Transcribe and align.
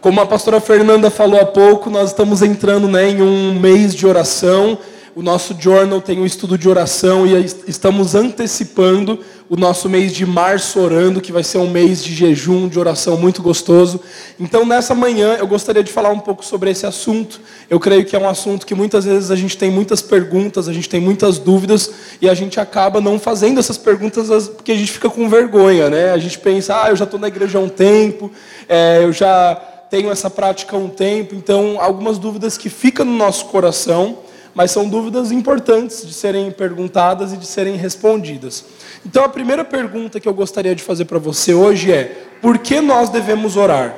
Como 0.00 0.18
a 0.18 0.24
pastora 0.24 0.62
Fernanda 0.62 1.10
falou 1.10 1.38
há 1.38 1.44
pouco, 1.44 1.90
nós 1.90 2.08
estamos 2.08 2.40
entrando 2.40 2.88
né, 2.88 3.10
em 3.10 3.20
um 3.20 3.60
mês 3.60 3.94
de 3.94 4.06
oração. 4.06 4.78
O 5.14 5.22
nosso 5.22 5.54
journal 5.60 6.00
tem 6.00 6.18
um 6.18 6.24
estudo 6.24 6.56
de 6.56 6.66
oração 6.70 7.26
e 7.26 7.44
estamos 7.68 8.14
antecipando 8.14 9.20
o 9.46 9.56
nosso 9.56 9.90
mês 9.90 10.14
de 10.14 10.24
março 10.24 10.80
orando, 10.80 11.20
que 11.20 11.30
vai 11.30 11.42
ser 11.42 11.58
um 11.58 11.68
mês 11.68 12.02
de 12.02 12.14
jejum, 12.14 12.66
de 12.66 12.78
oração 12.78 13.18
muito 13.18 13.42
gostoso. 13.42 14.00
Então, 14.38 14.64
nessa 14.64 14.94
manhã, 14.94 15.36
eu 15.38 15.46
gostaria 15.46 15.84
de 15.84 15.92
falar 15.92 16.08
um 16.08 16.20
pouco 16.20 16.42
sobre 16.42 16.70
esse 16.70 16.86
assunto. 16.86 17.38
Eu 17.68 17.78
creio 17.78 18.06
que 18.06 18.16
é 18.16 18.18
um 18.18 18.28
assunto 18.28 18.64
que 18.64 18.74
muitas 18.74 19.04
vezes 19.04 19.30
a 19.30 19.36
gente 19.36 19.58
tem 19.58 19.70
muitas 19.70 20.00
perguntas, 20.00 20.66
a 20.66 20.72
gente 20.72 20.88
tem 20.88 21.00
muitas 21.00 21.38
dúvidas 21.38 21.90
e 22.22 22.28
a 22.28 22.32
gente 22.32 22.58
acaba 22.58 23.02
não 23.02 23.18
fazendo 23.18 23.60
essas 23.60 23.76
perguntas 23.76 24.48
porque 24.48 24.72
a 24.72 24.76
gente 24.76 24.92
fica 24.92 25.10
com 25.10 25.28
vergonha, 25.28 25.90
né? 25.90 26.12
A 26.12 26.18
gente 26.18 26.38
pensa, 26.38 26.84
ah, 26.84 26.88
eu 26.88 26.96
já 26.96 27.04
estou 27.04 27.20
na 27.20 27.28
igreja 27.28 27.58
há 27.58 27.60
um 27.60 27.68
tempo, 27.68 28.30
é, 28.66 29.04
eu 29.04 29.12
já 29.12 29.60
tenho 29.90 30.10
essa 30.10 30.30
prática 30.30 30.76
há 30.76 30.78
um 30.78 30.88
tempo. 30.88 31.34
Então, 31.34 31.80
algumas 31.80 32.18
dúvidas 32.18 32.56
que 32.56 32.70
ficam 32.70 33.04
no 33.04 33.16
nosso 33.16 33.46
coração 33.46 34.18
mas 34.54 34.70
são 34.70 34.88
dúvidas 34.88 35.30
importantes 35.30 36.06
de 36.06 36.12
serem 36.12 36.50
perguntadas 36.50 37.32
e 37.32 37.36
de 37.36 37.46
serem 37.46 37.76
respondidas. 37.76 38.64
Então, 39.06 39.24
a 39.24 39.28
primeira 39.28 39.64
pergunta 39.64 40.18
que 40.18 40.28
eu 40.28 40.34
gostaria 40.34 40.74
de 40.74 40.82
fazer 40.82 41.04
para 41.04 41.18
você 41.18 41.54
hoje 41.54 41.92
é: 41.92 42.28
por 42.40 42.58
que 42.58 42.80
nós 42.80 43.08
devemos 43.08 43.56
orar? 43.56 43.94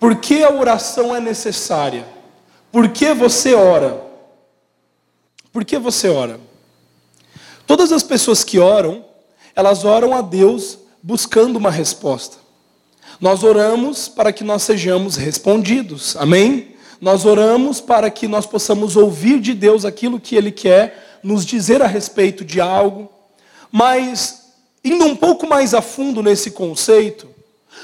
Por 0.00 0.16
que 0.16 0.42
a 0.42 0.52
oração 0.52 1.14
é 1.14 1.20
necessária? 1.20 2.06
Por 2.70 2.88
que 2.88 3.12
você 3.12 3.54
ora? 3.54 4.00
Por 5.52 5.64
que 5.64 5.78
você 5.78 6.08
ora? 6.08 6.38
Todas 7.66 7.92
as 7.92 8.02
pessoas 8.02 8.44
que 8.44 8.58
oram, 8.58 9.04
elas 9.54 9.84
oram 9.84 10.14
a 10.14 10.22
Deus 10.22 10.78
buscando 11.02 11.56
uma 11.56 11.70
resposta. 11.70 12.36
Nós 13.20 13.42
oramos 13.42 14.08
para 14.08 14.32
que 14.32 14.44
nós 14.44 14.62
sejamos 14.62 15.16
respondidos. 15.16 16.16
Amém? 16.16 16.76
Nós 17.00 17.24
oramos 17.24 17.80
para 17.80 18.10
que 18.10 18.28
nós 18.28 18.46
possamos 18.46 18.96
ouvir 18.96 19.40
de 19.40 19.54
Deus 19.54 19.84
aquilo 19.84 20.20
que 20.20 20.36
Ele 20.36 20.52
quer 20.52 21.18
nos 21.22 21.44
dizer 21.44 21.82
a 21.82 21.86
respeito 21.86 22.44
de 22.44 22.60
algo, 22.60 23.10
mas, 23.72 24.52
indo 24.84 25.04
um 25.04 25.16
pouco 25.16 25.46
mais 25.48 25.74
a 25.74 25.82
fundo 25.82 26.22
nesse 26.22 26.52
conceito, 26.52 27.28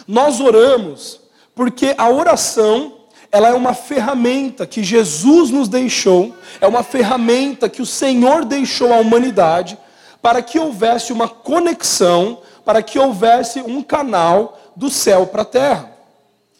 nós 0.07 0.41
oramos 0.41 1.21
porque 1.55 1.95
a 1.97 2.09
oração 2.09 2.95
ela 3.31 3.49
é 3.49 3.53
uma 3.53 3.75
ferramenta 3.75 4.65
que 4.65 4.85
Jesus 4.85 5.51
nos 5.51 5.69
deixou, 5.69 6.33
é 6.61 6.67
uma 6.69 6.85
ferramenta 6.85 7.69
que 7.69 7.83
o 7.83 7.87
Senhor 7.87 8.45
deixou 8.45 8.93
à 8.93 8.99
humanidade 8.99 9.77
para 10.23 10.41
que 10.41 10.59
houvesse 10.59 11.13
uma 11.13 11.29
conexão, 11.29 12.39
para 12.65 12.81
que 12.81 12.99
houvesse 12.99 13.61
um 13.61 13.83
canal 13.83 14.59
do 14.77 14.91
céu 14.91 15.27
para 15.27 15.43
a 15.43 15.47
terra. 15.47 15.95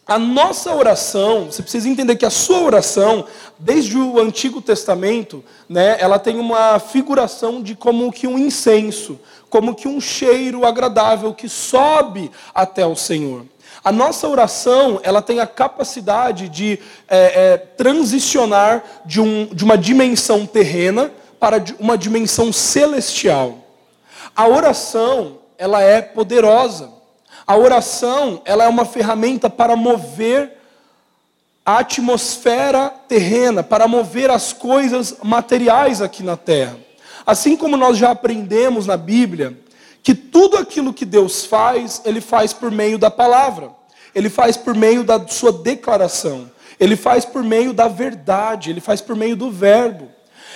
A 0.07 0.19
nossa 0.19 0.73
oração, 0.75 1.45
você 1.45 1.63
precisa 1.63 1.89
entender 1.89 2.15
que 2.15 2.27
a 2.27 2.29
sua 2.29 2.59
oração, 2.59 3.25
desde 3.57 3.97
o 3.97 4.19
Antigo 4.19 4.61
Testamento, 4.61 5.43
né, 5.67 5.97
ela 5.99 6.19
tem 6.19 6.39
uma 6.39 6.77
figuração 6.77 7.61
de 7.61 7.73
como 7.73 8.11
que 8.11 8.27
um 8.27 8.37
incenso, 8.37 9.19
como 9.49 9.73
que 9.73 9.87
um 9.87 9.99
cheiro 9.99 10.63
agradável 10.63 11.33
que 11.33 11.49
sobe 11.49 12.29
até 12.53 12.85
o 12.85 12.95
Senhor. 12.95 13.45
A 13.83 13.91
nossa 13.91 14.27
oração, 14.27 14.99
ela 15.03 15.21
tem 15.21 15.39
a 15.39 15.47
capacidade 15.47 16.49
de 16.49 16.79
é, 17.07 17.53
é, 17.53 17.57
transicionar 17.57 18.83
de, 19.05 19.19
um, 19.19 19.45
de 19.45 19.63
uma 19.63 19.77
dimensão 19.77 20.45
terrena 20.45 21.11
para 21.39 21.63
uma 21.79 21.97
dimensão 21.97 22.53
celestial. 22.53 23.57
A 24.35 24.47
oração, 24.47 25.39
ela 25.57 25.81
é 25.81 26.01
poderosa. 26.01 26.94
A 27.47 27.55
oração, 27.55 28.41
ela 28.43 28.63
é 28.63 28.67
uma 28.67 28.85
ferramenta 28.85 29.49
para 29.49 29.75
mover 29.75 30.53
a 31.65 31.79
atmosfera 31.79 32.89
terrena, 33.07 33.63
para 33.63 33.87
mover 33.87 34.29
as 34.29 34.53
coisas 34.53 35.17
materiais 35.23 36.01
aqui 36.01 36.23
na 36.23 36.37
terra. 36.37 36.77
Assim 37.25 37.55
como 37.55 37.75
nós 37.75 37.97
já 37.97 38.11
aprendemos 38.11 38.85
na 38.85 38.97
Bíblia, 38.97 39.57
que 40.03 40.13
tudo 40.13 40.57
aquilo 40.57 40.93
que 40.93 41.05
Deus 41.05 41.45
faz, 41.45 42.01
Ele 42.05 42.21
faz 42.21 42.53
por 42.53 42.69
meio 42.69 42.99
da 42.99 43.09
palavra, 43.09 43.71
Ele 44.13 44.29
faz 44.29 44.55
por 44.55 44.75
meio 44.75 45.03
da 45.03 45.27
sua 45.27 45.51
declaração, 45.51 46.51
Ele 46.79 46.95
faz 46.95 47.25
por 47.25 47.43
meio 47.43 47.73
da 47.73 47.87
verdade, 47.87 48.69
Ele 48.69 48.79
faz 48.81 49.01
por 49.01 49.15
meio 49.15 49.35
do 49.35 49.49
verbo. 49.49 50.09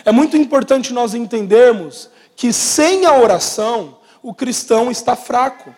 É 0.06 0.12
muito 0.12 0.38
importante 0.38 0.94
nós 0.94 1.16
entendermos 1.16 2.10
que 2.36 2.54
sem 2.54 3.06
a 3.06 3.14
oração, 3.18 3.98
o 4.22 4.34
cristão 4.34 4.92
está 4.92 5.16
fraco. 5.16 5.74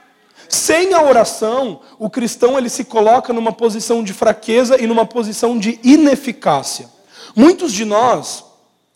Sem 0.51 0.94
a 0.94 1.01
oração, 1.01 1.79
o 1.97 2.09
cristão 2.09 2.57
ele 2.57 2.67
se 2.67 2.84
coloca 2.84 3.31
numa 3.31 3.53
posição 3.53 4.03
de 4.03 4.12
fraqueza 4.12 4.79
e 4.81 4.85
numa 4.85 5.06
posição 5.06 5.57
de 5.57 5.79
ineficácia. 5.81 6.89
Muitos 7.34 7.72
de 7.72 7.85
nós 7.85 8.44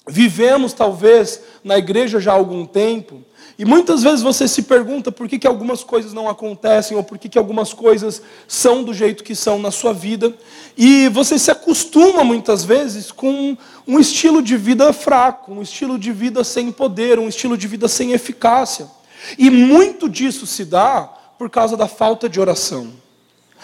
vivemos 0.05 0.73
talvez 0.73 1.39
na 1.63 1.77
igreja 1.77 2.19
já 2.19 2.33
há 2.33 2.35
algum 2.35 2.65
tempo, 2.65 3.23
e 3.57 3.63
muitas 3.63 4.03
vezes 4.03 4.21
você 4.21 4.49
se 4.49 4.63
pergunta 4.63 5.13
por 5.13 5.29
que, 5.29 5.39
que 5.39 5.47
algumas 5.47 5.81
coisas 5.81 6.11
não 6.11 6.27
acontecem, 6.27 6.97
ou 6.97 7.03
por 7.03 7.17
que, 7.17 7.29
que 7.29 7.37
algumas 7.37 7.73
coisas 7.73 8.21
são 8.49 8.83
do 8.83 8.93
jeito 8.93 9.23
que 9.23 9.33
são 9.33 9.57
na 9.57 9.71
sua 9.71 9.93
vida, 9.93 10.33
e 10.77 11.07
você 11.07 11.39
se 11.39 11.49
acostuma 11.49 12.21
muitas 12.21 12.65
vezes 12.65 13.13
com 13.13 13.57
um 13.87 13.97
estilo 13.97 14.41
de 14.41 14.57
vida 14.57 14.91
fraco, 14.91 15.53
um 15.53 15.61
estilo 15.61 15.97
de 15.97 16.11
vida 16.11 16.43
sem 16.43 16.69
poder, 16.69 17.17
um 17.17 17.29
estilo 17.29 17.57
de 17.57 17.65
vida 17.65 17.87
sem 17.87 18.11
eficácia. 18.11 18.87
E 19.37 19.49
muito 19.49 20.09
disso 20.09 20.45
se 20.45 20.65
dá 20.65 21.15
por 21.37 21.49
causa 21.49 21.75
da 21.75 21.87
falta 21.87 22.29
de 22.29 22.39
oração. 22.39 22.93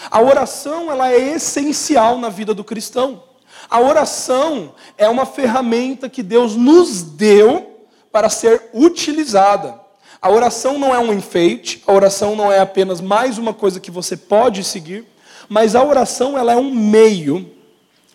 A 0.09 0.21
oração 0.21 0.91
ela 0.91 1.11
é 1.11 1.33
essencial 1.33 2.17
na 2.17 2.29
vida 2.29 2.53
do 2.53 2.63
cristão. 2.63 3.23
A 3.69 3.79
oração 3.79 4.73
é 4.97 5.07
uma 5.07 5.25
ferramenta 5.25 6.09
que 6.09 6.23
Deus 6.23 6.55
nos 6.55 7.01
deu 7.01 7.87
para 8.11 8.29
ser 8.29 8.69
utilizada. 8.73 9.79
A 10.21 10.29
oração 10.29 10.77
não 10.77 10.93
é 10.93 10.99
um 10.99 11.13
enfeite, 11.13 11.83
a 11.87 11.93
oração 11.93 12.35
não 12.35 12.51
é 12.51 12.59
apenas 12.59 13.01
mais 13.01 13.37
uma 13.37 13.53
coisa 13.53 13.79
que 13.79 13.89
você 13.89 14.15
pode 14.15 14.63
seguir, 14.63 15.05
mas 15.49 15.75
a 15.75 15.83
oração 15.83 16.38
ela 16.38 16.53
é 16.53 16.57
um 16.57 16.73
meio 16.73 17.51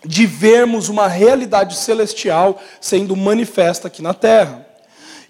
de 0.04 0.26
vermos 0.26 0.88
uma 0.88 1.08
realidade 1.08 1.76
celestial 1.76 2.60
sendo 2.80 3.16
manifesta 3.16 3.88
aqui 3.88 4.02
na 4.02 4.14
terra. 4.14 4.65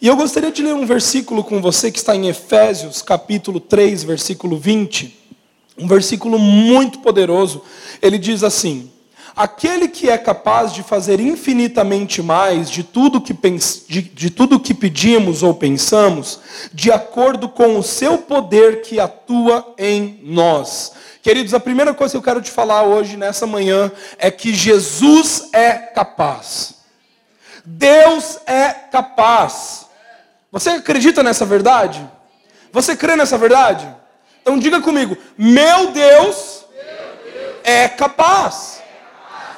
E 0.00 0.08
eu 0.08 0.16
gostaria 0.16 0.52
de 0.52 0.62
ler 0.62 0.74
um 0.74 0.84
versículo 0.84 1.42
com 1.42 1.62
você 1.62 1.90
que 1.90 1.98
está 1.98 2.14
em 2.14 2.28
Efésios, 2.28 3.00
capítulo 3.00 3.58
3, 3.58 4.04
versículo 4.04 4.58
20. 4.58 5.24
Um 5.78 5.88
versículo 5.88 6.38
muito 6.38 6.98
poderoso. 6.98 7.62
Ele 8.02 8.18
diz 8.18 8.42
assim: 8.42 8.90
Aquele 9.34 9.88
que 9.88 10.10
é 10.10 10.18
capaz 10.18 10.74
de 10.74 10.82
fazer 10.82 11.18
infinitamente 11.18 12.22
mais 12.22 12.70
de 12.70 12.82
tudo 12.82 13.22
que, 13.22 13.34
de, 13.88 14.02
de 14.02 14.30
tudo 14.30 14.60
que 14.60 14.74
pedimos 14.74 15.42
ou 15.42 15.54
pensamos, 15.54 16.40
de 16.74 16.92
acordo 16.92 17.48
com 17.48 17.78
o 17.78 17.82
seu 17.82 18.18
poder 18.18 18.82
que 18.82 19.00
atua 19.00 19.74
em 19.78 20.20
nós. 20.22 20.92
Queridos, 21.22 21.54
a 21.54 21.60
primeira 21.60 21.94
coisa 21.94 22.12
que 22.12 22.18
eu 22.18 22.22
quero 22.22 22.42
te 22.42 22.50
falar 22.50 22.82
hoje, 22.82 23.16
nessa 23.16 23.46
manhã, 23.46 23.90
é 24.18 24.30
que 24.30 24.52
Jesus 24.54 25.48
é 25.54 25.72
capaz. 25.72 26.74
Deus 27.64 28.38
é 28.46 28.68
capaz. 28.68 29.85
Você 30.50 30.70
acredita 30.70 31.22
nessa 31.22 31.44
verdade? 31.44 32.08
Você 32.72 32.96
crê 32.96 33.16
nessa 33.16 33.36
verdade? 33.36 33.86
Então 34.42 34.58
diga 34.58 34.80
comigo: 34.80 35.16
meu 35.36 35.90
Deus 35.90 36.64
é 37.64 37.88
capaz. 37.88 38.80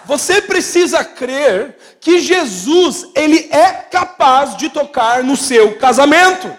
Você 0.04 0.40
precisa 0.40 1.04
crer 1.04 1.76
que 2.00 2.18
Jesus, 2.20 3.06
ele 3.14 3.48
é 3.50 3.70
capaz 3.72 4.56
de 4.56 4.70
tocar 4.70 5.22
no 5.22 5.36
seu 5.36 5.76
casamento. 5.76 6.50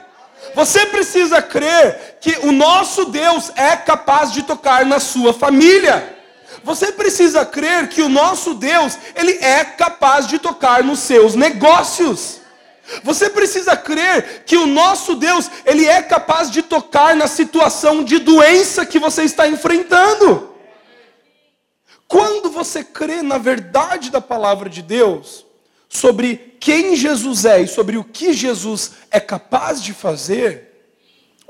Você 0.53 0.85
precisa 0.85 1.41
crer 1.41 2.17
que 2.21 2.37
o 2.43 2.51
nosso 2.51 3.05
Deus 3.05 3.51
é 3.55 3.75
capaz 3.75 4.31
de 4.31 4.43
tocar 4.43 4.85
na 4.85 4.99
sua 4.99 5.33
família. 5.33 6.17
Você 6.63 6.91
precisa 6.91 7.45
crer 7.45 7.87
que 7.89 8.01
o 8.01 8.09
nosso 8.09 8.53
Deus, 8.53 8.97
ele 9.15 9.37
é 9.41 9.63
capaz 9.63 10.27
de 10.27 10.37
tocar 10.37 10.83
nos 10.83 10.99
seus 10.99 11.33
negócios. 11.35 12.38
Você 13.03 13.29
precisa 13.29 13.75
crer 13.75 14.43
que 14.45 14.57
o 14.57 14.65
nosso 14.65 15.15
Deus, 15.15 15.49
ele 15.65 15.85
é 15.85 16.01
capaz 16.01 16.49
de 16.49 16.61
tocar 16.61 17.15
na 17.15 17.27
situação 17.27 18.03
de 18.03 18.19
doença 18.19 18.85
que 18.85 18.99
você 18.99 19.23
está 19.23 19.47
enfrentando. 19.47 20.49
Quando 22.07 22.49
você 22.49 22.83
crê 22.83 23.21
na 23.21 23.37
verdade 23.37 24.09
da 24.09 24.19
palavra 24.19 24.69
de 24.69 24.81
Deus, 24.81 25.45
sobre 25.87 26.57
quem 26.59 26.95
Jesus 26.95 27.45
é 27.45 27.61
e 27.61 27.67
sobre 27.67 27.97
o 27.97 28.03
que 28.03 28.33
Jesus 28.33 28.93
é 29.11 29.19
capaz 29.19 29.81
de 29.81 29.93
fazer, 29.93 30.69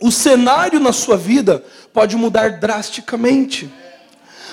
o 0.02 0.12
cenário 0.12 0.80
na 0.80 0.94
sua 0.94 1.18
vida 1.18 1.64
pode 1.94 2.16
mudar 2.16 2.60
drasticamente. 2.60 3.72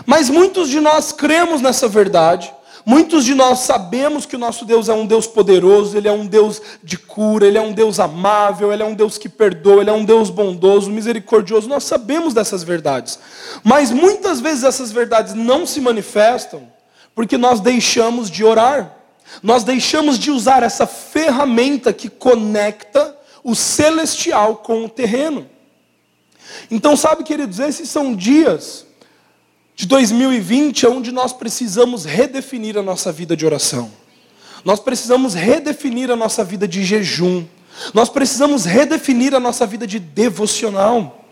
Mas 0.05 0.29
muitos 0.29 0.69
de 0.69 0.81
nós 0.81 1.13
cremos 1.13 1.61
nessa 1.61 1.89
verdade, 1.89 2.53
Muitos 2.89 3.25
de 3.25 3.35
nós 3.35 3.59
sabemos 3.59 4.27
que 4.27 4.37
o 4.37 4.39
nosso 4.39 4.65
Deus 4.65 4.89
é 4.89 4.95
um 4.95 5.05
Deus 5.05 5.27
poderoso, 5.27 5.97
Ele 5.97 6.07
é 6.07 6.13
um 6.13 6.25
Deus 6.25 6.63
de 6.85 6.97
cura, 6.97 7.45
Ele 7.45 7.59
é 7.59 7.61
um 7.61 7.73
Deus 7.73 7.99
amável, 7.99 8.73
Ele 8.73 8.81
é 8.81 8.87
um 8.87 8.95
Deus 8.95 9.19
que 9.19 9.29
perdoa, 9.29 9.81
Ele 9.81 9.91
é 9.91 9.93
um 9.93 10.05
Deus 10.05 10.31
bondoso, 10.31 10.89
misericordioso. 10.89 11.69
Nós 11.69 11.83
sabemos 11.83 12.33
dessas 12.33 12.63
verdades. 12.63 13.19
Mas 13.65 13.91
muitas 13.91 14.39
vezes 14.39 14.63
essas 14.63 14.93
verdades 14.93 15.35
não 15.35 15.67
se 15.67 15.81
manifestam 15.81 16.69
porque 17.13 17.37
nós 17.37 17.59
deixamos 17.59 18.31
de 18.31 18.45
orar. 18.45 18.95
Nós 19.43 19.65
deixamos 19.65 20.17
de 20.17 20.31
usar 20.31 20.63
essa 20.63 20.87
ferramenta 20.87 21.93
que 21.93 22.09
conecta 22.09 23.17
o 23.43 23.57
celestial 23.57 24.59
com 24.59 24.85
o 24.85 24.89
terreno. 24.89 25.51
Então, 26.71 26.97
sabe, 26.97 27.25
queridos, 27.25 27.59
esses 27.59 27.91
são 27.91 28.15
dias 28.15 28.87
de 29.77 29.87
2020 29.87 30.87
onde 30.87 31.13
nós 31.13 31.35
precisamos 31.35 32.07
redefinir 32.07 32.79
a 32.79 32.83
nossa 32.83 33.13
vida 33.13 33.37
de 33.37 33.45
oração. 33.45 33.93
Nós 34.65 34.81
precisamos 34.81 35.35
redefinir 35.35 36.11
a 36.11 36.17
nossa 36.17 36.43
vida 36.43 36.67
de 36.67 36.83
jejum. 36.83 37.45
Nós 37.93 38.09
precisamos 38.09 38.65
redefinir 38.65 39.35
a 39.35 39.39
nossa 39.39 39.67
vida 39.67 39.87
de 39.87 39.99
devocional. 39.99 41.25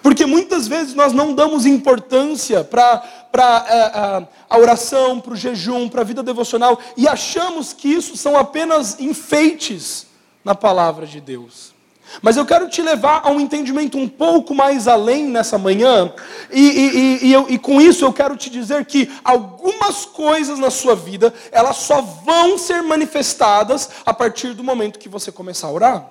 Porque 0.00 0.24
muitas 0.24 0.68
vezes 0.68 0.94
nós 0.94 1.12
não 1.12 1.34
damos 1.34 1.66
importância 1.66 2.62
para 2.62 3.02
a, 3.32 3.46
a, 3.46 4.22
a 4.48 4.58
oração, 4.58 5.20
para 5.20 5.32
o 5.32 5.36
jejum, 5.36 5.88
para 5.88 6.02
a 6.02 6.04
vida 6.04 6.22
devocional, 6.22 6.78
e 6.96 7.08
achamos 7.08 7.72
que 7.72 7.88
isso 7.88 8.16
são 8.16 8.36
apenas 8.36 9.00
enfeites 9.00 10.06
na 10.44 10.54
palavra 10.54 11.06
de 11.06 11.20
Deus. 11.20 11.74
Mas 12.22 12.36
eu 12.36 12.44
quero 12.44 12.68
te 12.68 12.82
levar 12.82 13.22
a 13.24 13.30
um 13.30 13.38
entendimento 13.38 13.98
um 13.98 14.08
pouco 14.08 14.54
mais 14.54 14.88
além 14.88 15.26
nessa 15.26 15.58
manhã, 15.58 16.12
e, 16.50 16.60
e, 16.60 17.26
e, 17.26 17.32
eu, 17.32 17.46
e, 17.48 17.58
com 17.58 17.80
isso 17.80 18.04
eu 18.04 18.12
quero 18.12 18.36
te 18.36 18.50
dizer 18.50 18.84
que 18.86 19.10
algumas 19.22 20.04
coisas 20.04 20.58
na 20.58 20.70
sua 20.70 20.96
vida, 20.96 21.32
elas 21.52 21.76
só 21.76 22.00
vão 22.00 22.58
ser 22.58 22.82
manifestadas 22.82 23.90
a 24.04 24.12
partir 24.12 24.54
do 24.54 24.64
momento 24.64 24.98
que 24.98 25.08
você 25.08 25.30
começar 25.30 25.68
a 25.68 25.72
orar. 25.72 26.10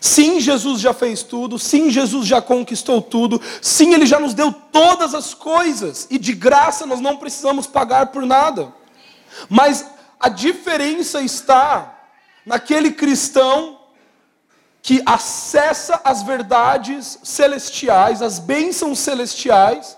Sim, 0.00 0.40
Jesus 0.40 0.80
já 0.80 0.94
fez 0.94 1.22
tudo, 1.22 1.58
sim, 1.58 1.90
Jesus 1.90 2.26
já 2.26 2.40
conquistou 2.40 3.02
tudo, 3.02 3.40
sim, 3.60 3.92
Ele 3.92 4.06
já 4.06 4.18
nos 4.18 4.32
deu 4.32 4.50
todas 4.50 5.14
as 5.14 5.34
coisas, 5.34 6.06
e 6.08 6.18
de 6.18 6.32
graça 6.32 6.86
nós 6.86 7.00
não 7.00 7.18
precisamos 7.18 7.66
pagar 7.66 8.06
por 8.06 8.24
nada. 8.24 8.72
Mas 9.48 9.84
a 10.18 10.30
diferença 10.30 11.20
está 11.20 11.98
naquele 12.46 12.92
cristão 12.92 13.79
que 14.82 15.02
acessa 15.04 16.00
as 16.04 16.22
verdades 16.22 17.18
celestiais, 17.22 18.22
as 18.22 18.38
bênçãos 18.38 18.98
celestiais, 18.98 19.96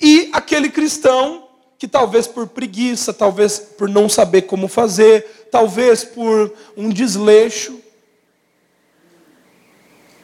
e 0.00 0.30
aquele 0.32 0.68
cristão 0.68 1.48
que 1.78 1.86
talvez 1.86 2.26
por 2.26 2.46
preguiça, 2.48 3.12
talvez 3.12 3.58
por 3.58 3.88
não 3.88 4.08
saber 4.08 4.42
como 4.42 4.68
fazer, 4.68 5.48
talvez 5.50 6.02
por 6.02 6.52
um 6.76 6.88
desleixo, 6.88 7.78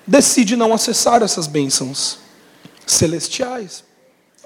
decide 0.07 0.57
não 0.57 0.73
acessar 0.73 1.23
essas 1.23 1.47
bênçãos 1.47 2.19
celestiais. 2.87 3.85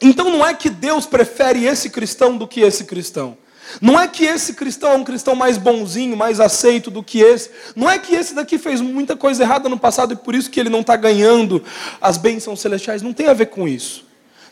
Então 0.02 0.28
não 0.30 0.44
é 0.44 0.52
que 0.52 0.68
Deus 0.68 1.06
prefere 1.06 1.64
esse 1.64 1.88
cristão 1.88 2.36
do 2.36 2.46
que 2.46 2.60
esse 2.60 2.84
cristão. 2.84 3.38
Não 3.80 3.98
é 3.98 4.06
que 4.08 4.24
esse 4.24 4.54
cristão 4.54 4.92
é 4.92 4.96
um 4.96 5.04
cristão 5.04 5.34
mais 5.34 5.58
bonzinho, 5.58 6.16
mais 6.16 6.40
aceito 6.40 6.90
do 6.90 7.02
que 7.02 7.20
esse. 7.20 7.50
Não 7.74 7.88
é 7.90 7.98
que 7.98 8.14
esse 8.14 8.34
daqui 8.34 8.58
fez 8.58 8.80
muita 8.80 9.16
coisa 9.16 9.42
errada 9.42 9.68
no 9.68 9.78
passado 9.78 10.12
e 10.12 10.16
por 10.16 10.34
isso 10.34 10.50
que 10.50 10.60
ele 10.60 10.70
não 10.70 10.80
está 10.80 10.96
ganhando 10.96 11.62
as 12.00 12.16
bênçãos 12.16 12.60
celestiais. 12.60 13.02
Não 13.02 13.12
tem 13.12 13.28
a 13.28 13.34
ver 13.34 13.46
com 13.46 13.66
isso. 13.66 14.04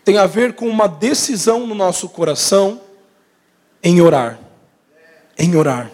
Tem 0.05 0.19
a 0.19 0.27
ver 0.27 0.55
com 0.55 0.69
uma 0.69 0.87
decisão 0.87 1.67
no 1.67 1.75
nosso 1.75 2.09
coração 2.09 2.81
em 3.83 4.01
orar. 4.01 4.39
Em 5.39 5.55
orar. 5.57 5.91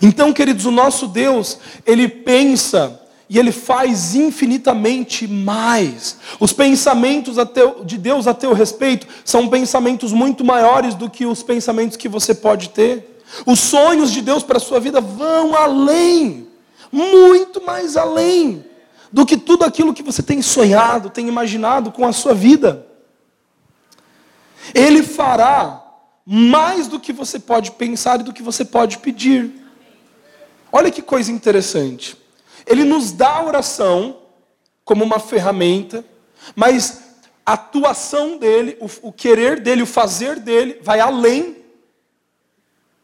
Então, 0.00 0.32
queridos, 0.32 0.66
o 0.66 0.70
nosso 0.70 1.08
Deus, 1.08 1.58
ele 1.84 2.08
pensa 2.08 2.99
e 3.30 3.38
ele 3.38 3.52
faz 3.52 4.16
infinitamente 4.16 5.28
mais. 5.28 6.18
Os 6.40 6.52
pensamentos 6.52 7.36
de 7.84 7.96
Deus 7.96 8.26
a 8.26 8.34
teu 8.34 8.52
respeito 8.52 9.06
são 9.24 9.48
pensamentos 9.48 10.12
muito 10.12 10.44
maiores 10.44 10.96
do 10.96 11.08
que 11.08 11.24
os 11.24 11.40
pensamentos 11.40 11.96
que 11.96 12.08
você 12.08 12.34
pode 12.34 12.70
ter. 12.70 13.22
Os 13.46 13.60
sonhos 13.60 14.10
de 14.10 14.20
Deus 14.20 14.42
para 14.42 14.56
a 14.56 14.60
sua 14.60 14.80
vida 14.80 15.00
vão 15.00 15.54
além, 15.54 16.48
muito 16.90 17.64
mais 17.64 17.96
além 17.96 18.64
do 19.12 19.24
que 19.24 19.36
tudo 19.36 19.64
aquilo 19.64 19.94
que 19.94 20.02
você 20.02 20.24
tem 20.24 20.42
sonhado, 20.42 21.08
tem 21.08 21.28
imaginado 21.28 21.92
com 21.92 22.04
a 22.04 22.12
sua 22.12 22.34
vida. 22.34 22.84
Ele 24.74 25.04
fará 25.04 25.80
mais 26.26 26.88
do 26.88 26.98
que 26.98 27.12
você 27.12 27.38
pode 27.38 27.70
pensar 27.70 28.18
e 28.18 28.24
do 28.24 28.32
que 28.32 28.42
você 28.42 28.64
pode 28.64 28.98
pedir. 28.98 29.52
Olha 30.72 30.90
que 30.90 31.00
coisa 31.00 31.30
interessante. 31.30 32.19
Ele 32.66 32.84
nos 32.84 33.12
dá 33.12 33.36
a 33.36 33.44
oração 33.44 34.18
como 34.84 35.04
uma 35.04 35.18
ferramenta, 35.18 36.04
mas 36.54 37.02
a 37.44 37.52
atuação 37.52 38.38
dele, 38.38 38.76
o, 38.80 39.08
o 39.08 39.12
querer 39.12 39.60
dele, 39.60 39.82
o 39.82 39.86
fazer 39.86 40.38
dele, 40.38 40.78
vai 40.82 41.00
além 41.00 41.56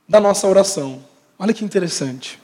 da 0.08 0.20
nossa 0.20 0.46
oração. 0.46 1.04
Olha 1.38 1.52
que 1.52 1.64
interessante. 1.64 2.40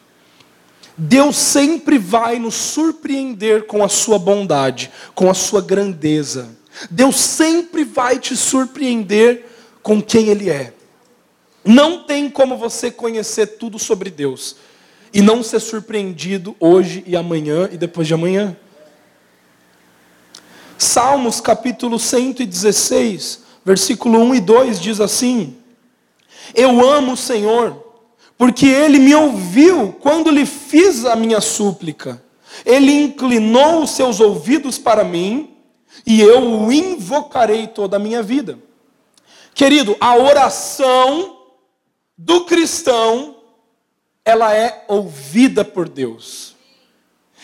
Deus 0.96 1.36
sempre 1.36 1.98
vai 1.98 2.38
nos 2.38 2.54
surpreender 2.54 3.66
com 3.66 3.82
a 3.82 3.88
sua 3.88 4.18
bondade, 4.18 4.90
com 5.14 5.30
a 5.30 5.34
sua 5.34 5.60
grandeza. 5.60 6.56
Deus 6.90 7.16
sempre 7.16 7.84
vai 7.84 8.18
te 8.18 8.36
surpreender 8.36 9.46
com 9.82 10.02
quem 10.02 10.28
Ele 10.28 10.50
é. 10.50 10.72
Não 11.64 12.04
tem 12.04 12.28
como 12.28 12.56
você 12.56 12.90
conhecer 12.90 13.58
tudo 13.58 13.78
sobre 13.78 14.10
Deus 14.10 14.56
e 15.12 15.20
não 15.20 15.42
ser 15.42 15.60
surpreendido 15.60 16.56
hoje 16.58 17.04
e 17.06 17.16
amanhã 17.16 17.68
e 17.70 17.76
depois 17.76 18.06
de 18.06 18.14
amanhã. 18.14 18.56
Salmos 20.78 21.40
capítulo 21.40 21.98
116, 21.98 23.42
versículo 23.64 24.18
1 24.20 24.34
e 24.34 24.40
2 24.40 24.80
diz 24.80 25.00
assim: 25.00 25.56
Eu 26.54 26.88
amo 26.88 27.12
o 27.12 27.16
Senhor, 27.16 27.76
porque 28.38 28.66
ele 28.66 28.98
me 28.98 29.14
ouviu 29.14 29.92
quando 30.00 30.30
lhe 30.30 30.46
fiz 30.46 31.04
a 31.04 31.14
minha 31.14 31.40
súplica. 31.40 32.22
Ele 32.64 32.92
inclinou 32.92 33.82
os 33.82 33.90
seus 33.90 34.20
ouvidos 34.20 34.78
para 34.78 35.04
mim, 35.04 35.54
e 36.06 36.20
eu 36.20 36.42
o 36.42 36.72
invocarei 36.72 37.66
toda 37.66 37.96
a 37.96 38.00
minha 38.00 38.22
vida. 38.22 38.58
Querido, 39.54 39.96
a 40.00 40.16
oração 40.16 41.38
do 42.16 42.44
cristão 42.44 43.41
ela 44.24 44.54
é 44.54 44.84
ouvida 44.88 45.64
por 45.64 45.88
Deus. 45.88 46.54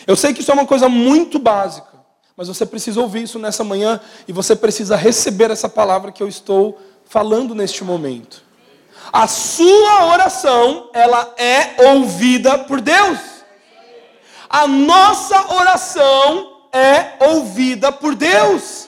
Eu 0.07 0.15
sei 0.15 0.33
que 0.33 0.41
isso 0.41 0.51
é 0.51 0.53
uma 0.53 0.65
coisa 0.65 0.87
muito 0.87 1.37
básica, 1.37 1.99
mas 2.35 2.47
você 2.47 2.65
precisa 2.65 3.01
ouvir 3.01 3.23
isso 3.23 3.37
nessa 3.37 3.63
manhã 3.63 3.99
e 4.27 4.31
você 4.31 4.55
precisa 4.55 4.95
receber 4.95 5.51
essa 5.51 5.67
palavra 5.67 6.11
que 6.11 6.23
eu 6.23 6.27
estou 6.27 6.79
falando 7.05 7.53
neste 7.53 7.83
momento. 7.83 8.43
A 9.11 9.27
sua 9.27 10.05
oração, 10.05 10.89
ela 10.93 11.33
é 11.37 11.89
ouvida 11.91 12.59
por 12.59 12.79
Deus. 12.79 13.19
A 14.49 14.67
nossa 14.67 15.53
oração 15.53 16.67
é 16.71 17.17
ouvida 17.27 17.91
por 17.91 18.15
Deus. 18.15 18.87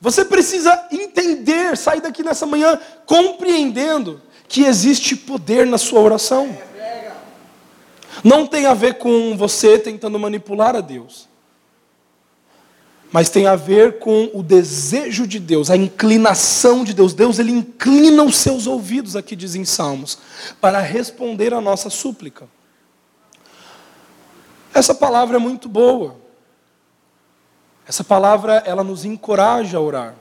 Você 0.00 0.24
precisa 0.24 0.88
entender, 0.90 1.76
sair 1.76 2.00
daqui 2.00 2.22
nessa 2.22 2.44
manhã 2.44 2.78
compreendendo 3.06 4.20
que 4.48 4.64
existe 4.64 5.16
poder 5.16 5.66
na 5.66 5.78
sua 5.78 6.00
oração. 6.00 6.56
Não 8.22 8.46
tem 8.46 8.66
a 8.66 8.74
ver 8.74 8.94
com 8.94 9.36
você 9.36 9.78
tentando 9.78 10.18
manipular 10.18 10.76
a 10.76 10.80
Deus. 10.80 11.28
Mas 13.10 13.28
tem 13.28 13.46
a 13.46 13.54
ver 13.54 13.98
com 13.98 14.30
o 14.34 14.42
desejo 14.42 15.26
de 15.26 15.38
Deus, 15.38 15.70
a 15.70 15.76
inclinação 15.76 16.82
de 16.82 16.92
Deus. 16.92 17.14
Deus 17.14 17.38
ele 17.38 17.52
inclina 17.52 18.24
os 18.24 18.36
seus 18.36 18.66
ouvidos, 18.66 19.14
aqui 19.14 19.36
diz 19.36 19.54
em 19.54 19.64
Salmos, 19.64 20.18
para 20.60 20.80
responder 20.80 21.54
a 21.54 21.60
nossa 21.60 21.90
súplica. 21.90 22.48
Essa 24.72 24.94
palavra 24.94 25.36
é 25.36 25.38
muito 25.38 25.68
boa. 25.68 26.16
Essa 27.86 28.02
palavra 28.02 28.62
ela 28.66 28.82
nos 28.82 29.04
encoraja 29.04 29.78
a 29.78 29.80
orar. 29.80 30.14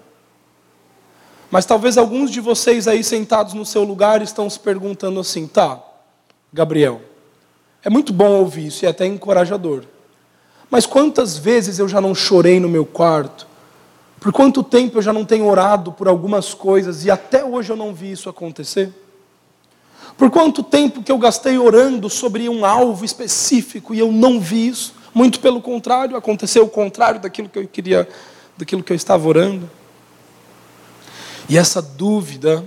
Mas 1.53 1.67
talvez 1.67 1.99
alguns 1.99 2.31
de 2.31 2.39
vocês 2.39 2.87
aí 2.87 3.03
sentados 3.03 3.53
no 3.53 3.63
seu 3.63 3.83
lugar 3.83 4.23
estão 4.23 4.49
se 4.49 4.59
perguntando 4.59 5.19
assim: 5.19 5.45
tá, 5.45 5.79
Gabriel, 6.51 6.99
é 7.83 7.91
muito 7.91 8.11
bom 8.11 8.39
ouvir 8.39 8.65
isso 8.65 8.83
e 8.83 8.87
é 8.87 8.89
até 8.89 9.05
encorajador. 9.05 9.83
Mas 10.67 10.87
quantas 10.87 11.37
vezes 11.37 11.77
eu 11.77 11.87
já 11.87 12.01
não 12.01 12.15
chorei 12.15 12.59
no 12.59 12.67
meu 12.67 12.87
quarto? 12.87 13.45
Por 14.19 14.33
quanto 14.33 14.63
tempo 14.63 14.97
eu 14.97 15.01
já 15.03 15.13
não 15.13 15.23
tenho 15.23 15.45
orado 15.45 15.91
por 15.91 16.07
algumas 16.07 16.55
coisas 16.55 17.05
e 17.05 17.11
até 17.11 17.45
hoje 17.45 17.71
eu 17.71 17.77
não 17.77 17.93
vi 17.93 18.13
isso 18.13 18.29
acontecer? 18.29 18.91
Por 20.17 20.31
quanto 20.31 20.63
tempo 20.63 21.03
que 21.03 21.11
eu 21.11 21.19
gastei 21.19 21.59
orando 21.59 22.09
sobre 22.09 22.49
um 22.49 22.65
alvo 22.65 23.05
específico 23.05 23.93
e 23.93 23.99
eu 23.99 24.11
não 24.11 24.39
vi 24.39 24.69
isso? 24.69 24.95
Muito 25.13 25.39
pelo 25.39 25.61
contrário, 25.61 26.17
aconteceu 26.17 26.63
o 26.63 26.69
contrário 26.69 27.19
daquilo 27.19 27.47
que 27.47 27.59
eu 27.59 27.67
queria, 27.67 28.09
daquilo 28.57 28.81
que 28.81 28.91
eu 28.91 28.97
estava 28.97 29.27
orando. 29.27 29.69
E 31.49 31.57
essa 31.57 31.81
dúvida 31.81 32.63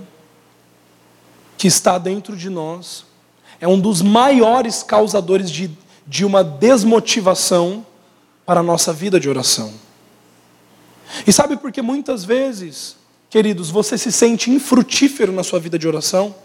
que 1.57 1.67
está 1.67 1.97
dentro 1.97 2.35
de 2.35 2.49
nós 2.49 3.05
é 3.59 3.67
um 3.67 3.79
dos 3.79 4.01
maiores 4.01 4.83
causadores 4.83 5.49
de, 5.49 5.71
de 6.05 6.23
uma 6.23 6.43
desmotivação 6.43 7.85
para 8.45 8.59
a 8.59 8.63
nossa 8.63 8.93
vida 8.93 9.19
de 9.19 9.27
oração. 9.27 9.73
E 11.25 11.33
sabe 11.33 11.57
por 11.57 11.71
que 11.71 11.81
muitas 11.81 12.23
vezes, 12.23 12.95
queridos, 13.29 13.69
você 13.69 13.97
se 13.97 14.11
sente 14.11 14.51
infrutífero 14.51 15.31
na 15.31 15.43
sua 15.43 15.59
vida 15.59 15.79
de 15.79 15.87
oração? 15.87 16.35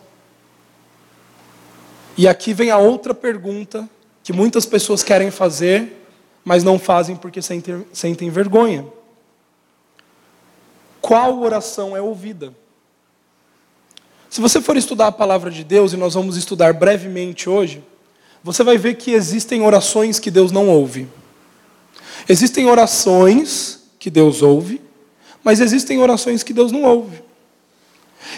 E 2.16 2.28
aqui 2.28 2.52
vem 2.54 2.70
a 2.70 2.78
outra 2.78 3.14
pergunta 3.14 3.88
que 4.22 4.32
muitas 4.32 4.64
pessoas 4.64 5.02
querem 5.02 5.30
fazer, 5.30 6.06
mas 6.44 6.62
não 6.64 6.78
fazem 6.78 7.16
porque 7.16 7.42
sentem, 7.42 7.84
sentem 7.92 8.30
vergonha. 8.30 8.86
Qual 11.02 11.42
oração 11.42 11.96
é 11.96 12.00
ouvida? 12.00 12.54
Se 14.30 14.40
você 14.40 14.62
for 14.62 14.76
estudar 14.76 15.08
a 15.08 15.12
palavra 15.12 15.50
de 15.50 15.64
Deus, 15.64 15.92
e 15.92 15.96
nós 15.96 16.14
vamos 16.14 16.36
estudar 16.36 16.72
brevemente 16.72 17.50
hoje, 17.50 17.84
você 18.42 18.62
vai 18.62 18.78
ver 18.78 18.94
que 18.94 19.10
existem 19.10 19.62
orações 19.62 20.20
que 20.20 20.30
Deus 20.30 20.52
não 20.52 20.68
ouve. 20.68 21.08
Existem 22.28 22.66
orações 22.66 23.82
que 23.98 24.08
Deus 24.08 24.42
ouve, 24.42 24.80
mas 25.42 25.60
existem 25.60 25.98
orações 25.98 26.44
que 26.44 26.52
Deus 26.52 26.70
não 26.70 26.84
ouve. 26.84 27.20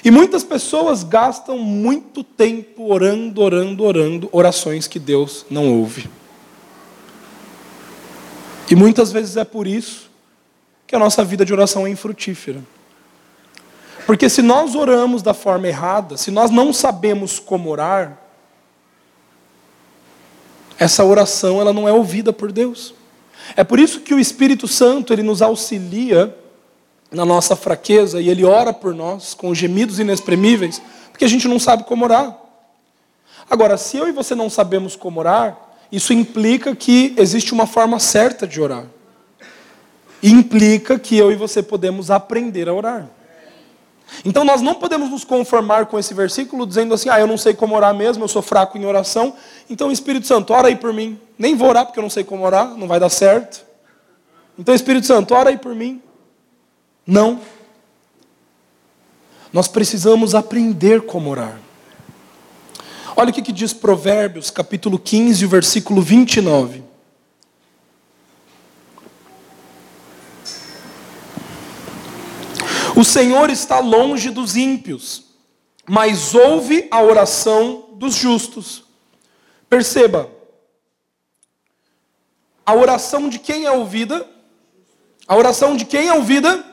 E 0.02 0.10
muitas 0.10 0.42
pessoas 0.42 1.04
gastam 1.04 1.58
muito 1.58 2.24
tempo 2.24 2.90
orando, 2.90 3.42
orando, 3.42 3.84
orando, 3.84 4.28
orações 4.32 4.88
que 4.88 4.98
Deus 4.98 5.44
não 5.50 5.78
ouve. 5.78 6.08
E 8.70 8.74
muitas 8.74 9.12
vezes 9.12 9.36
é 9.36 9.44
por 9.44 9.66
isso 9.66 10.03
que 10.86 10.94
a 10.94 10.98
nossa 10.98 11.24
vida 11.24 11.44
de 11.44 11.52
oração 11.52 11.86
é 11.86 11.90
infrutífera. 11.90 12.60
Porque 14.06 14.28
se 14.28 14.42
nós 14.42 14.74
oramos 14.74 15.22
da 15.22 15.32
forma 15.32 15.66
errada, 15.66 16.16
se 16.16 16.30
nós 16.30 16.50
não 16.50 16.72
sabemos 16.72 17.38
como 17.38 17.70
orar, 17.70 18.18
essa 20.78 21.04
oração 21.04 21.60
ela 21.60 21.72
não 21.72 21.88
é 21.88 21.92
ouvida 21.92 22.32
por 22.32 22.52
Deus. 22.52 22.94
É 23.56 23.64
por 23.64 23.78
isso 23.78 24.00
que 24.00 24.14
o 24.14 24.18
Espírito 24.18 24.66
Santo 24.68 25.12
ele 25.12 25.22
nos 25.22 25.40
auxilia 25.40 26.36
na 27.10 27.24
nossa 27.24 27.54
fraqueza 27.54 28.20
e 28.20 28.28
ele 28.28 28.44
ora 28.44 28.72
por 28.72 28.94
nós 28.94 29.34
com 29.34 29.54
gemidos 29.54 29.98
inexprimíveis, 29.98 30.82
porque 31.10 31.24
a 31.24 31.28
gente 31.28 31.46
não 31.46 31.58
sabe 31.58 31.84
como 31.84 32.04
orar. 32.04 32.36
Agora, 33.48 33.76
se 33.76 33.96
eu 33.96 34.08
e 34.08 34.12
você 34.12 34.34
não 34.34 34.50
sabemos 34.50 34.96
como 34.96 35.20
orar, 35.20 35.56
isso 35.92 36.12
implica 36.12 36.74
que 36.74 37.14
existe 37.16 37.52
uma 37.52 37.66
forma 37.66 37.98
certa 38.00 38.46
de 38.46 38.60
orar. 38.60 38.84
Implica 40.26 40.98
que 40.98 41.18
eu 41.18 41.30
e 41.30 41.36
você 41.36 41.62
podemos 41.62 42.10
aprender 42.10 42.66
a 42.66 42.72
orar. 42.72 43.10
Então 44.24 44.42
nós 44.42 44.62
não 44.62 44.74
podemos 44.74 45.10
nos 45.10 45.22
conformar 45.22 45.84
com 45.86 45.98
esse 45.98 46.14
versículo 46.14 46.66
dizendo 46.66 46.94
assim: 46.94 47.10
"Ah, 47.10 47.20
eu 47.20 47.26
não 47.26 47.36
sei 47.36 47.52
como 47.52 47.74
orar 47.74 47.94
mesmo, 47.94 48.24
eu 48.24 48.28
sou 48.28 48.40
fraco 48.40 48.78
em 48.78 48.86
oração". 48.86 49.34
Então 49.68 49.92
Espírito 49.92 50.26
Santo, 50.26 50.54
ora 50.54 50.68
aí 50.68 50.76
por 50.76 50.94
mim. 50.94 51.20
Nem 51.38 51.54
vou 51.54 51.68
orar 51.68 51.84
porque 51.84 51.98
eu 51.98 52.02
não 52.02 52.08
sei 52.08 52.24
como 52.24 52.44
orar, 52.44 52.74
não 52.76 52.88
vai 52.88 53.00
dar 53.00 53.10
certo. 53.10 53.66
Então 54.58 54.74
Espírito 54.74 55.06
Santo, 55.06 55.34
ora 55.34 55.50
aí 55.50 55.58
por 55.58 55.74
mim. 55.74 56.00
Não. 57.06 57.40
Nós 59.52 59.68
precisamos 59.68 60.34
aprender 60.34 61.02
como 61.02 61.30
orar. 61.30 61.60
Olha 63.16 63.30
o 63.30 63.32
que, 63.32 63.52
diz 63.52 63.72
Provérbios, 63.72 64.50
capítulo 64.50 64.98
15, 64.98 65.46
versículo 65.46 66.00
29. 66.02 66.83
O 72.96 73.02
Senhor 73.02 73.50
está 73.50 73.80
longe 73.80 74.30
dos 74.30 74.56
ímpios, 74.56 75.24
mas 75.86 76.34
ouve 76.34 76.86
a 76.90 77.02
oração 77.02 77.88
dos 77.94 78.14
justos. 78.14 78.84
Perceba, 79.68 80.30
a 82.64 82.72
oração 82.72 83.28
de 83.28 83.40
quem 83.40 83.64
é 83.64 83.72
ouvida? 83.72 84.26
A 85.26 85.36
oração 85.36 85.76
de 85.76 85.84
quem 85.84 86.08
é 86.08 86.14
ouvida? 86.14 86.64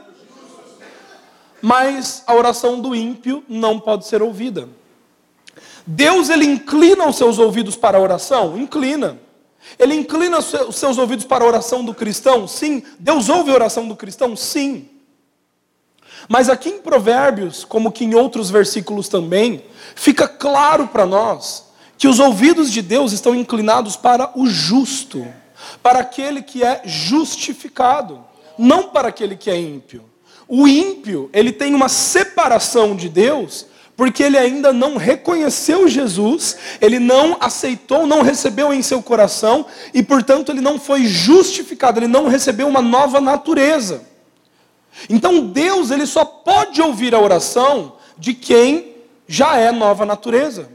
Mas 1.60 2.24
a 2.28 2.36
oração 2.36 2.80
do 2.80 2.96
ímpio 2.96 3.44
não 3.50 3.80
pode 3.80 4.06
ser 4.06 4.22
ouvida. 4.22 4.70
Deus 5.86 6.30
ele 6.30 6.46
inclina 6.46 7.08
os 7.08 7.16
seus 7.16 7.40
ouvidos 7.40 7.76
para 7.76 7.98
a 7.98 8.02
oração? 8.02 8.58
Inclina. 8.58 9.20
Ele 9.78 9.96
inclina 9.96 10.40
os 10.40 10.76
seus 10.76 10.98
ouvidos 10.98 11.26
para 11.26 11.44
a 11.44 11.48
oração 11.48 11.84
do 11.84 11.94
cristão? 11.94 12.48
Sim. 12.48 12.84
Deus 13.00 13.28
ouve 13.28 13.52
a 13.52 13.56
oração 13.56 13.88
do 13.88 13.96
cristão? 13.96 14.36
Sim. 14.36 14.88
Mas 16.28 16.50
aqui 16.50 16.70
em 16.70 16.80
Provérbios, 16.80 17.64
como 17.64 17.92
que 17.92 18.06
em 18.06 18.16
outros 18.16 18.50
versículos 18.50 19.08
também, 19.08 19.64
fica 19.96 20.28
claro 20.28 20.88
para 20.88 21.06
nós 21.06 21.66
que 21.98 22.08
os 22.08 22.20
ouvidos 22.20 22.72
de 22.72 22.82
Deus 22.82 23.12
estão 23.12 23.36
inclinados 23.36 23.96
para 23.96 24.32
o 24.36 24.48
justo, 24.48 25.26
para 25.84 26.00
aquele 26.00 26.42
que 26.42 26.64
é 26.64 26.82
justificado, 26.84 28.24
não 28.58 28.90
para 28.90 29.10
aquele 29.10 29.36
que 29.36 29.50
é 29.50 29.60
ímpio. 29.60 30.04
O 30.48 30.68
ímpio, 30.68 31.30
ele 31.32 31.52
tem 31.52 31.74
uma 31.74 31.88
separação 31.88 32.96
de 32.96 33.08
Deus 33.08 33.68
porque 33.96 34.24
ele 34.24 34.38
ainda 34.38 34.74
não 34.74 34.98
reconheceu 34.98 35.88
Jesus, 35.88 36.58
ele 36.82 36.98
não 36.98 37.38
aceitou, 37.40 38.08
não 38.08 38.24
recebeu 38.24 38.74
em 38.74 38.82
seu 38.82 39.00
coração 39.00 39.66
e, 39.94 40.02
portanto, 40.02 40.52
ele 40.52 40.60
não 40.60 40.80
foi 40.80 41.06
justificado, 41.06 42.00
ele 42.00 42.08
não 42.08 42.28
recebeu 42.28 42.68
uma 42.68 42.82
nova 42.82 43.22
natureza. 43.22 44.02
Então, 45.10 45.48
Deus, 45.48 45.92
ele 45.92 46.06
só 46.06 46.24
pode 46.26 46.82
ouvir 46.82 47.16
a 47.16 47.20
oração 47.20 47.98
de 48.18 48.34
quem 48.34 48.96
já 49.28 49.58
é 49.58 49.72
nova 49.72 50.06
natureza. 50.06 50.70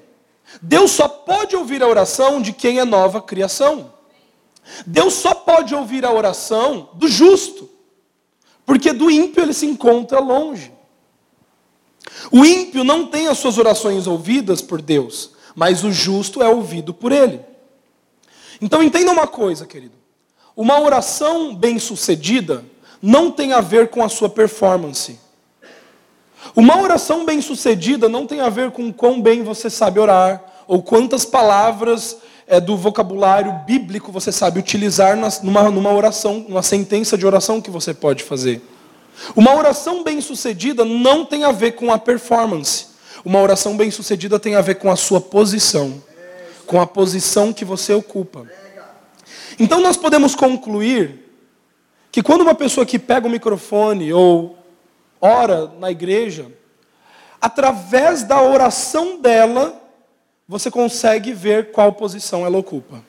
Deus 0.62 0.92
só 0.92 1.08
pode 1.08 1.54
ouvir 1.54 1.82
a 1.82 1.88
oração 1.88 2.40
de 2.40 2.52
quem 2.52 2.78
é 2.78 2.84
nova 2.84 3.20
criação. 3.20 3.92
Deus 4.86 5.14
só 5.14 5.34
pode 5.34 5.74
ouvir 5.74 6.04
a 6.04 6.12
oração 6.12 6.90
do 6.94 7.08
justo. 7.08 7.68
Porque 8.64 8.92
do 8.92 9.10
ímpio 9.10 9.42
ele 9.42 9.52
se 9.52 9.66
encontra 9.66 10.18
longe. 10.18 10.72
O 12.30 12.44
ímpio 12.44 12.82
não 12.82 13.06
tem 13.06 13.28
as 13.28 13.38
suas 13.38 13.58
orações 13.58 14.06
ouvidas 14.06 14.60
por 14.60 14.80
Deus, 14.80 15.30
mas 15.54 15.84
o 15.84 15.92
justo 15.92 16.42
é 16.42 16.48
ouvido 16.48 16.92
por 16.92 17.12
ele. 17.12 17.40
Então 18.60 18.82
entenda 18.82 19.12
uma 19.12 19.26
coisa, 19.26 19.66
querido. 19.66 19.94
Uma 20.56 20.80
oração 20.80 21.54
bem-sucedida 21.54 22.64
não 23.02 23.30
tem 23.30 23.52
a 23.52 23.60
ver 23.60 23.88
com 23.88 24.02
a 24.02 24.08
sua 24.08 24.28
performance. 24.28 25.18
Uma 26.54 26.80
oração 26.80 27.24
bem-sucedida 27.24 28.08
não 28.08 28.26
tem 28.26 28.40
a 28.40 28.48
ver 28.48 28.70
com 28.70 28.92
quão 28.92 29.20
bem 29.20 29.42
você 29.42 29.68
sabe 29.68 29.98
orar, 29.98 30.42
ou 30.66 30.82
quantas 30.82 31.24
palavras 31.24 32.16
é, 32.46 32.60
do 32.60 32.76
vocabulário 32.76 33.52
bíblico 33.66 34.12
você 34.12 34.30
sabe 34.30 34.58
utilizar 34.58 35.16
numa, 35.42 35.70
numa 35.70 35.92
oração, 35.92 36.44
numa 36.48 36.62
sentença 36.62 37.16
de 37.18 37.26
oração 37.26 37.60
que 37.60 37.70
você 37.70 37.92
pode 37.92 38.22
fazer. 38.22 38.62
Uma 39.34 39.54
oração 39.54 40.04
bem-sucedida 40.04 40.84
não 40.84 41.24
tem 41.24 41.44
a 41.44 41.52
ver 41.52 41.72
com 41.72 41.92
a 41.92 41.98
performance. 41.98 42.86
Uma 43.24 43.40
oração 43.40 43.76
bem-sucedida 43.76 44.38
tem 44.38 44.54
a 44.54 44.60
ver 44.60 44.76
com 44.76 44.90
a 44.90 44.96
sua 44.96 45.20
posição, 45.20 46.02
com 46.66 46.80
a 46.80 46.86
posição 46.86 47.52
que 47.52 47.64
você 47.64 47.92
ocupa. 47.92 48.46
Então 49.58 49.80
nós 49.80 49.96
podemos 49.96 50.34
concluir 50.34 51.25
que 52.16 52.22
quando 52.22 52.40
uma 52.40 52.54
pessoa 52.54 52.86
que 52.86 52.98
pega 52.98 53.26
o 53.26 53.30
microfone 53.30 54.10
ou 54.10 54.56
ora 55.20 55.70
na 55.78 55.90
igreja, 55.90 56.50
através 57.38 58.22
da 58.22 58.40
oração 58.40 59.20
dela, 59.20 59.78
você 60.48 60.70
consegue 60.70 61.34
ver 61.34 61.72
qual 61.72 61.92
posição 61.92 62.46
ela 62.46 62.56
ocupa. 62.56 63.04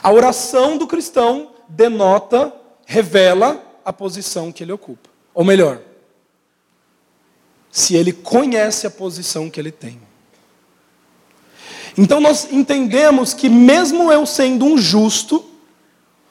A 0.00 0.12
oração 0.12 0.78
do 0.78 0.86
cristão 0.86 1.50
denota, 1.68 2.54
revela 2.86 3.60
a 3.84 3.92
posição 3.92 4.52
que 4.52 4.62
ele 4.62 4.70
ocupa. 4.70 5.10
Ou 5.34 5.42
melhor, 5.42 5.80
se 7.68 7.96
ele 7.96 8.12
conhece 8.12 8.86
a 8.86 8.90
posição 8.92 9.50
que 9.50 9.58
ele 9.58 9.72
tem. 9.72 10.00
Então 11.98 12.20
nós 12.20 12.46
entendemos 12.52 13.34
que, 13.34 13.48
mesmo 13.48 14.12
eu 14.12 14.24
sendo 14.24 14.64
um 14.64 14.78
justo, 14.78 15.50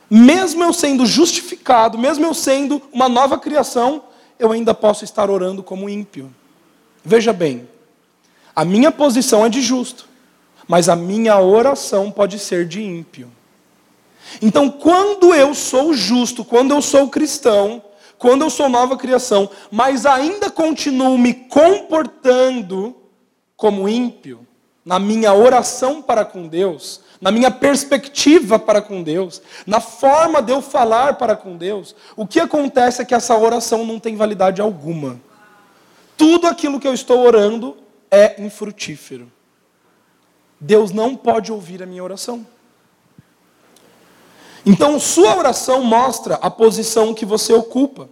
mesmo 0.10 0.64
eu 0.64 0.74
sendo 0.74 1.06
justificado, 1.06 1.98
mesmo 1.98 2.26
eu 2.26 2.34
sendo 2.34 2.82
uma 2.92 3.08
nova 3.08 3.38
criação, 3.38 4.04
eu 4.40 4.52
ainda 4.52 4.74
posso 4.74 5.04
estar 5.04 5.30
orando 5.30 5.62
como 5.62 5.90
ímpio. 5.90 6.34
Veja 7.04 7.32
bem, 7.32 7.68
a 8.56 8.66
minha 8.66 8.92
posição 8.92 9.46
é 9.46 9.50
de 9.50 9.62
justo, 9.62 10.08
mas 10.68 10.90
a 10.90 10.96
minha 10.96 11.40
oração 11.40 12.12
pode 12.12 12.40
ser 12.40 12.68
de 12.68 12.82
ímpio. 12.82 13.32
Então, 14.42 14.70
quando 14.70 15.34
eu 15.34 15.54
sou 15.54 15.94
justo, 15.94 16.46
quando 16.46 16.72
eu 16.72 16.82
sou 16.82 17.10
cristão, 17.10 17.82
quando 18.18 18.44
eu 18.44 18.50
sou 18.50 18.70
nova 18.70 18.98
criação, 18.98 19.50
mas 19.72 20.06
ainda 20.06 20.50
continuo 20.52 21.18
me 21.18 21.34
comportando 21.34 22.96
como 23.56 23.90
ímpio, 23.90 24.46
na 24.86 25.00
minha 25.00 25.34
oração 25.34 26.02
para 26.02 26.24
com 26.26 26.48
Deus, 26.48 27.02
na 27.20 27.32
minha 27.32 27.52
perspectiva 27.52 28.58
para 28.58 28.82
com 28.82 29.04
Deus, 29.04 29.42
na 29.66 29.82
forma 29.82 30.42
de 30.42 30.52
eu 30.52 30.62
falar 30.62 31.16
para 31.16 31.36
com 31.36 31.58
Deus, 31.58 31.96
o 32.16 32.26
que 32.26 32.40
acontece 32.40 33.02
é 33.02 33.06
que 33.06 33.14
essa 33.14 33.38
oração 33.38 33.86
não 33.86 34.00
tem 34.00 34.16
validade 34.16 34.62
alguma. 34.62 35.20
tudo 36.16 36.48
aquilo 36.48 36.80
que 36.80 36.88
eu 36.88 36.94
estou 36.94 37.26
orando 37.26 37.78
é 38.12 38.42
infrutífero. 38.44 39.32
Deus 40.60 40.92
não 40.92 41.16
pode 41.16 41.52
ouvir 41.52 41.82
a 41.82 41.86
minha 41.86 42.04
oração. 42.04 42.46
Então, 44.66 45.00
sua 45.00 45.36
oração 45.38 45.84
mostra 45.84 46.36
a 46.36 46.52
posição 46.52 47.14
que 47.14 47.26
você 47.26 47.54
ocupa. 47.54 48.10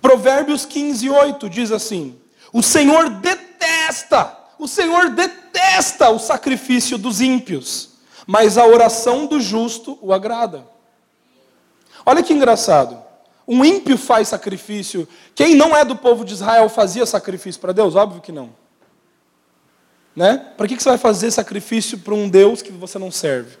Provérbios 0.00 0.64
15, 0.64 1.10
8 1.10 1.50
diz 1.50 1.72
assim: 1.72 2.16
O 2.52 2.62
Senhor 2.62 3.10
detesta, 3.10 4.38
o 4.58 4.68
Senhor 4.68 5.10
detesta 5.10 6.10
o 6.10 6.18
sacrifício 6.18 6.96
dos 6.96 7.20
ímpios, 7.20 7.93
mas 8.26 8.56
a 8.58 8.66
oração 8.66 9.26
do 9.26 9.40
justo 9.40 9.98
o 10.00 10.12
agrada. 10.12 10.66
Olha 12.04 12.22
que 12.22 12.32
engraçado. 12.32 13.02
Um 13.46 13.64
ímpio 13.64 13.98
faz 13.98 14.28
sacrifício. 14.28 15.06
Quem 15.34 15.54
não 15.54 15.76
é 15.76 15.84
do 15.84 15.96
povo 15.96 16.24
de 16.24 16.32
Israel 16.32 16.68
fazia 16.68 17.04
sacrifício 17.04 17.60
para 17.60 17.72
Deus? 17.72 17.94
Óbvio 17.94 18.22
que 18.22 18.32
não. 18.32 18.50
Né? 20.16 20.52
Para 20.56 20.66
que 20.66 20.80
você 20.80 20.88
vai 20.88 20.98
fazer 20.98 21.30
sacrifício 21.30 21.98
para 21.98 22.14
um 22.14 22.28
Deus 22.28 22.62
que 22.62 22.72
você 22.72 22.98
não 22.98 23.10
serve? 23.10 23.58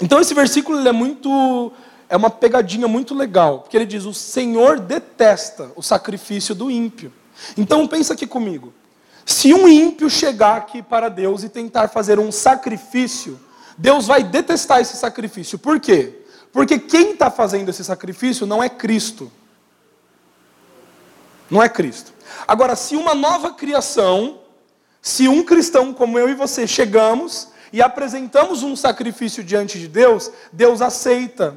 Então 0.00 0.20
esse 0.20 0.34
versículo 0.34 0.86
é 0.86 0.92
muito 0.92 1.72
é 2.08 2.16
uma 2.16 2.30
pegadinha 2.30 2.86
muito 2.86 3.14
legal, 3.14 3.60
porque 3.60 3.76
ele 3.76 3.86
diz: 3.86 4.04
"O 4.04 4.12
Senhor 4.12 4.78
detesta 4.78 5.72
o 5.74 5.82
sacrifício 5.82 6.54
do 6.54 6.70
ímpio". 6.70 7.12
Então 7.56 7.88
pensa 7.88 8.12
aqui 8.12 8.26
comigo. 8.26 8.72
Se 9.26 9.52
um 9.52 9.66
ímpio 9.66 10.08
chegar 10.08 10.56
aqui 10.56 10.80
para 10.80 11.08
Deus 11.08 11.42
e 11.42 11.48
tentar 11.48 11.88
fazer 11.88 12.16
um 12.20 12.30
sacrifício, 12.30 13.40
Deus 13.76 14.06
vai 14.06 14.22
detestar 14.22 14.80
esse 14.80 14.96
sacrifício. 14.96 15.58
Por 15.58 15.80
quê? 15.80 16.20
Porque 16.52 16.78
quem 16.78 17.10
está 17.10 17.28
fazendo 17.28 17.68
esse 17.68 17.82
sacrifício 17.82 18.46
não 18.46 18.62
é 18.62 18.68
Cristo. 18.68 19.30
Não 21.50 21.60
é 21.60 21.68
Cristo. 21.68 22.12
Agora, 22.46 22.76
se 22.76 22.94
uma 22.94 23.16
nova 23.16 23.52
criação, 23.52 24.38
se 25.02 25.26
um 25.26 25.42
cristão 25.42 25.92
como 25.92 26.20
eu 26.20 26.28
e 26.28 26.34
você 26.34 26.64
chegamos 26.64 27.48
e 27.72 27.82
apresentamos 27.82 28.62
um 28.62 28.76
sacrifício 28.76 29.42
diante 29.42 29.76
de 29.76 29.88
Deus, 29.88 30.30
Deus 30.52 30.80
aceita. 30.80 31.56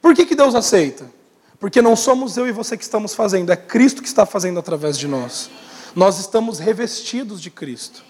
Por 0.00 0.14
que, 0.14 0.24
que 0.24 0.34
Deus 0.34 0.54
aceita? 0.54 1.10
Porque 1.60 1.82
não 1.82 1.94
somos 1.94 2.38
eu 2.38 2.48
e 2.48 2.52
você 2.52 2.74
que 2.74 2.84
estamos 2.84 3.14
fazendo, 3.14 3.52
é 3.52 3.56
Cristo 3.56 4.00
que 4.00 4.08
está 4.08 4.24
fazendo 4.24 4.58
através 4.58 4.98
de 4.98 5.06
nós. 5.06 5.50
Nós 5.96 6.20
estamos 6.20 6.58
revestidos 6.58 7.40
de 7.40 7.50
Cristo. 7.50 8.04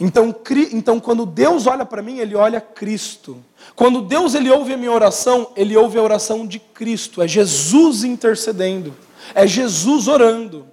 Então, 0.00 0.34
então 0.72 0.98
quando 0.98 1.24
Deus 1.24 1.68
olha 1.68 1.86
para 1.86 2.02
mim, 2.02 2.18
Ele 2.18 2.34
olha 2.34 2.60
Cristo. 2.60 3.38
Quando 3.76 4.02
Deus 4.02 4.34
ele 4.34 4.50
ouve 4.50 4.72
a 4.72 4.76
minha 4.76 4.90
oração, 4.90 5.52
Ele 5.54 5.76
ouve 5.76 5.98
a 5.98 6.02
oração 6.02 6.44
de 6.44 6.58
Cristo. 6.58 7.22
É 7.22 7.28
Jesus 7.28 8.02
intercedendo. 8.02 8.92
É 9.32 9.46
Jesus 9.46 10.08
orando. 10.08 10.66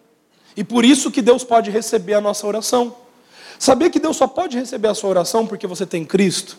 E 0.55 0.63
por 0.63 0.83
isso 0.83 1.11
que 1.11 1.21
Deus 1.21 1.43
pode 1.43 1.69
receber 1.69 2.15
a 2.15 2.21
nossa 2.21 2.47
oração. 2.47 2.95
Sabia 3.59 3.91
que 3.91 3.99
Deus 3.99 4.17
só 4.17 4.25
pode 4.25 4.57
receber 4.57 4.87
a 4.87 4.95
sua 4.95 5.11
oração 5.11 5.45
porque 5.45 5.67
você 5.67 5.85
tem 5.85 6.03
Cristo? 6.03 6.57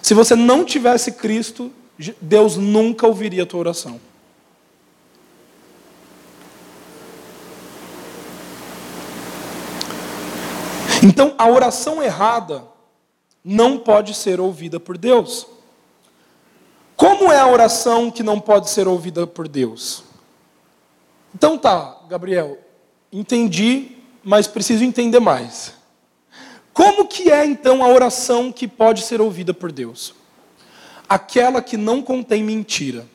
Se 0.00 0.14
você 0.14 0.34
não 0.34 0.64
tivesse 0.64 1.12
Cristo, 1.12 1.70
Deus 2.18 2.56
nunca 2.56 3.06
ouviria 3.06 3.42
a 3.42 3.46
tua 3.46 3.60
oração. 3.60 4.00
Então, 11.08 11.34
a 11.38 11.48
oração 11.48 12.02
errada 12.02 12.62
não 13.42 13.78
pode 13.78 14.12
ser 14.12 14.38
ouvida 14.38 14.78
por 14.78 14.98
Deus. 14.98 15.46
Como 16.94 17.32
é 17.32 17.38
a 17.38 17.46
oração 17.46 18.10
que 18.10 18.22
não 18.22 18.38
pode 18.38 18.68
ser 18.68 18.86
ouvida 18.86 19.26
por 19.26 19.48
Deus? 19.48 20.04
Então 21.34 21.56
tá, 21.56 21.96
Gabriel, 22.10 22.58
entendi, 23.10 23.96
mas 24.22 24.46
preciso 24.46 24.84
entender 24.84 25.18
mais. 25.18 25.72
Como 26.74 27.06
que 27.06 27.30
é 27.30 27.42
então 27.46 27.82
a 27.82 27.88
oração 27.88 28.52
que 28.52 28.68
pode 28.68 29.00
ser 29.00 29.18
ouvida 29.18 29.54
por 29.54 29.72
Deus? 29.72 30.14
Aquela 31.08 31.62
que 31.62 31.78
não 31.78 32.02
contém 32.02 32.44
mentira. 32.44 33.06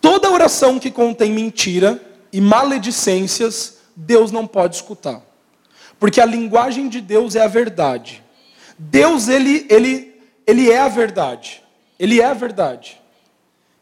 Toda 0.00 0.32
oração 0.32 0.80
que 0.80 0.90
contém 0.90 1.30
mentira 1.30 2.02
e 2.32 2.40
maledicências, 2.40 3.78
Deus 3.94 4.32
não 4.32 4.48
pode 4.48 4.74
escutar. 4.74 5.22
Porque 6.02 6.20
a 6.20 6.26
linguagem 6.26 6.88
de 6.88 7.00
Deus 7.00 7.36
é 7.36 7.42
a 7.42 7.46
verdade. 7.46 8.24
Deus, 8.76 9.28
ele, 9.28 9.64
ele, 9.70 10.20
ele 10.44 10.68
é 10.68 10.80
a 10.80 10.88
verdade. 10.88 11.62
Ele 11.96 12.20
é 12.20 12.24
a 12.24 12.34
verdade. 12.34 13.00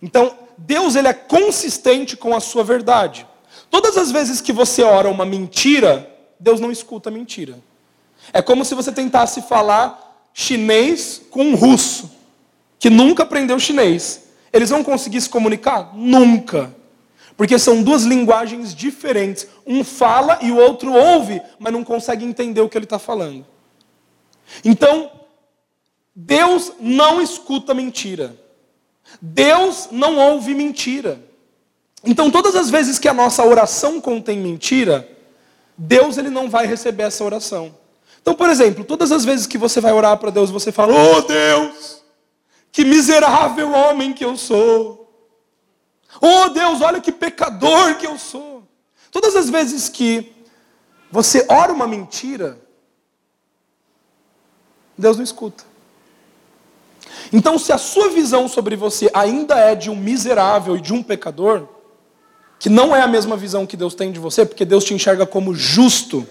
Então, 0.03 0.37
Deus, 0.59 0.97
ele 0.97 1.09
é 1.09 1.15
consistente 1.15 2.19
com 2.19 2.37
a 2.37 2.41
sua 2.41 2.63
verdade. 2.63 3.27
Todas 3.71 3.97
as 3.97 4.11
vezes 4.11 4.43
que 4.43 4.53
você 4.53 4.83
ora 4.83 5.09
uma 5.09 5.25
mentira, 5.25 6.15
Deus 6.39 6.61
não 6.61 6.71
escuta 6.71 7.09
a 7.09 7.13
mentira. 7.13 7.59
É 8.35 8.43
como 8.43 8.67
se 8.67 8.75
você 8.75 8.93
tentasse 8.93 9.41
falar 9.41 10.29
chinês 10.35 11.23
com 11.31 11.43
um 11.45 11.55
russo, 11.55 12.11
que 12.79 12.91
nunca 12.91 13.23
aprendeu 13.23 13.59
chinês. 13.59 14.25
Eles 14.53 14.69
vão 14.69 14.85
conseguir 14.85 15.23
se 15.23 15.31
comunicar? 15.31 15.97
Nunca. 15.97 16.71
Porque 17.41 17.59
são 17.59 17.83
duas 17.83 18.03
linguagens 18.03 18.75
diferentes. 18.75 19.47
Um 19.67 19.83
fala 19.83 20.39
e 20.43 20.53
o 20.53 20.59
outro 20.59 20.93
ouve, 20.93 21.41
mas 21.59 21.73
não 21.73 21.83
consegue 21.83 22.23
entender 22.23 22.61
o 22.61 22.69
que 22.69 22.77
ele 22.77 22.85
está 22.85 22.99
falando. 22.99 23.47
Então, 24.63 25.11
Deus 26.15 26.73
não 26.79 27.19
escuta 27.19 27.73
mentira. 27.73 28.37
Deus 29.23 29.89
não 29.91 30.19
ouve 30.19 30.53
mentira. 30.53 31.19
Então, 32.05 32.31
todas 32.31 32.55
as 32.55 32.69
vezes 32.69 32.99
que 32.99 33.09
a 33.09 33.15
nossa 33.15 33.43
oração 33.43 34.03
contém 34.03 34.39
mentira, 34.39 35.09
Deus 35.79 36.19
ele 36.19 36.29
não 36.29 36.51
vai 36.51 36.67
receber 36.67 37.05
essa 37.05 37.25
oração. 37.25 37.75
Então, 38.21 38.35
por 38.35 38.51
exemplo, 38.51 38.85
todas 38.85 39.11
as 39.11 39.25
vezes 39.25 39.47
que 39.47 39.57
você 39.57 39.81
vai 39.81 39.95
orar 39.95 40.19
para 40.19 40.29
Deus, 40.29 40.51
você 40.51 40.71
fala: 40.71 40.93
"Oh 40.93 41.23
Deus, 41.23 42.03
que 42.71 42.85
miserável 42.85 43.73
homem 43.73 44.13
que 44.13 44.27
eu 44.27 44.37
sou. 44.37 45.00
Oh 46.21 46.49
Deus, 46.49 46.81
olha 46.81 47.01
que 47.01 47.13
pecador 47.13 47.97
que 47.97 48.07
eu 48.07 48.19
sou. 48.19 48.67
Todas 49.11 49.37
as 49.37 49.51
vezes 49.51 49.89
que 49.89 50.33
você 51.11 51.45
ora 51.49 51.73
uma 51.73 51.87
mentira, 51.87 52.59
Deus 54.97 55.17
não 55.17 55.25
escuta. 55.25 55.65
Então, 57.33 57.59
se 57.59 57.73
a 57.73 57.79
sua 57.79 58.09
visão 58.11 58.49
sobre 58.49 58.77
você 58.77 59.11
ainda 59.13 59.57
é 59.57 59.75
de 59.75 59.91
um 59.91 59.97
miserável 59.97 60.77
e 60.77 60.81
de 60.81 60.93
um 60.93 61.03
pecador, 61.03 61.69
que 62.59 62.69
não 62.69 62.95
é 62.95 63.01
a 63.01 63.07
mesma 63.07 63.37
visão 63.37 63.67
que 63.67 63.77
Deus 63.77 63.95
tem 63.95 64.13
de 64.13 64.19
você, 64.19 64.45
porque 64.45 64.65
Deus 64.65 64.85
te 64.85 64.95
enxerga 64.95 65.27
como 65.27 65.55
justo, 65.55 66.27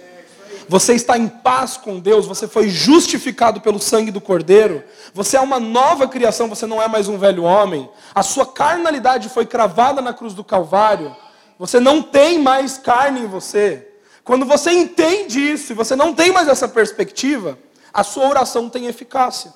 você 0.70 0.94
está 0.94 1.18
em 1.18 1.28
paz 1.28 1.78
com 1.78 2.00
Deus, 2.00 2.28
você 2.28 2.48
foi 2.48 2.70
justificado 2.70 3.60
pelo 3.60 3.80
sangue 3.80 4.12
do 4.12 4.22
Cordeiro, 4.22 4.84
você 5.16 5.36
é 5.36 5.42
uma 5.42 5.60
nova 5.60 6.08
criação, 6.08 6.48
você 6.48 6.68
não 6.68 6.80
é 6.80 6.88
mais 6.88 7.08
um 7.08 7.18
velho 7.18 7.44
homem, 7.44 7.90
a 8.14 8.22
sua 8.22 8.46
carnalidade 8.46 9.30
foi 9.30 9.48
cravada 9.48 10.00
na 10.00 10.14
cruz 10.14 10.36
do 10.36 10.44
Calvário, 10.44 11.16
você 11.58 11.80
não 11.80 12.04
tem 12.04 12.38
mais 12.38 12.78
carne 12.78 13.22
em 13.22 13.28
você. 13.28 13.88
Quando 14.24 14.46
você 14.46 14.72
entende 14.72 15.40
isso 15.40 15.72
e 15.72 15.76
você 15.76 15.96
não 15.96 16.14
tem 16.14 16.32
mais 16.32 16.48
essa 16.48 16.68
perspectiva, 16.68 17.58
a 17.92 18.04
sua 18.04 18.30
oração 18.30 18.70
tem 18.70 18.86
eficácia. 18.86 19.52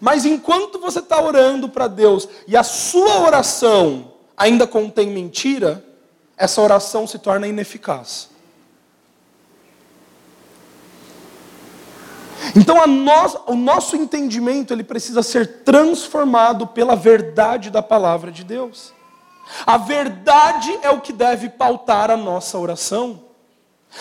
Mas 0.00 0.24
enquanto 0.24 0.80
você 0.80 1.00
está 1.00 1.22
orando 1.22 1.68
para 1.68 1.88
Deus 1.88 2.26
e 2.48 2.56
a 2.56 2.62
sua 2.62 3.20
oração 3.20 4.12
ainda 4.34 4.66
contém 4.66 5.10
mentira, 5.10 5.84
essa 6.38 6.62
oração 6.62 7.06
se 7.06 7.18
torna 7.18 7.46
ineficaz. 7.46 8.30
Então 12.56 12.76
o 13.46 13.54
nosso 13.54 13.96
entendimento 13.96 14.72
ele 14.72 14.84
precisa 14.84 15.22
ser 15.22 15.62
transformado 15.62 16.66
pela 16.66 16.94
verdade 16.94 17.70
da 17.70 17.82
palavra 17.82 18.30
de 18.30 18.44
Deus. 18.44 18.92
A 19.66 19.76
verdade 19.76 20.76
é 20.82 20.90
o 20.90 21.00
que 21.00 21.12
deve 21.12 21.48
pautar 21.48 22.10
a 22.10 22.16
nossa 22.16 22.58
oração. 22.58 23.22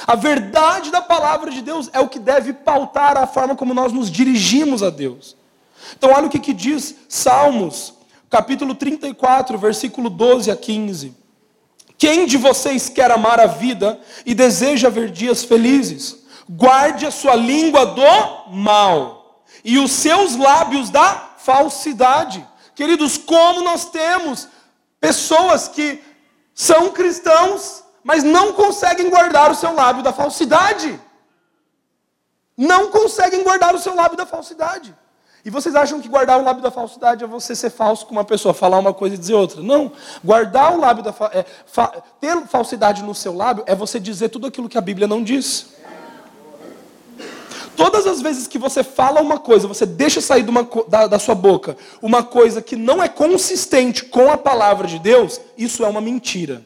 A 0.08 0.16
verdade 0.16 0.92
da 0.92 1.02
palavra 1.02 1.52
de 1.52 1.62
Deus 1.62 1.90
é 1.94 2.00
o 2.00 2.10
que 2.10 2.20
deve 2.20 2.54
pautar 2.54 3.18
a 3.18 3.28
forma 3.28 3.56
como 3.56 3.74
nós 3.74 3.92
nos 3.92 4.10
dirigimos 4.10 4.82
a 4.82 4.90
Deus. 4.90 5.36
Então 5.98 6.12
olha 6.12 6.28
o 6.28 6.30
que, 6.30 6.40
que 6.40 6.54
diz 6.54 6.96
Salmos, 7.08 7.94
capítulo 8.30 8.74
34, 8.74 9.58
versículo 9.58 10.10
12 10.10 10.50
a 10.50 10.56
15. 10.56 11.16
Quem 11.98 12.26
de 12.26 12.38
vocês 12.38 12.90
quer 12.90 13.12
amar 13.12 13.40
a 13.40 13.46
vida 13.46 14.00
e 14.26 14.34
deseja 14.34 14.90
ver 14.90 15.12
dias 15.12 15.44
felizes? 15.44 16.23
Guarde 16.50 17.06
a 17.06 17.12
sua 17.12 17.36
língua 17.36 17.86
do 17.86 18.52
mal 18.52 19.44
e 19.64 19.78
os 19.78 19.92
seus 19.92 20.36
lábios 20.36 20.90
da 20.90 21.32
falsidade. 21.38 22.46
Queridos, 22.76 23.18
como 23.18 23.62
nós 23.62 23.86
temos 23.86 24.48
pessoas 25.00 25.68
que 25.68 26.02
são 26.54 26.92
cristãos, 26.92 27.84
mas 28.04 28.24
não 28.24 28.54
conseguem 28.54 29.10
guardar 29.10 29.52
o 29.52 29.56
seu 29.56 29.74
lábio 29.74 30.04
da 30.04 30.12
falsidade. 30.12 31.00
Não 32.58 32.92
conseguem 32.92 33.44
guardar 33.44 33.74
o 33.74 33.80
seu 33.80 33.96
lábio 33.96 34.18
da 34.18 34.26
falsidade. 34.26 34.96
E 35.46 35.50
vocês 35.50 35.76
acham 35.76 36.00
que 36.00 36.08
guardar 36.08 36.40
o 36.40 36.44
lábio 36.44 36.64
da 36.64 36.72
falsidade 36.72 37.24
é 37.24 37.28
você 37.28 37.54
ser 37.54 37.70
falso 37.70 38.06
com 38.06 38.14
uma 38.14 38.24
pessoa, 38.24 38.54
falar 38.54 38.80
uma 38.80 38.94
coisa 38.94 39.16
e 39.16 39.18
dizer 39.18 39.34
outra? 39.34 39.62
Não. 39.62 39.92
Guardar 40.24 40.74
o 40.74 40.80
lábio 40.80 41.04
da 41.04 41.14
é, 41.34 41.46
fa, 41.66 41.88
ter 42.22 42.48
falsidade 42.48 43.04
no 43.04 43.14
seu 43.14 43.36
lábio 43.36 43.64
é 43.68 43.76
você 43.76 44.00
dizer 44.00 44.30
tudo 44.30 44.48
aquilo 44.48 44.70
que 44.70 44.78
a 44.78 44.82
Bíblia 44.82 45.08
não 45.08 45.22
diz. 45.22 45.68
Todas 47.76 48.06
as 48.06 48.22
vezes 48.22 48.48
que 48.48 48.58
você 48.58 48.84
fala 48.84 49.22
uma 49.22 49.40
coisa, 49.40 49.68
você 49.68 49.86
deixa 49.86 50.22
sair 50.22 50.48
uma, 50.48 50.68
da, 50.88 51.08
da 51.08 51.20
sua 51.20 51.34
boca 51.34 51.76
uma 52.02 52.24
coisa 52.24 52.62
que 52.62 52.76
não 52.76 53.02
é 53.02 53.10
consistente 53.10 54.06
com 54.06 54.32
a 54.32 54.38
palavra 54.38 54.88
de 54.88 55.00
Deus, 55.00 55.42
isso 55.58 55.84
é 55.84 55.88
uma 55.88 56.02
mentira. 56.02 56.64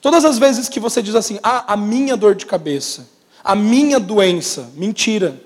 Todas 0.00 0.24
as 0.24 0.38
vezes 0.38 0.68
que 0.68 0.80
você 0.80 1.00
diz 1.00 1.14
assim, 1.14 1.38
ah, 1.42 1.72
a 1.72 1.76
minha 1.76 2.16
dor 2.16 2.34
de 2.34 2.46
cabeça, 2.46 3.08
a 3.42 3.54
minha 3.54 4.00
doença, 4.00 4.70
mentira. 4.74 5.40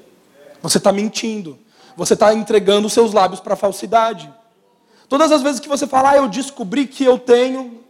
Você 0.62 0.79
está 0.79 0.90
mentindo 0.90 1.59
você 1.98 2.14
está 2.14 2.33
entregando 2.33 2.87
os 2.87 2.92
seus 2.92 3.12
lábios 3.12 3.40
para 3.40 3.55
a 3.55 3.57
falsidade. 3.57 4.33
Todas 5.09 5.33
as 5.33 5.42
vezes 5.42 5.59
que 5.59 5.68
você 5.68 5.85
fala, 5.85 6.11
ah, 6.11 6.16
eu 6.18 6.29
descobri 6.29 6.87
que 6.87 7.03
eu 7.03 7.18
tenho, 7.18 7.81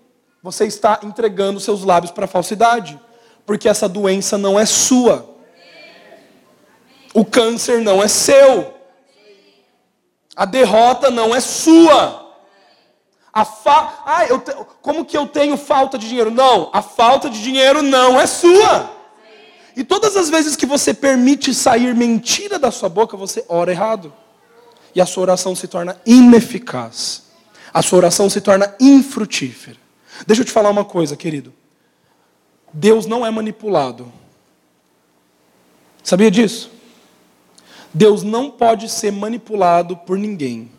você 0.42 0.64
está 0.64 1.00
entregando 1.02 1.58
os 1.58 1.64
seus 1.64 1.84
lábios 1.84 2.10
para 2.10 2.24
a 2.24 2.28
falsidade. 2.28 2.98
Porque 3.44 3.68
essa 3.68 3.86
doença 3.86 4.38
não 4.38 4.58
é 4.58 4.64
sua. 4.64 5.28
O 7.14 7.24
câncer 7.24 7.80
não 7.80 8.02
é 8.02 8.08
seu. 8.08 8.74
A 10.36 10.44
derrota 10.44 11.10
não 11.10 11.34
é 11.34 11.40
sua. 11.40 12.28
A 13.32 13.44
fa... 13.44 14.02
ah, 14.06 14.26
eu 14.26 14.40
te... 14.40 14.52
Como 14.80 15.04
que 15.04 15.16
eu 15.16 15.26
tenho 15.26 15.56
falta 15.56 15.98
de 15.98 16.08
dinheiro? 16.08 16.30
Não, 16.30 16.70
a 16.72 16.80
falta 16.80 17.28
de 17.28 17.42
dinheiro 17.42 17.82
não 17.82 18.20
é 18.20 18.26
sua. 18.26 18.90
E 19.76 19.84
todas 19.84 20.16
as 20.16 20.28
vezes 20.28 20.56
que 20.56 20.66
você 20.66 20.92
permite 20.92 21.54
sair 21.54 21.94
mentira 21.94 22.58
da 22.58 22.70
sua 22.70 22.88
boca, 22.88 23.16
você 23.16 23.44
ora 23.48 23.70
errado. 23.70 24.12
E 24.94 25.00
a 25.00 25.06
sua 25.06 25.22
oração 25.22 25.54
se 25.54 25.68
torna 25.68 26.00
ineficaz. 26.04 27.24
A 27.72 27.82
sua 27.82 27.98
oração 27.98 28.28
se 28.28 28.40
torna 28.40 28.74
infrutífera. 28.80 29.76
Deixa 30.26 30.42
eu 30.42 30.46
te 30.46 30.52
falar 30.52 30.70
uma 30.70 30.84
coisa, 30.84 31.16
querido. 31.16 31.52
Deus 32.72 33.06
não 33.06 33.24
é 33.24 33.30
manipulado. 33.30 34.12
Sabia 36.02 36.30
disso? 36.30 36.70
Deus 37.98 38.22
não 38.22 38.48
pode 38.48 38.88
ser 38.88 39.10
manipulado 39.10 39.96
por 39.96 40.16
ninguém. 40.16 40.70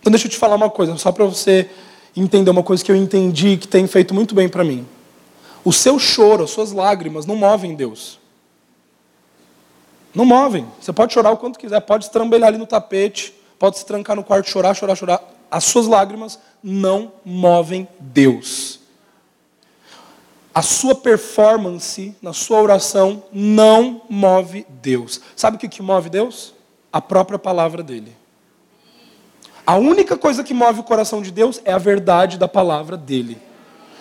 Então 0.00 0.10
deixa 0.10 0.26
eu 0.26 0.30
te 0.30 0.36
falar 0.36 0.56
uma 0.56 0.68
coisa, 0.68 0.96
só 0.98 1.12
para 1.12 1.24
você 1.24 1.70
entender 2.16 2.50
uma 2.50 2.64
coisa 2.64 2.84
que 2.84 2.90
eu 2.90 2.96
entendi 2.96 3.56
que 3.56 3.68
tem 3.68 3.86
feito 3.86 4.12
muito 4.12 4.34
bem 4.34 4.48
para 4.48 4.64
mim. 4.64 4.84
O 5.64 5.72
seu 5.72 6.00
choro, 6.00 6.42
as 6.42 6.50
suas 6.50 6.72
lágrimas 6.72 7.26
não 7.26 7.36
movem 7.36 7.76
Deus. 7.76 8.18
Não 10.12 10.24
movem. 10.24 10.66
Você 10.80 10.92
pode 10.92 11.12
chorar 11.12 11.30
o 11.30 11.36
quanto 11.36 11.60
quiser, 11.60 11.80
pode 11.80 12.06
estrambelhar 12.06 12.48
ali 12.48 12.58
no 12.58 12.66
tapete, 12.66 13.32
pode 13.56 13.78
se 13.78 13.86
trancar 13.86 14.16
no 14.16 14.24
quarto, 14.24 14.50
chorar, 14.50 14.74
chorar, 14.74 14.96
chorar. 14.96 15.22
As 15.48 15.62
suas 15.62 15.86
lágrimas 15.86 16.40
não 16.60 17.12
movem 17.24 17.86
Deus. 18.00 18.75
A 20.56 20.62
sua 20.62 20.94
performance 20.94 22.16
na 22.22 22.32
sua 22.32 22.62
oração 22.62 23.24
não 23.30 24.00
move 24.08 24.66
Deus. 24.80 25.20
Sabe 25.36 25.58
o 25.58 25.60
que 25.60 25.82
move 25.82 26.08
Deus? 26.08 26.54
A 26.90 26.98
própria 26.98 27.38
palavra 27.38 27.82
dele. 27.82 28.16
A 29.66 29.76
única 29.76 30.16
coisa 30.16 30.42
que 30.42 30.54
move 30.54 30.80
o 30.80 30.82
coração 30.82 31.20
de 31.20 31.30
Deus 31.30 31.60
é 31.62 31.74
a 31.74 31.78
verdade 31.78 32.38
da 32.38 32.48
palavra 32.48 32.96
dele. 32.96 33.36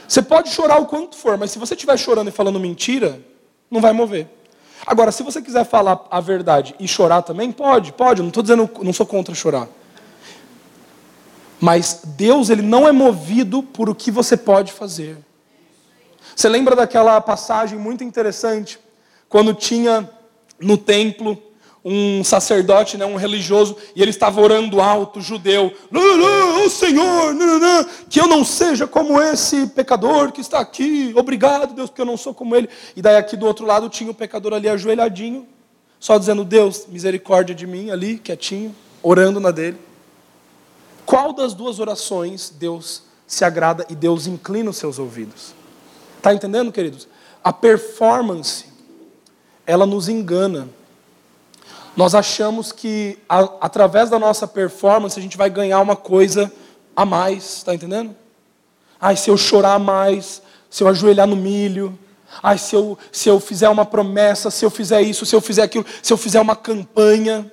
Você 0.07 0.21
pode 0.21 0.47
chorar 0.47 0.79
o 0.79 0.85
quanto 0.85 1.17
for, 1.17 1.37
mas 1.37 1.51
se 1.51 1.59
você 1.59 1.73
estiver 1.73 1.97
chorando 1.97 2.29
e 2.29 2.31
falando 2.31 2.57
mentira, 2.57 3.19
não 3.69 3.81
vai 3.81 3.91
mover. 3.91 4.25
Agora, 4.87 5.11
se 5.11 5.23
você 5.23 5.41
quiser 5.41 5.65
falar 5.65 6.07
a 6.09 6.21
verdade 6.21 6.73
e 6.79 6.87
chorar 6.87 7.21
também, 7.21 7.51
pode, 7.51 7.91
pode. 7.91 8.21
Não 8.21 8.29
estou 8.29 8.41
dizendo, 8.41 8.69
não 8.81 8.93
sou 8.93 9.05
contra 9.05 9.35
chorar. 9.35 9.67
Mas 11.59 11.99
Deus, 12.15 12.49
ele 12.49 12.61
não 12.61 12.87
é 12.87 12.93
movido 12.93 13.61
por 13.61 13.89
o 13.89 13.93
que 13.93 14.09
você 14.09 14.37
pode 14.37 14.71
fazer. 14.71 15.17
Você 16.35 16.49
lembra 16.49 16.75
daquela 16.75 17.21
passagem 17.21 17.79
muito 17.79 18.03
interessante 18.03 18.77
quando 19.29 19.53
tinha 19.53 20.09
no 20.59 20.77
templo 20.77 21.41
um 21.87 22.23
sacerdote, 22.23 22.97
né, 22.97 23.05
um 23.05 23.15
religioso, 23.15 23.77
e 23.95 24.01
ele 24.01 24.09
estava 24.09 24.41
orando 24.41 24.81
alto, 24.81 25.21
judeu, 25.21 25.71
o 25.91 26.69
Senhor, 26.69 27.35
que 28.09 28.19
eu 28.19 28.25
não 28.25 28.43
seja 28.43 28.87
como 28.87 29.21
esse 29.21 29.67
pecador 29.67 30.31
que 30.31 30.41
está 30.41 30.59
aqui, 30.59 31.13
obrigado 31.15 31.75
Deus, 31.75 31.91
porque 31.91 32.01
eu 32.01 32.05
não 32.05 32.17
sou 32.17 32.33
como 32.33 32.55
ele. 32.55 32.67
E 32.95 33.03
daí 33.03 33.17
aqui 33.17 33.37
do 33.37 33.45
outro 33.45 33.67
lado 33.67 33.87
tinha 33.87 34.09
o 34.09 34.15
pecador 34.15 34.53
ali 34.53 34.67
ajoelhadinho, 34.67 35.47
só 35.99 36.17
dizendo, 36.17 36.43
Deus, 36.43 36.87
misericórdia 36.87 37.53
de 37.53 37.67
mim, 37.67 37.91
ali, 37.91 38.17
quietinho, 38.17 38.75
orando 39.03 39.39
na 39.39 39.51
dele. 39.51 39.77
Qual 41.05 41.33
das 41.33 41.53
duas 41.53 41.79
orações 41.79 42.49
Deus 42.49 43.03
se 43.27 43.45
agrada 43.45 43.85
e 43.89 43.95
Deus 43.95 44.25
inclina 44.25 44.71
os 44.71 44.77
seus 44.77 44.97
ouvidos? 44.97 45.53
Está 46.25 46.33
entendendo, 46.33 46.71
queridos? 46.71 47.07
A 47.43 47.53
performance, 47.53 48.65
ela 49.63 49.85
nos 49.85 50.09
engana. 50.09 50.67
Nós 51.95 52.15
achamos 52.15 52.71
que 52.71 53.19
a, 53.29 53.41
através 53.61 54.09
da 54.09 54.17
nossa 54.17 54.47
performance 54.47 55.19
a 55.19 55.21
gente 55.21 55.37
vai 55.37 55.51
ganhar 55.51 55.79
uma 55.81 55.95
coisa 55.95 56.51
a 56.95 57.05
mais, 57.05 57.57
está 57.57 57.75
entendendo? 57.75 58.15
Ai, 58.99 59.15
se 59.15 59.29
eu 59.29 59.37
chorar 59.37 59.77
mais, 59.77 60.41
se 60.67 60.81
eu 60.81 60.87
ajoelhar 60.87 61.27
no 61.27 61.35
milho, 61.35 61.95
ai, 62.41 62.57
se 62.57 62.75
eu, 62.75 62.97
se 63.11 63.29
eu 63.29 63.39
fizer 63.39 63.69
uma 63.69 63.85
promessa, 63.85 64.49
se 64.49 64.65
eu 64.65 64.71
fizer 64.71 65.03
isso, 65.03 65.27
se 65.27 65.35
eu 65.35 65.41
fizer 65.41 65.61
aquilo, 65.61 65.85
se 66.01 66.11
eu 66.11 66.17
fizer 66.17 66.41
uma 66.41 66.55
campanha, 66.55 67.51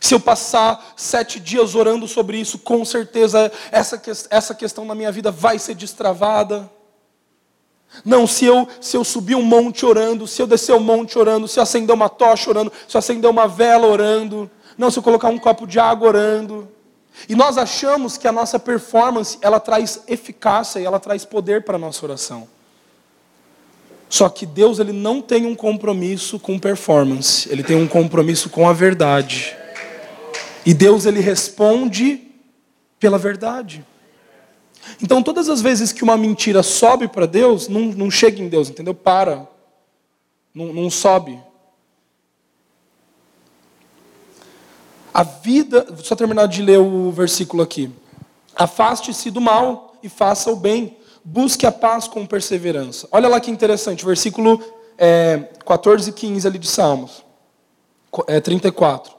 se 0.00 0.14
eu 0.14 0.20
passar 0.20 0.94
sete 0.96 1.38
dias 1.38 1.74
orando 1.74 2.08
sobre 2.08 2.38
isso, 2.38 2.58
com 2.60 2.82
certeza 2.82 3.52
essa, 3.70 4.00
essa 4.30 4.54
questão 4.54 4.86
na 4.86 4.94
minha 4.94 5.12
vida 5.12 5.30
vai 5.30 5.58
ser 5.58 5.74
destravada. 5.74 6.79
Não, 8.04 8.26
se 8.26 8.44
eu, 8.44 8.68
se 8.80 8.96
eu 8.96 9.04
subir 9.04 9.34
um 9.34 9.42
monte 9.42 9.84
orando, 9.84 10.26
se 10.26 10.40
eu 10.40 10.46
descer 10.46 10.74
um 10.74 10.80
monte 10.80 11.18
orando, 11.18 11.48
se 11.48 11.58
eu 11.58 11.62
acender 11.62 11.94
uma 11.94 12.08
tocha 12.08 12.48
orando, 12.48 12.72
se 12.88 12.96
eu 12.96 12.98
acender 12.98 13.28
uma 13.28 13.46
vela 13.46 13.86
orando, 13.86 14.50
não, 14.78 14.90
se 14.90 14.98
eu 14.98 15.02
colocar 15.02 15.28
um 15.28 15.38
copo 15.38 15.66
de 15.66 15.78
água 15.78 16.08
orando. 16.08 16.68
E 17.28 17.34
nós 17.34 17.58
achamos 17.58 18.16
que 18.16 18.26
a 18.26 18.32
nossa 18.32 18.58
performance, 18.58 19.36
ela 19.42 19.60
traz 19.60 20.02
eficácia 20.06 20.78
e 20.80 20.84
ela 20.84 20.98
traz 20.98 21.24
poder 21.24 21.64
para 21.64 21.76
a 21.76 21.78
nossa 21.78 22.04
oração. 22.06 22.48
Só 24.08 24.28
que 24.28 24.46
Deus 24.46 24.78
ele 24.78 24.92
não 24.92 25.20
tem 25.20 25.46
um 25.46 25.54
compromisso 25.54 26.38
com 26.38 26.58
performance, 26.58 27.48
ele 27.50 27.62
tem 27.62 27.76
um 27.76 27.86
compromisso 27.86 28.50
com 28.50 28.68
a 28.68 28.72
verdade. 28.72 29.56
E 30.64 30.74
Deus 30.74 31.06
ele 31.06 31.20
responde 31.20 32.28
pela 32.98 33.18
verdade. 33.18 33.84
Então, 35.02 35.22
todas 35.22 35.48
as 35.48 35.60
vezes 35.60 35.92
que 35.92 36.02
uma 36.02 36.16
mentira 36.16 36.62
sobe 36.62 37.08
para 37.08 37.26
Deus, 37.26 37.68
não, 37.68 37.82
não 37.82 38.10
chega 38.10 38.40
em 38.40 38.48
Deus, 38.48 38.68
entendeu? 38.68 38.94
Para. 38.94 39.48
Não, 40.54 40.72
não 40.72 40.90
sobe. 40.90 41.38
A 45.12 45.22
vida, 45.22 45.86
só 46.02 46.14
terminar 46.14 46.46
de 46.46 46.62
ler 46.62 46.78
o 46.78 47.10
versículo 47.10 47.62
aqui. 47.62 47.90
Afaste-se 48.54 49.30
do 49.30 49.40
mal 49.40 49.96
e 50.02 50.08
faça 50.08 50.50
o 50.50 50.56
bem. 50.56 50.96
Busque 51.24 51.66
a 51.66 51.72
paz 51.72 52.08
com 52.08 52.26
perseverança. 52.26 53.08
Olha 53.12 53.28
lá 53.28 53.40
que 53.40 53.50
interessante, 53.50 54.04
versículo 54.04 54.62
é, 54.96 55.48
14 55.66 56.10
e 56.10 56.12
15 56.12 56.46
ali 56.46 56.58
de 56.58 56.68
Salmos. 56.68 57.24
É, 58.26 58.40
34. 58.40 59.12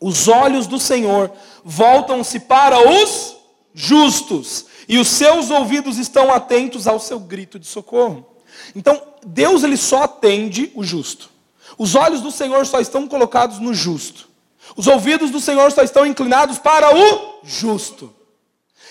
Os 0.00 0.28
olhos 0.28 0.66
do 0.66 0.78
Senhor 0.78 1.30
voltam-se 1.64 2.40
para 2.40 2.78
os 2.78 3.36
justos 3.74 4.66
e 4.88 4.98
os 4.98 5.08
seus 5.08 5.50
ouvidos 5.50 5.98
estão 5.98 6.32
atentos 6.32 6.86
ao 6.86 7.00
seu 7.00 7.18
grito 7.18 7.58
de 7.58 7.66
socorro. 7.66 8.26
Então, 8.74 9.00
Deus 9.24 9.64
ele 9.64 9.76
só 9.76 10.04
atende 10.04 10.70
o 10.74 10.84
justo. 10.84 11.30
Os 11.76 11.94
olhos 11.94 12.20
do 12.20 12.30
Senhor 12.30 12.64
só 12.66 12.80
estão 12.80 13.06
colocados 13.08 13.58
no 13.58 13.74
justo. 13.74 14.28
Os 14.76 14.86
ouvidos 14.86 15.30
do 15.30 15.40
Senhor 15.40 15.70
só 15.72 15.82
estão 15.82 16.06
inclinados 16.06 16.58
para 16.58 16.94
o 16.94 17.40
justo. 17.44 18.12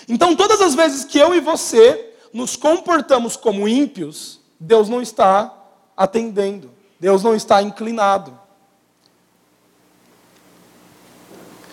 Então, 0.08 0.36
todas 0.36 0.60
as 0.60 0.74
vezes 0.74 1.04
que 1.04 1.18
eu 1.18 1.34
e 1.34 1.40
você 1.40 2.14
nos 2.32 2.56
comportamos 2.56 3.36
como 3.36 3.68
ímpios, 3.68 4.40
Deus 4.60 4.88
não 4.88 5.02
está 5.02 5.52
atendendo. 5.96 6.70
Deus 7.00 7.22
não 7.22 7.34
está 7.34 7.62
inclinado. 7.62 8.38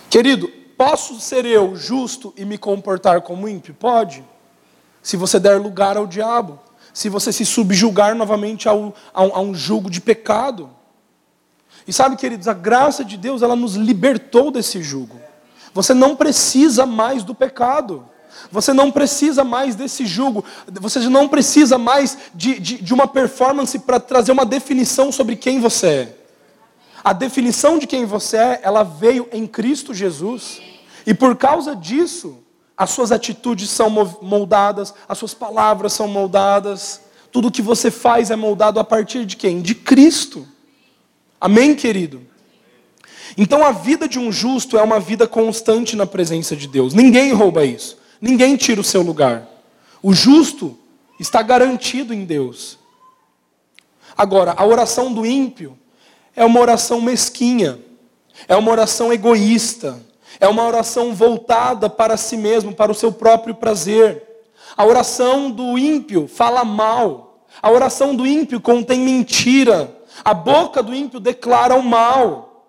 Querido, 0.09 0.51
Posso 0.85 1.17
ser 1.17 1.45
eu 1.45 1.77
justo 1.77 2.33
e 2.35 2.43
me 2.43 2.57
comportar 2.57 3.21
como 3.21 3.47
ímpio? 3.47 3.73
Pode. 3.73 4.21
Se 5.01 5.15
você 5.15 5.39
der 5.39 5.57
lugar 5.57 5.95
ao 5.95 6.05
diabo. 6.05 6.59
Se 6.93 7.07
você 7.07 7.31
se 7.31 7.45
subjugar 7.45 8.13
novamente 8.13 8.67
ao, 8.67 8.93
a, 9.13 9.39
um 9.39 9.55
jugo 9.55 9.89
de 9.89 10.01
pecado. 10.01 10.69
E 11.87 11.93
sabe, 11.93 12.17
queridos, 12.17 12.49
a 12.49 12.53
graça 12.53 13.05
de 13.05 13.15
Deus, 13.15 13.41
ela 13.41 13.55
nos 13.55 13.75
libertou 13.75 14.51
desse 14.51 14.83
jugo. 14.83 15.17
Você 15.73 15.93
não 15.93 16.17
precisa 16.17 16.85
mais 16.85 17.23
do 17.23 17.33
pecado. 17.33 18.05
Você 18.51 18.73
não 18.73 18.91
precisa 18.91 19.41
mais 19.41 19.75
desse 19.75 20.05
jugo. 20.05 20.43
Você 20.81 20.99
não 21.07 21.29
precisa 21.29 21.77
mais 21.77 22.17
de, 22.35 22.59
de, 22.59 22.81
de 22.81 22.93
uma 22.93 23.07
performance 23.07 23.79
para 23.79 24.01
trazer 24.01 24.33
uma 24.33 24.45
definição 24.45 25.13
sobre 25.13 25.37
quem 25.37 25.61
você 25.61 25.87
é. 25.87 26.17
A 27.01 27.13
definição 27.13 27.79
de 27.79 27.87
quem 27.87 28.03
você 28.03 28.35
é, 28.35 28.59
ela 28.63 28.83
veio 28.83 29.29
em 29.31 29.47
Cristo 29.47 29.93
Jesus. 29.93 30.72
E 31.05 31.13
por 31.13 31.35
causa 31.35 31.75
disso, 31.75 32.43
as 32.77 32.89
suas 32.89 33.11
atitudes 33.11 33.69
são 33.69 33.89
moldadas, 34.21 34.93
as 35.07 35.17
suas 35.17 35.33
palavras 35.33 35.93
são 35.93 36.07
moldadas, 36.07 37.01
tudo 37.31 37.51
que 37.51 37.61
você 37.61 37.89
faz 37.89 38.29
é 38.31 38.35
moldado 38.35 38.79
a 38.79 38.83
partir 38.83 39.25
de 39.25 39.35
quem? 39.35 39.61
De 39.61 39.75
Cristo. 39.75 40.47
Amém, 41.39 41.75
querido? 41.75 42.21
Então 43.37 43.65
a 43.65 43.71
vida 43.71 44.07
de 44.07 44.19
um 44.19 44.31
justo 44.31 44.77
é 44.77 44.83
uma 44.83 44.99
vida 44.99 45.27
constante 45.27 45.95
na 45.95 46.05
presença 46.05 46.55
de 46.55 46.67
Deus. 46.67 46.93
Ninguém 46.93 47.33
rouba 47.33 47.65
isso. 47.65 47.97
Ninguém 48.21 48.55
tira 48.55 48.79
o 48.79 48.83
seu 48.83 49.01
lugar. 49.01 49.47
O 50.01 50.13
justo 50.13 50.77
está 51.19 51.41
garantido 51.41 52.13
em 52.13 52.23
Deus. 52.25 52.77
Agora, 54.15 54.53
a 54.55 54.65
oração 54.65 55.11
do 55.11 55.25
ímpio 55.25 55.77
é 56.35 56.45
uma 56.45 56.59
oração 56.59 57.01
mesquinha, 57.01 57.79
é 58.47 58.55
uma 58.55 58.71
oração 58.71 59.11
egoísta, 59.11 59.99
é 60.39 60.47
uma 60.47 60.65
oração 60.65 61.13
voltada 61.13 61.89
para 61.89 62.17
si 62.17 62.37
mesmo, 62.37 62.73
para 62.73 62.91
o 62.91 62.95
seu 62.95 63.11
próprio 63.11 63.55
prazer. 63.55 64.23
A 64.75 64.85
oração 64.85 65.51
do 65.51 65.77
ímpio 65.77 66.27
fala 66.27 66.63
mal. 66.63 67.45
A 67.61 67.71
oração 67.71 68.15
do 68.15 68.25
ímpio 68.25 68.59
contém 68.59 68.99
mentira. 68.99 69.95
A 70.23 70.33
boca 70.33 70.81
do 70.81 70.93
ímpio 70.93 71.19
declara 71.19 71.75
o 71.75 71.83
mal. 71.83 72.67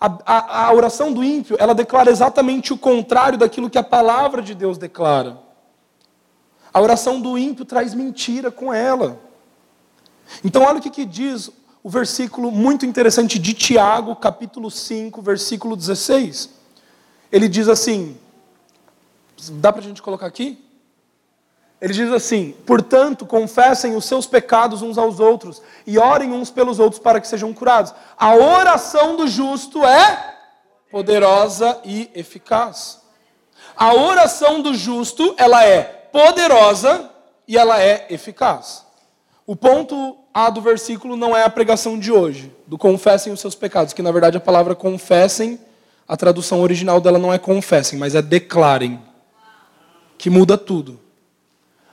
A, 0.00 0.18
a, 0.26 0.66
a, 0.66 0.72
oração 0.72 1.12
do 1.12 1.22
ímpio, 1.22 1.56
ela 1.60 1.74
declara 1.74 2.10
exatamente 2.10 2.72
o 2.72 2.78
contrário 2.78 3.38
daquilo 3.38 3.70
que 3.70 3.78
a 3.78 3.84
palavra 3.84 4.42
de 4.42 4.52
Deus 4.52 4.76
declara. 4.76 5.38
A 6.74 6.80
oração 6.80 7.20
do 7.20 7.38
ímpio 7.38 7.64
traz 7.64 7.94
mentira 7.94 8.50
com 8.50 8.74
ela. 8.74 9.20
Então, 10.42 10.62
olha 10.62 10.78
o 10.78 10.82
que, 10.82 10.90
que 10.90 11.04
diz 11.04 11.50
o 11.82 11.90
versículo 11.90 12.52
muito 12.52 12.86
interessante 12.86 13.38
de 13.38 13.54
Tiago, 13.54 14.14
capítulo 14.14 14.70
5, 14.70 15.20
versículo 15.20 15.76
16. 15.76 16.50
Ele 17.30 17.48
diz 17.48 17.68
assim: 17.68 18.16
dá 19.52 19.72
para 19.72 19.82
a 19.82 19.84
gente 19.84 20.00
colocar 20.00 20.26
aqui? 20.26 20.64
Ele 21.80 21.92
diz 21.92 22.12
assim: 22.12 22.54
portanto, 22.64 23.26
confessem 23.26 23.96
os 23.96 24.04
seus 24.04 24.26
pecados 24.26 24.82
uns 24.82 24.96
aos 24.96 25.18
outros 25.18 25.60
e 25.84 25.98
orem 25.98 26.32
uns 26.32 26.50
pelos 26.50 26.78
outros 26.78 27.02
para 27.02 27.20
que 27.20 27.26
sejam 27.26 27.52
curados. 27.52 27.92
A 28.16 28.34
oração 28.36 29.16
do 29.16 29.26
justo 29.26 29.84
é 29.84 30.36
poderosa 30.90 31.80
e 31.84 32.08
eficaz. 32.14 33.00
A 33.74 33.94
oração 33.94 34.60
do 34.60 34.74
justo, 34.74 35.34
ela 35.36 35.64
é 35.64 35.82
poderosa 35.82 37.10
e 37.48 37.58
ela 37.58 37.82
é 37.82 38.06
eficaz. 38.10 38.84
O 39.44 39.56
ponto 39.56 40.21
A 40.34 40.48
do 40.48 40.62
versículo 40.62 41.16
não 41.16 41.36
é 41.36 41.44
a 41.44 41.50
pregação 41.50 41.98
de 41.98 42.10
hoje, 42.10 42.50
do 42.66 42.78
confessem 42.78 43.32
os 43.32 43.40
seus 43.40 43.54
pecados, 43.54 43.92
que 43.92 44.02
na 44.02 44.10
verdade 44.10 44.36
a 44.36 44.40
palavra 44.40 44.74
confessem, 44.74 45.60
a 46.08 46.16
tradução 46.16 46.60
original 46.60 47.00
dela 47.00 47.18
não 47.18 47.32
é 47.32 47.38
confessem, 47.38 47.98
mas 47.98 48.14
é 48.14 48.22
declarem, 48.22 48.98
que 50.16 50.30
muda 50.30 50.56
tudo. 50.56 50.98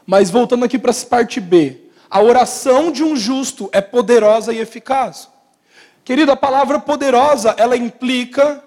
Mas 0.05 0.29
voltando 0.29 0.63
aqui 0.63 0.79
para 0.79 0.91
a 0.91 1.05
parte 1.05 1.41
B, 1.41 1.89
a 2.09 2.21
oração 2.21 2.91
de 2.91 3.03
um 3.03 3.15
justo 3.15 3.69
é 3.73 3.81
poderosa 3.81 4.53
e 4.53 4.59
eficaz. 4.59 5.27
Querido, 6.03 6.31
a 6.31 6.35
palavra 6.35 6.79
poderosa, 6.79 7.53
ela 7.57 7.75
implica 7.75 8.63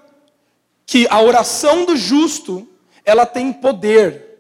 que 0.85 1.08
a 1.11 1.20
oração 1.20 1.85
do 1.85 1.96
justo, 1.96 2.68
ela 3.04 3.24
tem 3.24 3.52
poder. 3.52 4.38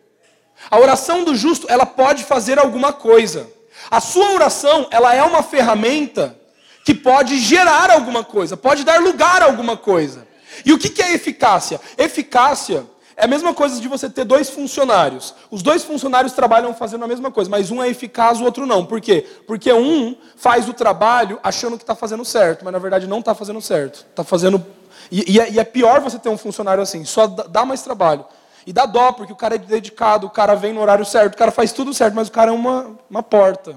A 0.70 0.78
oração 0.78 1.24
do 1.24 1.34
justo, 1.34 1.66
ela 1.68 1.86
pode 1.86 2.22
fazer 2.22 2.58
alguma 2.58 2.92
coisa. 2.92 3.50
A 3.90 4.00
sua 4.00 4.32
oração, 4.32 4.86
ela 4.90 5.14
é 5.14 5.22
uma 5.22 5.42
ferramenta 5.42 6.36
que 6.84 6.94
pode 6.94 7.38
gerar 7.38 7.90
alguma 7.90 8.24
coisa, 8.24 8.56
pode 8.56 8.84
dar 8.84 9.00
lugar 9.00 9.42
a 9.42 9.46
alguma 9.46 9.76
coisa. 9.76 10.26
E 10.64 10.72
o 10.72 10.78
que 10.78 11.00
é 11.02 11.12
eficácia? 11.14 11.80
Eficácia 11.96 12.84
é 13.16 13.24
a 13.24 13.28
mesma 13.28 13.54
coisa 13.54 13.80
de 13.80 13.88
você 13.88 14.08
ter 14.08 14.24
dois 14.24 14.50
funcionários. 14.50 15.34
Os 15.50 15.62
dois 15.62 15.84
funcionários 15.84 16.32
trabalham 16.32 16.74
fazendo 16.74 17.04
a 17.04 17.08
mesma 17.08 17.30
coisa, 17.30 17.50
mas 17.50 17.70
um 17.70 17.82
é 17.82 17.88
eficaz, 17.88 18.40
o 18.40 18.44
outro 18.44 18.66
não. 18.66 18.84
Por 18.84 19.00
quê? 19.00 19.26
Porque 19.46 19.72
um 19.72 20.16
faz 20.36 20.68
o 20.68 20.72
trabalho 20.72 21.38
achando 21.42 21.76
que 21.76 21.82
está 21.82 21.94
fazendo 21.94 22.24
certo, 22.24 22.64
mas 22.64 22.72
na 22.72 22.78
verdade 22.78 23.06
não 23.06 23.20
está 23.20 23.34
fazendo 23.34 23.60
certo. 23.60 24.06
Está 24.10 24.24
fazendo. 24.24 24.64
E, 25.10 25.34
e, 25.34 25.40
é, 25.40 25.50
e, 25.52 25.58
é, 25.58 25.64
pior 25.64 26.00
você 26.00 26.18
ter 26.18 26.28
um 26.28 26.38
funcionário 26.38 26.82
assim, 26.82 27.04
só 27.04 27.26
dá 27.26 27.64
mais 27.64 27.82
trabalho. 27.82 28.24
E 28.66 28.72
dá 28.72 28.86
dó, 28.86 29.12
porque 29.12 29.32
o 29.32 29.36
cara 29.36 29.56
é 29.56 29.58
dedicado, 29.58 30.26
o 30.26 30.30
cara 30.30 30.54
vem 30.54 30.72
no 30.72 30.80
horário 30.80 31.04
certo, 31.04 31.34
o 31.34 31.38
cara 31.38 31.50
faz 31.50 31.72
tudo 31.72 31.92
certo, 31.92 32.14
mas 32.14 32.28
o 32.28 32.32
cara 32.32 32.50
é 32.50 32.54
uma, 32.54 32.98
uma 33.10 33.22
porta. 33.22 33.76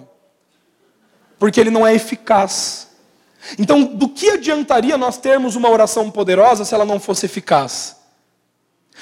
Porque 1.40 1.60
ele 1.60 1.70
não 1.70 1.86
é 1.86 1.94
eficaz. 1.94 2.90
Então, 3.60 3.84
do 3.84 4.10
que 4.10 4.30
adiantaria 4.30 4.98
nós 4.98 5.18
termos 5.18 5.56
uma 5.56 5.70
oração 5.70 6.10
poderosa 6.10 6.66
se 6.66 6.74
ela 6.74 6.86
não 6.86 7.00
fosse 7.00 7.26
eficaz? 7.26 7.96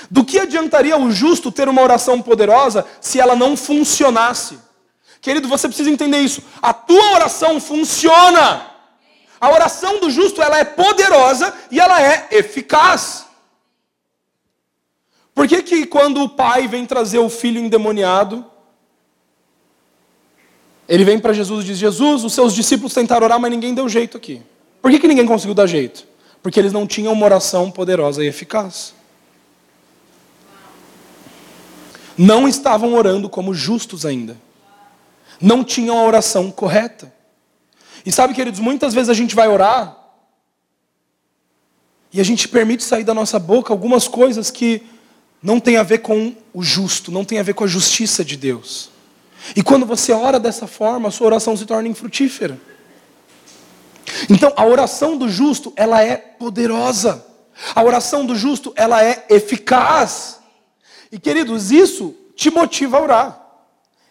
Do 0.09 0.25
que 0.25 0.39
adiantaria 0.39 0.97
o 0.97 1.11
justo 1.11 1.51
ter 1.51 1.69
uma 1.69 1.81
oração 1.81 2.21
poderosa 2.21 2.85
se 2.99 3.19
ela 3.19 3.35
não 3.35 3.55
funcionasse? 3.55 4.59
Querido, 5.21 5.47
você 5.47 5.67
precisa 5.67 5.89
entender 5.89 6.19
isso. 6.19 6.43
A 6.61 6.73
tua 6.73 7.13
oração 7.13 7.59
funciona. 7.61 8.67
A 9.39 9.49
oração 9.49 9.99
do 9.99 10.09
justo, 10.09 10.41
ela 10.41 10.57
é 10.57 10.65
poderosa 10.65 11.53
e 11.69 11.79
ela 11.79 12.01
é 12.01 12.27
eficaz. 12.31 13.22
Por 15.33 15.47
que, 15.47 15.63
que 15.63 15.85
quando 15.85 16.21
o 16.21 16.29
pai 16.29 16.67
vem 16.67 16.85
trazer 16.85 17.19
o 17.19 17.29
filho 17.29 17.59
endemoniado, 17.59 18.45
ele 20.87 21.03
vem 21.03 21.19
para 21.19 21.33
Jesus 21.33 21.63
e 21.63 21.67
diz: 21.67 21.77
Jesus, 21.77 22.23
os 22.23 22.33
seus 22.33 22.53
discípulos 22.53 22.93
tentaram 22.93 23.25
orar, 23.25 23.39
mas 23.39 23.51
ninguém 23.51 23.73
deu 23.73 23.89
jeito 23.89 24.17
aqui. 24.17 24.41
Por 24.81 24.91
que, 24.91 24.99
que 24.99 25.07
ninguém 25.07 25.25
conseguiu 25.25 25.55
dar 25.55 25.65
jeito? 25.65 26.05
Porque 26.41 26.59
eles 26.59 26.73
não 26.73 26.85
tinham 26.85 27.13
uma 27.13 27.25
oração 27.25 27.71
poderosa 27.71 28.23
e 28.23 28.27
eficaz. 28.27 28.93
Não 32.17 32.47
estavam 32.47 32.93
orando 32.93 33.29
como 33.29 33.53
justos 33.53 34.05
ainda. 34.05 34.37
Não 35.41 35.63
tinham 35.63 35.97
a 35.97 36.05
oração 36.05 36.51
correta. 36.51 37.11
E 38.05 38.11
sabe, 38.11 38.33
queridos, 38.33 38.59
muitas 38.59 38.93
vezes 38.93 39.09
a 39.09 39.13
gente 39.13 39.33
vai 39.33 39.47
orar 39.47 39.97
e 42.11 42.21
a 42.21 42.23
gente 42.23 42.47
permite 42.47 42.83
sair 42.83 43.03
da 43.03 43.13
nossa 43.13 43.39
boca 43.39 43.73
algumas 43.73 44.07
coisas 44.07 44.51
que 44.51 44.83
não 45.43 45.59
tem 45.59 45.75
a 45.75 45.83
ver 45.83 45.99
com 45.99 46.33
o 46.53 46.63
justo, 46.63 47.11
não 47.11 47.25
tem 47.25 47.37
a 47.37 47.43
ver 47.43 47.53
com 47.53 47.65
a 47.65 47.67
justiça 47.67 48.23
de 48.23 48.37
Deus. 48.37 48.89
E 49.55 49.61
quando 49.61 49.85
você 49.85 50.13
ora 50.13 50.39
dessa 50.39 50.65
forma, 50.65 51.09
a 51.09 51.11
sua 51.11 51.27
oração 51.27 51.57
se 51.57 51.65
torna 51.65 51.89
infrutífera. 51.89 52.57
Então, 54.29 54.53
a 54.55 54.65
oração 54.65 55.17
do 55.17 55.27
justo, 55.27 55.73
ela 55.75 56.01
é 56.01 56.15
poderosa. 56.15 57.25
A 57.75 57.83
oração 57.83 58.25
do 58.25 58.35
justo, 58.35 58.71
ela 58.75 59.03
é 59.03 59.25
eficaz. 59.29 60.39
E 61.11 61.19
queridos, 61.19 61.71
isso 61.71 62.15
te 62.35 62.49
motiva 62.49 62.97
a 62.97 63.01
orar. 63.01 63.42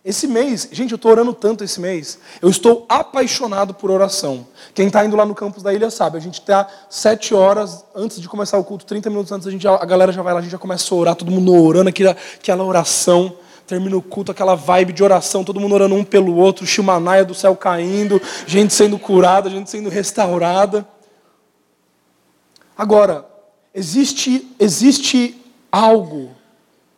Esse 0.04 0.26
mês, 0.26 0.68
gente, 0.72 0.90
eu 0.90 0.96
estou 0.96 1.12
orando 1.12 1.32
tanto 1.32 1.62
esse 1.62 1.80
mês. 1.80 2.18
Eu 2.40 2.48
estou 2.48 2.84
apaixonado 2.88 3.72
por 3.72 3.88
oração. 3.88 4.44
Quem 4.74 4.88
está 4.88 5.04
indo 5.04 5.14
lá 5.14 5.24
no 5.24 5.32
campus 5.32 5.62
da 5.62 5.72
ilha 5.72 5.90
sabe. 5.90 6.16
A 6.16 6.20
gente 6.20 6.40
está 6.40 6.68
sete 6.90 7.32
horas 7.32 7.84
antes 7.94 8.20
de 8.20 8.28
começar 8.28 8.58
o 8.58 8.64
culto, 8.64 8.84
30 8.84 9.08
minutos 9.08 9.30
antes, 9.30 9.46
a, 9.46 9.50
gente, 9.50 9.66
a 9.66 9.84
galera 9.84 10.10
já 10.10 10.20
vai 10.20 10.34
lá, 10.34 10.40
a 10.40 10.42
gente 10.42 10.50
já 10.50 10.58
começa 10.58 10.92
a 10.92 10.98
orar, 10.98 11.14
todo 11.14 11.30
mundo 11.30 11.54
orando, 11.54 11.88
aquela, 11.88 12.16
aquela 12.34 12.64
oração. 12.64 13.36
Termina 13.64 13.96
o 13.96 14.02
culto, 14.02 14.32
aquela 14.32 14.56
vibe 14.56 14.92
de 14.92 15.04
oração, 15.04 15.44
todo 15.44 15.60
mundo 15.60 15.76
orando 15.76 15.94
um 15.94 16.02
pelo 16.02 16.34
outro, 16.34 16.66
chimanaia 16.66 17.24
do 17.24 17.32
céu 17.32 17.54
caindo, 17.54 18.20
gente 18.44 18.74
sendo 18.74 18.98
curada, 18.98 19.48
gente 19.48 19.70
sendo 19.70 19.88
restaurada. 19.88 20.84
Agora, 22.76 23.24
existe, 23.72 24.52
existe 24.58 25.40
algo 25.70 26.30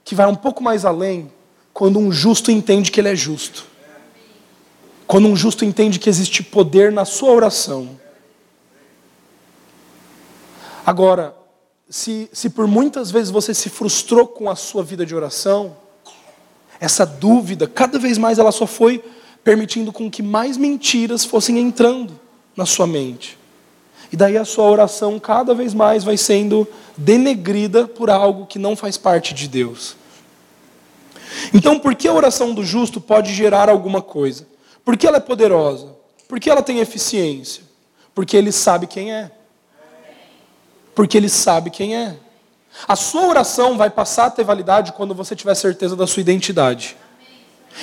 que 0.02 0.14
vai 0.14 0.26
um 0.26 0.34
pouco 0.34 0.62
mais 0.62 0.86
além 0.86 1.30
quando 1.74 1.98
um 1.98 2.12
justo 2.12 2.52
entende 2.52 2.92
que 2.92 3.00
ele 3.00 3.08
é 3.08 3.16
justo. 3.16 3.66
Quando 5.08 5.26
um 5.26 5.34
justo 5.34 5.64
entende 5.64 5.98
que 5.98 6.08
existe 6.08 6.40
poder 6.40 6.92
na 6.92 7.04
sua 7.04 7.32
oração. 7.32 7.98
Agora, 10.86 11.34
se, 11.90 12.30
se 12.32 12.48
por 12.48 12.68
muitas 12.68 13.10
vezes 13.10 13.30
você 13.30 13.52
se 13.52 13.68
frustrou 13.68 14.26
com 14.26 14.48
a 14.48 14.54
sua 14.54 14.84
vida 14.84 15.04
de 15.04 15.16
oração, 15.16 15.76
essa 16.80 17.04
dúvida, 17.04 17.66
cada 17.66 17.98
vez 17.98 18.18
mais 18.18 18.38
ela 18.38 18.52
só 18.52 18.66
foi 18.66 19.02
permitindo 19.42 19.92
com 19.92 20.08
que 20.08 20.22
mais 20.22 20.56
mentiras 20.56 21.24
fossem 21.24 21.58
entrando 21.58 22.18
na 22.56 22.64
sua 22.64 22.86
mente. 22.86 23.36
E 24.12 24.16
daí 24.16 24.36
a 24.36 24.44
sua 24.44 24.70
oração 24.70 25.18
cada 25.18 25.54
vez 25.54 25.74
mais 25.74 26.04
vai 26.04 26.16
sendo 26.16 26.68
denegrida 26.96 27.88
por 27.88 28.10
algo 28.10 28.46
que 28.46 28.60
não 28.60 28.76
faz 28.76 28.96
parte 28.96 29.34
de 29.34 29.48
Deus. 29.48 29.96
Então, 31.52 31.78
por 31.78 31.94
que 31.94 32.08
a 32.08 32.12
oração 32.12 32.54
do 32.54 32.64
justo 32.64 33.00
pode 33.00 33.34
gerar 33.34 33.68
alguma 33.68 34.00
coisa? 34.00 34.46
Porque 34.84 35.06
ela 35.06 35.18
é 35.18 35.20
poderosa? 35.20 35.94
Porque 36.28 36.48
ela 36.48 36.62
tem 36.62 36.80
eficiência? 36.80 37.62
Porque 38.14 38.36
ele 38.36 38.52
sabe 38.52 38.86
quem 38.86 39.12
é. 39.12 39.30
Porque 40.94 41.16
ele 41.16 41.28
sabe 41.28 41.70
quem 41.70 41.96
é. 41.96 42.16
A 42.86 42.96
sua 42.96 43.26
oração 43.26 43.76
vai 43.76 43.90
passar 43.90 44.26
a 44.26 44.30
ter 44.30 44.44
validade 44.44 44.92
quando 44.92 45.14
você 45.14 45.34
tiver 45.34 45.54
certeza 45.54 45.96
da 45.96 46.06
sua 46.06 46.20
identidade. 46.20 46.96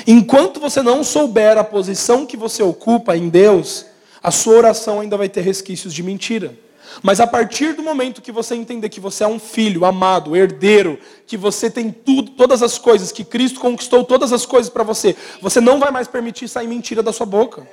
Enquanto 0.08 0.60
você 0.60 0.82
não 0.82 1.04
souber 1.04 1.58
a 1.58 1.64
posição 1.64 2.26
que 2.26 2.38
você 2.38 2.64
ocupa 2.64 3.16
em 3.16 3.30
Deus, 3.30 3.86
a 4.24 4.32
sua 4.32 4.56
oração 4.56 5.00
ainda 5.00 5.18
vai 5.18 5.28
ter 5.28 5.42
resquícios 5.42 5.94
de 5.94 6.04
mentira. 6.04 6.56
Mas 7.02 7.20
a 7.20 7.28
partir 7.28 7.74
do 7.74 7.84
momento 7.84 8.22
que 8.22 8.32
você 8.32 8.56
entender 8.56 8.90
que 8.90 9.00
você 9.00 9.24
é 9.24 9.28
um 9.28 9.40
filho 9.40 9.86
amado, 9.86 10.36
herdeiro, 10.36 11.00
que 11.26 11.38
você 11.38 11.70
tem 11.70 11.92
tudo, 11.92 12.32
todas 12.32 12.62
as 12.62 12.78
coisas, 12.78 13.12
que 13.12 13.24
Cristo 13.24 13.60
conquistou 13.60 14.04
todas 14.04 14.34
as 14.34 14.46
coisas 14.46 14.70
para 14.70 14.84
você, 14.84 15.16
você 15.42 15.62
não 15.62 15.80
vai 15.80 15.92
mais 15.92 16.08
permitir 16.08 16.48
sair 16.48 16.68
mentira 16.68 17.02
da 17.02 17.14
sua 17.14 17.26
boca. 17.26 17.68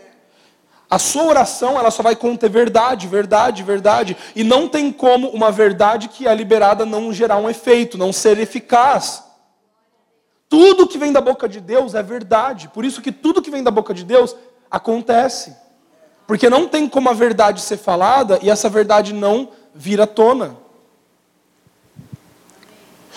A 0.90 0.98
sua 0.98 1.24
oração, 1.24 1.78
ela 1.78 1.90
só 1.90 2.02
vai 2.02 2.16
conter 2.16 2.48
verdade, 2.48 3.06
verdade, 3.06 3.62
verdade. 3.62 4.16
E 4.34 4.42
não 4.42 4.66
tem 4.66 4.90
como 4.90 5.28
uma 5.28 5.50
verdade 5.50 6.08
que 6.08 6.26
é 6.26 6.34
liberada 6.34 6.86
não 6.86 7.12
gerar 7.12 7.36
um 7.36 7.50
efeito, 7.50 7.98
não 7.98 8.10
ser 8.10 8.38
eficaz. 8.38 9.22
Tudo 10.48 10.88
que 10.88 10.96
vem 10.96 11.12
da 11.12 11.20
boca 11.20 11.46
de 11.46 11.60
Deus 11.60 11.94
é 11.94 12.02
verdade. 12.02 12.68
Por 12.68 12.86
isso 12.86 13.02
que 13.02 13.12
tudo 13.12 13.42
que 13.42 13.50
vem 13.50 13.62
da 13.62 13.70
boca 13.70 13.92
de 13.92 14.02
Deus 14.02 14.34
acontece. 14.70 15.54
Porque 16.28 16.50
não 16.50 16.68
tem 16.68 16.86
como 16.86 17.08
a 17.08 17.14
verdade 17.14 17.62
ser 17.62 17.78
falada 17.78 18.38
e 18.42 18.50
essa 18.50 18.68
verdade 18.68 19.14
não 19.14 19.48
vir 19.74 19.98
à 19.98 20.06
tona. 20.06 20.58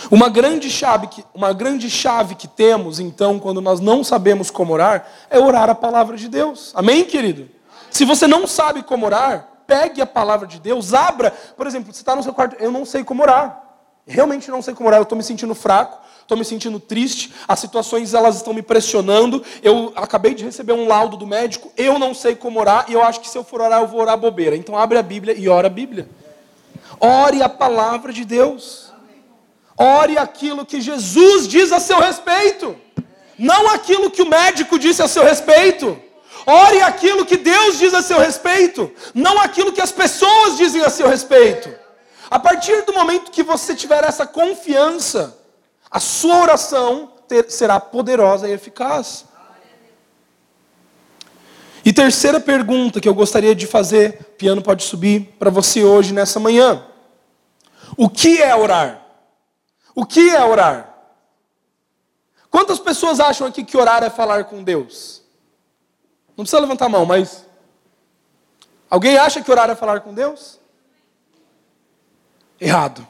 Uma 0.09 0.29
grande 0.29 0.69
chave 0.69 1.07
que, 1.07 1.25
uma 1.33 1.51
grande 1.51 1.89
chave 1.89 2.35
que 2.35 2.47
temos, 2.47 3.01
então, 3.01 3.37
quando 3.37 3.59
nós 3.59 3.81
não 3.81 4.01
sabemos 4.01 4.49
como 4.49 4.71
orar, 4.71 5.05
é 5.29 5.37
orar 5.37 5.69
a 5.69 5.75
palavra 5.75 6.15
de 6.15 6.29
Deus. 6.29 6.71
Amém, 6.73 7.03
querido? 7.03 7.49
Se 7.89 8.05
você 8.05 8.27
não 8.27 8.47
sabe 8.47 8.81
como 8.81 9.05
orar, 9.05 9.45
pegue 9.67 10.01
a 10.01 10.05
palavra 10.05 10.47
de 10.47 10.57
Deus, 10.57 10.93
abra. 10.93 11.31
Por 11.57 11.67
exemplo, 11.67 11.91
você 11.93 11.99
está 11.99 12.15
no 12.15 12.23
seu 12.23 12.33
quarto, 12.33 12.55
eu 12.63 12.71
não 12.71 12.85
sei 12.85 13.03
como 13.03 13.23
orar. 13.23 13.61
Realmente 14.07 14.49
não 14.49 14.61
sei 14.61 14.73
como 14.73 14.87
orar, 14.87 15.01
eu 15.01 15.03
estou 15.03 15.17
me 15.17 15.23
sentindo 15.23 15.53
fraco, 15.53 15.99
estou 16.31 16.37
me 16.37 16.45
sentindo 16.45 16.79
triste, 16.79 17.33
as 17.45 17.59
situações 17.59 18.13
elas 18.13 18.37
estão 18.37 18.53
me 18.53 18.61
pressionando. 18.61 19.43
Eu 19.61 19.91
acabei 19.97 20.33
de 20.33 20.45
receber 20.45 20.71
um 20.71 20.87
laudo 20.87 21.17
do 21.17 21.27
médico, 21.27 21.69
eu 21.75 21.99
não 21.99 22.13
sei 22.13 22.35
como 22.35 22.59
orar 22.59 22.85
e 22.87 22.93
eu 22.93 23.03
acho 23.03 23.19
que 23.19 23.29
se 23.29 23.37
eu 23.37 23.43
for 23.43 23.59
orar 23.59 23.81
eu 23.81 23.87
vou 23.87 23.99
orar 23.99 24.17
bobeira. 24.17 24.55
Então 24.55 24.77
abre 24.77 24.97
a 24.97 25.03
Bíblia 25.03 25.35
e 25.37 25.49
ora 25.49 25.67
a 25.67 25.69
Bíblia. 25.69 26.07
Ore 26.99 27.41
a 27.41 27.49
palavra 27.49 28.13
de 28.13 28.23
Deus. 28.23 28.93
Ore 29.77 30.17
aquilo 30.17 30.65
que 30.65 30.79
Jesus 30.79 31.47
diz 31.47 31.71
a 31.71 31.79
seu 31.79 31.99
respeito, 31.99 32.75
não 33.37 33.67
aquilo 33.69 34.11
que 34.11 34.21
o 34.21 34.29
médico 34.29 34.77
disse 34.77 35.01
a 35.01 35.07
seu 35.07 35.23
respeito. 35.23 35.99
Ore 36.45 36.81
aquilo 36.81 37.25
que 37.25 37.37
Deus 37.37 37.77
diz 37.77 37.93
a 37.93 38.01
seu 38.01 38.19
respeito, 38.19 38.89
não 39.13 39.39
aquilo 39.39 39.71
que 39.71 39.81
as 39.81 39.91
pessoas 39.91 40.57
dizem 40.57 40.81
a 40.81 40.89
seu 40.89 41.07
respeito. 41.07 41.69
A 42.29 42.39
partir 42.39 42.83
do 42.83 42.93
momento 42.93 43.31
que 43.31 43.43
você 43.43 43.75
tiver 43.75 44.03
essa 44.03 44.25
confiança, 44.25 45.40
a 45.91 45.99
sua 45.99 46.41
oração 46.41 47.11
ter, 47.27 47.51
será 47.51 47.79
poderosa 47.79 48.47
e 48.47 48.53
eficaz. 48.53 49.25
E 51.83 51.91
terceira 51.91 52.39
pergunta 52.39 53.01
que 53.01 53.09
eu 53.09 53.13
gostaria 53.13 53.53
de 53.53 53.67
fazer, 53.67 54.19
o 54.21 54.37
piano 54.37 54.61
pode 54.61 54.83
subir 54.83 55.35
para 55.37 55.49
você 55.49 55.83
hoje 55.83 56.13
nessa 56.13 56.39
manhã. 56.39 56.85
O 57.97 58.09
que 58.09 58.41
é 58.41 58.55
orar? 58.55 59.05
O 59.93 60.05
que 60.05 60.29
é 60.29 60.43
orar? 60.43 60.95
Quantas 62.49 62.79
pessoas 62.79 63.19
acham 63.19 63.47
aqui 63.47 63.63
que 63.63 63.77
orar 63.77 64.03
é 64.03 64.09
falar 64.09 64.45
com 64.45 64.63
Deus? 64.63 65.21
Não 66.37 66.43
precisa 66.43 66.61
levantar 66.61 66.85
a 66.85 66.89
mão, 66.89 67.05
mas. 67.05 67.45
Alguém 68.89 69.17
acha 69.17 69.41
que 69.41 69.51
orar 69.51 69.69
é 69.69 69.75
falar 69.75 70.01
com 70.01 70.13
Deus? 70.13 70.59
Errado. 72.59 73.07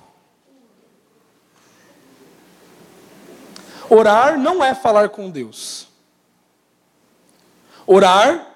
Orar 3.94 4.40
não 4.40 4.64
é 4.64 4.74
falar 4.74 5.10
com 5.10 5.30
Deus. 5.30 5.86
Orar 7.86 8.48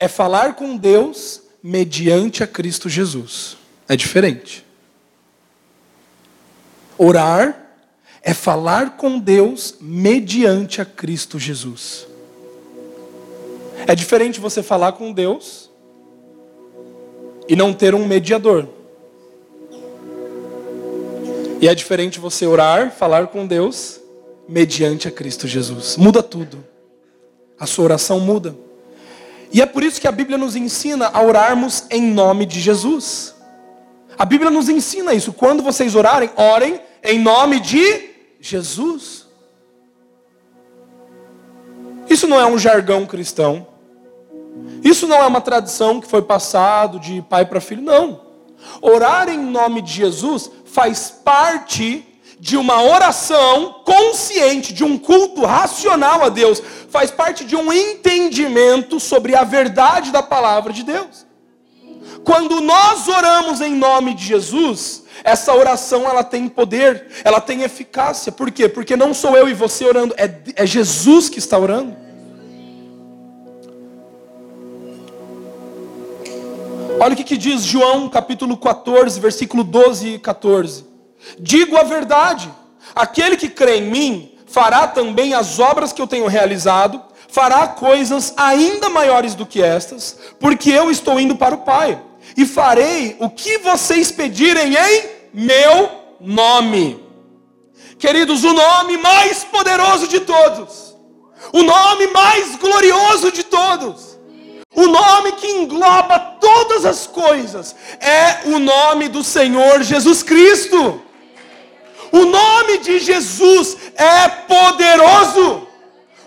é 0.00 0.08
falar 0.08 0.54
com 0.54 0.74
Deus 0.74 1.42
mediante 1.62 2.42
a 2.42 2.46
Cristo 2.46 2.88
Jesus. 2.88 3.58
É 3.86 3.94
diferente. 3.94 4.64
Orar 6.96 7.76
é 8.22 8.32
falar 8.32 8.96
com 8.96 9.18
Deus 9.18 9.74
mediante 9.82 10.80
a 10.80 10.86
Cristo 10.86 11.38
Jesus. 11.38 12.06
É 13.86 13.94
diferente 13.94 14.40
você 14.40 14.62
falar 14.62 14.92
com 14.92 15.12
Deus 15.12 15.68
e 17.46 17.54
não 17.54 17.74
ter 17.74 17.94
um 17.94 18.06
mediador. 18.06 18.66
E 21.60 21.68
é 21.68 21.74
diferente 21.74 22.18
você 22.18 22.46
orar, 22.46 22.90
falar 22.90 23.26
com 23.26 23.46
Deus 23.46 24.00
mediante 24.48 25.08
a 25.08 25.10
Cristo 25.10 25.46
Jesus. 25.46 25.96
Muda 25.96 26.22
tudo. 26.22 26.64
A 27.58 27.66
sua 27.66 27.84
oração 27.84 28.20
muda. 28.20 28.56
E 29.52 29.62
é 29.62 29.66
por 29.66 29.82
isso 29.82 30.00
que 30.00 30.08
a 30.08 30.12
Bíblia 30.12 30.36
nos 30.36 30.56
ensina 30.56 31.06
a 31.06 31.22
orarmos 31.22 31.84
em 31.90 32.02
nome 32.02 32.44
de 32.44 32.60
Jesus. 32.60 33.34
A 34.18 34.24
Bíblia 34.24 34.50
nos 34.50 34.68
ensina 34.68 35.14
isso. 35.14 35.32
Quando 35.32 35.62
vocês 35.62 35.94
orarem, 35.94 36.30
orem 36.36 36.80
em 37.02 37.20
nome 37.20 37.60
de 37.60 38.10
Jesus. 38.40 39.26
Isso 42.08 42.26
não 42.26 42.40
é 42.40 42.46
um 42.46 42.58
jargão 42.58 43.06
cristão. 43.06 43.66
Isso 44.82 45.06
não 45.06 45.16
é 45.16 45.26
uma 45.26 45.40
tradição 45.40 46.00
que 46.00 46.08
foi 46.08 46.22
passado 46.22 46.98
de 46.98 47.22
pai 47.22 47.46
para 47.46 47.60
filho, 47.60 47.82
não. 47.82 48.20
Orar 48.80 49.28
em 49.28 49.38
nome 49.38 49.82
de 49.82 49.92
Jesus 49.92 50.50
faz 50.64 51.10
parte 51.10 52.06
de 52.44 52.58
uma 52.58 52.82
oração 52.82 53.80
consciente, 53.86 54.74
de 54.74 54.84
um 54.84 54.98
culto 54.98 55.46
racional 55.46 56.22
a 56.22 56.28
Deus, 56.28 56.62
faz 56.90 57.10
parte 57.10 57.42
de 57.42 57.56
um 57.56 57.72
entendimento 57.72 59.00
sobre 59.00 59.34
a 59.34 59.44
verdade 59.44 60.12
da 60.12 60.22
palavra 60.22 60.70
de 60.70 60.82
Deus. 60.82 61.24
Quando 62.22 62.60
nós 62.60 63.08
oramos 63.08 63.62
em 63.62 63.74
nome 63.74 64.12
de 64.12 64.26
Jesus, 64.26 65.04
essa 65.24 65.54
oração 65.54 66.06
ela 66.06 66.22
tem 66.22 66.46
poder, 66.46 67.06
ela 67.24 67.40
tem 67.40 67.62
eficácia. 67.62 68.30
Por 68.30 68.50
quê? 68.50 68.68
Porque 68.68 68.94
não 68.94 69.14
sou 69.14 69.34
eu 69.34 69.48
e 69.48 69.54
você 69.54 69.86
orando, 69.86 70.14
é, 70.18 70.30
é 70.54 70.66
Jesus 70.66 71.30
que 71.30 71.38
está 71.38 71.58
orando. 71.58 71.96
Olha 77.00 77.14
o 77.14 77.16
que, 77.16 77.24
que 77.24 77.38
diz 77.38 77.62
João 77.62 78.06
capítulo 78.10 78.54
14, 78.58 79.18
versículo 79.18 79.64
12 79.64 80.08
e 80.08 80.18
14. 80.18 80.92
Digo 81.38 81.76
a 81.76 81.82
verdade: 81.82 82.50
aquele 82.94 83.36
que 83.36 83.48
crê 83.48 83.78
em 83.78 83.90
mim 83.90 84.38
fará 84.46 84.86
também 84.86 85.34
as 85.34 85.58
obras 85.58 85.92
que 85.92 86.00
eu 86.00 86.06
tenho 86.06 86.28
realizado, 86.28 87.02
fará 87.28 87.66
coisas 87.66 88.32
ainda 88.36 88.88
maiores 88.88 89.34
do 89.34 89.44
que 89.44 89.60
estas, 89.60 90.16
porque 90.38 90.70
eu 90.70 90.90
estou 90.90 91.18
indo 91.18 91.34
para 91.34 91.56
o 91.56 91.62
Pai, 91.62 92.00
e 92.36 92.46
farei 92.46 93.16
o 93.18 93.28
que 93.28 93.58
vocês 93.58 94.12
pedirem 94.12 94.76
em 94.76 95.04
meu 95.34 95.90
nome. 96.20 97.02
Queridos, 97.98 98.44
o 98.44 98.52
nome 98.52 98.96
mais 98.98 99.42
poderoso 99.44 100.06
de 100.06 100.20
todos, 100.20 100.94
o 101.52 101.62
nome 101.62 102.06
mais 102.08 102.54
glorioso 102.56 103.32
de 103.32 103.42
todos, 103.42 104.18
o 104.74 104.86
nome 104.86 105.32
que 105.32 105.46
engloba 105.46 106.18
todas 106.40 106.84
as 106.84 107.06
coisas 107.06 107.74
é 108.00 108.48
o 108.48 108.58
nome 108.58 109.08
do 109.08 109.22
Senhor 109.22 109.82
Jesus 109.82 110.22
Cristo. 110.22 111.00
O 112.18 112.24
nome 112.26 112.78
de 112.78 113.00
Jesus 113.00 113.76
é 113.96 114.28
poderoso. 114.28 115.66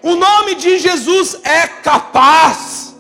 O 0.02 0.16
nome 0.16 0.56
de 0.56 0.80
Jesus 0.80 1.38
é 1.46 1.66
capaz. 1.66 2.94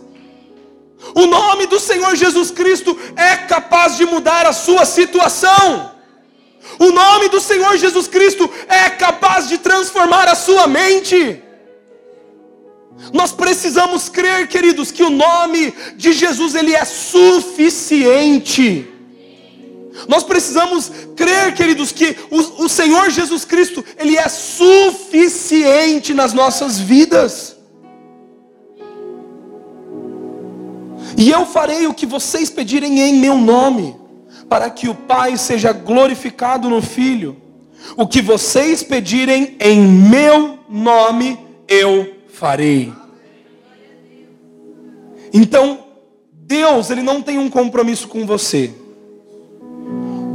O 1.13 1.25
nome 1.25 1.65
do 1.65 1.81
Senhor 1.81 2.15
Jesus 2.15 2.49
Cristo 2.49 2.97
é 3.17 3.35
capaz 3.35 3.97
de 3.97 4.05
mudar 4.05 4.45
a 4.45 4.53
sua 4.53 4.85
situação. 4.85 5.91
O 6.79 6.91
nome 6.91 7.27
do 7.27 7.41
Senhor 7.41 7.75
Jesus 7.75 8.07
Cristo 8.07 8.49
é 8.69 8.89
capaz 8.91 9.49
de 9.49 9.57
transformar 9.57 10.29
a 10.29 10.35
sua 10.35 10.65
mente. 10.65 11.43
Nós 13.11 13.33
precisamos 13.33 14.07
crer, 14.07 14.47
queridos, 14.47 14.93
que 14.93 15.03
o 15.03 15.09
nome 15.09 15.73
de 15.97 16.13
Jesus 16.13 16.55
ele 16.55 16.73
é 16.73 16.85
suficiente. 16.85 18.96
Nós 20.07 20.23
precisamos 20.23 20.91
crer, 21.15 21.53
queridos, 21.53 21.91
que 21.91 22.15
o, 22.29 22.65
o 22.65 22.69
Senhor 22.69 23.09
Jesus 23.09 23.45
Cristo 23.45 23.83
ele 23.97 24.17
é 24.17 24.27
suficiente 24.27 26.13
nas 26.13 26.33
nossas 26.33 26.77
vidas. 26.77 27.55
E 31.17 31.31
eu 31.31 31.45
farei 31.45 31.87
o 31.87 31.93
que 31.93 32.05
vocês 32.05 32.49
pedirem 32.49 32.99
em 32.99 33.15
meu 33.15 33.37
nome, 33.37 33.95
para 34.47 34.69
que 34.69 34.87
o 34.87 34.93
Pai 34.93 35.35
seja 35.37 35.71
glorificado 35.71 36.69
no 36.69 36.81
Filho. 36.81 37.35
O 37.95 38.05
que 38.05 38.21
vocês 38.21 38.83
pedirem 38.83 39.55
em 39.59 39.81
meu 39.81 40.59
nome, 40.69 41.39
eu 41.67 42.17
farei. 42.27 42.93
Então, 45.33 45.85
Deus, 46.31 46.89
ele 46.89 47.01
não 47.01 47.21
tem 47.21 47.37
um 47.39 47.49
compromisso 47.49 48.07
com 48.07 48.25
você. 48.25 48.71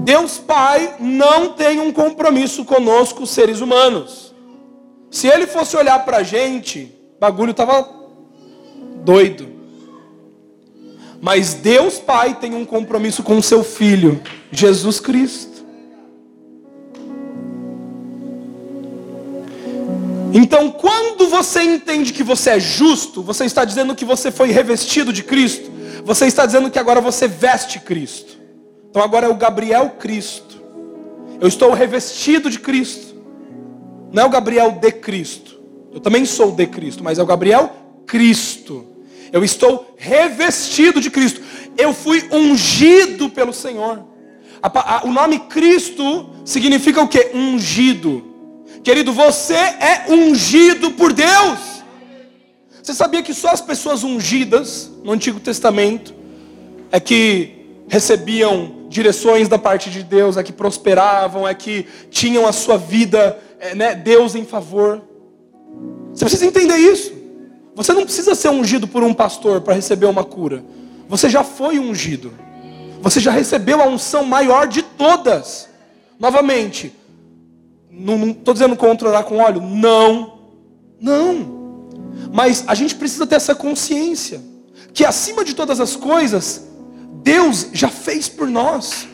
Deus 0.05 0.39
Pai 0.39 0.97
não 0.99 1.53
tem 1.53 1.81
um 1.81 1.93
compromisso 1.93 2.65
conosco, 2.65 3.27
seres 3.27 3.61
humanos. 3.61 4.35
Se 5.11 5.29
ele 5.29 5.47
fosse 5.47 5.77
olhar 5.77 6.05
para 6.05 6.19
a 6.19 6.23
gente, 6.23 6.93
bagulho 7.21 7.53
estava 7.53 7.89
doido. 9.05 9.49
Mas 11.21 11.55
Deus 11.55 12.01
Pai 12.01 12.35
tem 12.35 12.55
um 12.55 12.65
compromisso 12.65 13.23
com 13.23 13.41
seu 13.41 13.63
Filho, 13.63 14.21
Jesus 14.51 14.99
Cristo. 14.99 15.63
Então, 20.35 20.71
quando 20.71 21.29
você 21.29 21.63
entende 21.63 22.13
que 22.13 22.25
você 22.25 22.51
é 22.51 22.61
justo, 22.61 23.23
você 23.23 23.45
está 23.45 23.65
dizendo 23.65 23.95
que 23.95 24.05
você 24.05 24.33
foi 24.33 24.51
revestido 24.51 25.13
de 25.13 25.23
Cristo, 25.23 25.71
você 26.05 26.27
está 26.27 26.45
dizendo 26.45 26.71
que 26.71 26.79
agora 26.79 27.01
você 27.01 27.29
veste 27.29 27.79
Cristo. 27.79 28.42
Então, 28.93 29.03
agora 29.03 29.25
é 29.25 29.31
o 29.31 29.35
Gabriel 29.35 29.89
Cristo. 29.99 30.61
Eu 31.41 31.49
estou 31.49 31.73
revestido 31.73 32.51
de 32.51 32.59
Cristo. 32.59 33.15
Não 34.13 34.25
é 34.25 34.27
o 34.27 34.29
Gabriel 34.29 34.73
de 34.73 34.93
Cristo. 34.93 35.59
Eu 35.91 35.99
também 35.99 36.27
sou 36.27 36.53
de 36.53 36.67
Cristo, 36.67 37.03
mas 37.03 37.19
é 37.19 37.23
o 37.23 37.27
Gabriel 37.27 37.73
Cristo. 38.07 38.87
Eu 39.33 39.43
estou 39.43 39.95
revestido 39.97 41.01
de 41.01 41.11
Cristo. 41.11 41.41
Eu 41.79 41.95
fui 41.95 42.29
ungido 42.31 43.31
pelo 43.31 43.55
Senhor. 43.55 44.05
o 45.05 45.09
nome 45.11 45.39
Cristo 45.39 46.29
significa 46.45 47.01
o 47.01 47.09
que? 47.09 47.31
Ungido. 47.33 48.23
Querido, 48.85 49.11
você 49.11 49.55
é 49.55 50.05
ungido 50.11 50.91
por 50.91 51.15
Deus. 51.15 51.83
Você 52.83 52.93
sabia 52.93 53.23
que 53.23 53.33
só 53.33 53.53
as 53.53 53.63
pessoas 53.63 54.05
ungidas 54.05 54.91
no 55.03 55.13
Antigo 55.13 55.41
Testamento 55.41 56.15
é 56.91 57.01
que 57.01 57.62
recebiam 57.93 58.87
direções 58.89 59.49
da 59.49 59.59
parte 59.59 59.91
de 59.91 60.03
Deus, 60.03 60.39
é 60.39 60.43
que 60.43 60.51
prosperavam, 60.51 61.47
é 61.47 61.53
que 61.53 61.87
tinham 62.11 62.47
a 62.47 62.53
sua 62.53 62.79
vida, 62.79 63.39
é, 63.61 63.75
né, 63.75 63.95
Deus 63.95 64.35
em 64.35 64.47
favor. 64.47 65.03
Você 66.11 66.25
precisa 66.25 66.47
entender 66.47 66.79
isso. 66.79 67.13
Você 67.75 67.93
não 67.93 68.05
precisa 68.05 68.35
ser 68.35 68.49
ungido 68.49 68.89
por 68.89 69.03
um 69.03 69.13
pastor 69.13 69.61
para 69.61 69.75
receber 69.75 70.07
uma 70.07 70.25
cura. 70.25 70.65
Você 71.07 71.29
já 71.29 71.45
foi 71.45 71.79
ungido. 71.79 72.33
Você 73.03 73.21
já 73.21 73.31
recebeu 73.31 73.83
a 73.83 73.87
unção 73.87 74.25
maior 74.25 74.67
de 74.67 74.81
todas. 74.81 75.69
Novamente, 76.19 76.95
não 77.91 78.31
estou 78.31 78.55
dizendo 78.55 78.75
controlar 78.75 79.25
com 79.25 79.37
óleo. 79.37 79.61
Não. 79.61 80.39
Não. 80.99 81.91
Mas 82.33 82.65
a 82.67 82.75
gente 82.75 82.95
precisa 82.95 83.27
ter 83.27 83.35
essa 83.35 83.55
consciência. 83.55 84.41
Que 84.95 85.05
acima 85.05 85.45
de 85.45 85.55
todas 85.55 85.79
as 85.79 85.95
coisas, 85.95 86.72
Deus 87.23 87.69
já 87.73 87.89
fez 87.89 88.29
por 88.29 88.49
nós. 88.49 89.09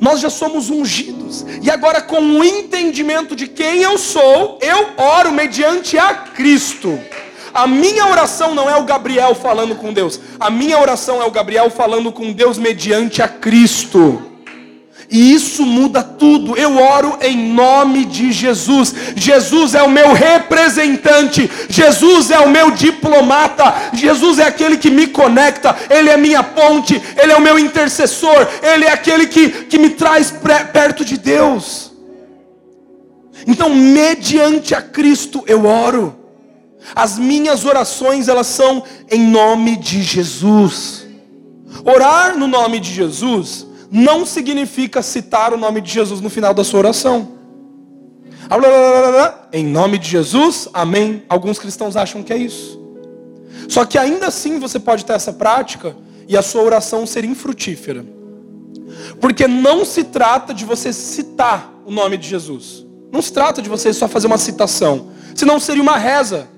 Nós 0.00 0.20
já 0.20 0.28
somos 0.28 0.68
ungidos. 0.68 1.44
E 1.62 1.70
agora, 1.70 2.02
com 2.02 2.20
o 2.20 2.44
entendimento 2.44 3.34
de 3.34 3.46
quem 3.46 3.82
eu 3.82 3.96
sou, 3.96 4.58
eu 4.60 4.90
oro 4.96 5.32
mediante 5.32 5.96
a 5.98 6.14
Cristo. 6.14 6.98
A 7.54 7.66
minha 7.66 8.06
oração 8.06 8.54
não 8.54 8.68
é 8.68 8.76
o 8.76 8.84
Gabriel 8.84 9.34
falando 9.34 9.74
com 9.76 9.92
Deus. 9.92 10.20
A 10.38 10.50
minha 10.50 10.78
oração 10.78 11.22
é 11.22 11.24
o 11.24 11.30
Gabriel 11.30 11.70
falando 11.70 12.12
com 12.12 12.32
Deus 12.32 12.58
mediante 12.58 13.22
a 13.22 13.28
Cristo. 13.28 14.35
E 15.10 15.32
isso 15.34 15.64
muda 15.64 16.02
tudo. 16.02 16.56
Eu 16.56 16.76
oro 16.78 17.18
em 17.20 17.52
nome 17.52 18.04
de 18.04 18.32
Jesus. 18.32 18.94
Jesus 19.14 19.74
é 19.74 19.82
o 19.82 19.90
meu 19.90 20.12
representante. 20.12 21.50
Jesus 21.68 22.30
é 22.30 22.40
o 22.40 22.50
meu 22.50 22.72
diplomata. 22.72 23.90
Jesus 23.92 24.38
é 24.38 24.44
aquele 24.44 24.76
que 24.76 24.90
me 24.90 25.06
conecta. 25.06 25.76
Ele 25.88 26.10
é 26.10 26.16
minha 26.16 26.42
ponte. 26.42 27.00
Ele 27.16 27.32
é 27.32 27.36
o 27.36 27.40
meu 27.40 27.58
intercessor. 27.58 28.48
Ele 28.62 28.84
é 28.84 28.92
aquele 28.92 29.26
que, 29.28 29.48
que 29.48 29.78
me 29.78 29.90
traz 29.90 30.32
perto 30.72 31.04
de 31.04 31.16
Deus. 31.16 31.92
Então, 33.46 33.72
mediante 33.72 34.74
a 34.74 34.82
Cristo, 34.82 35.44
eu 35.46 35.66
oro. 35.66 36.16
As 36.94 37.18
minhas 37.18 37.64
orações, 37.64 38.28
elas 38.28 38.46
são 38.48 38.82
em 39.10 39.20
nome 39.20 39.76
de 39.76 40.02
Jesus. 40.02 41.06
Orar 41.84 42.36
no 42.36 42.48
nome 42.48 42.80
de 42.80 42.92
Jesus 42.92 43.66
não 43.90 44.26
significa 44.26 45.02
citar 45.02 45.52
o 45.52 45.56
nome 45.56 45.80
de 45.80 45.92
Jesus 45.92 46.20
no 46.20 46.30
final 46.30 46.52
da 46.52 46.64
sua 46.64 46.80
oração. 46.80 47.36
Em 49.52 49.64
nome 49.64 49.98
de 49.98 50.08
Jesus, 50.08 50.68
amém. 50.72 51.24
Alguns 51.28 51.58
cristãos 51.58 51.96
acham 51.96 52.22
que 52.22 52.32
é 52.32 52.36
isso. 52.36 52.80
Só 53.68 53.84
que 53.84 53.98
ainda 53.98 54.26
assim 54.26 54.58
você 54.58 54.78
pode 54.78 55.04
ter 55.04 55.14
essa 55.14 55.32
prática 55.32 55.96
e 56.28 56.36
a 56.36 56.42
sua 56.42 56.62
oração 56.62 57.06
ser 57.06 57.24
infrutífera. 57.24 58.04
Porque 59.20 59.48
não 59.48 59.84
se 59.84 60.04
trata 60.04 60.54
de 60.54 60.64
você 60.64 60.92
citar 60.92 61.72
o 61.84 61.90
nome 61.90 62.16
de 62.16 62.28
Jesus. 62.28 62.86
Não 63.12 63.22
se 63.22 63.32
trata 63.32 63.62
de 63.62 63.68
você 63.68 63.92
só 63.92 64.08
fazer 64.08 64.26
uma 64.26 64.38
citação. 64.38 65.08
Senão 65.34 65.58
seria 65.58 65.82
uma 65.82 65.96
reza. 65.96 66.48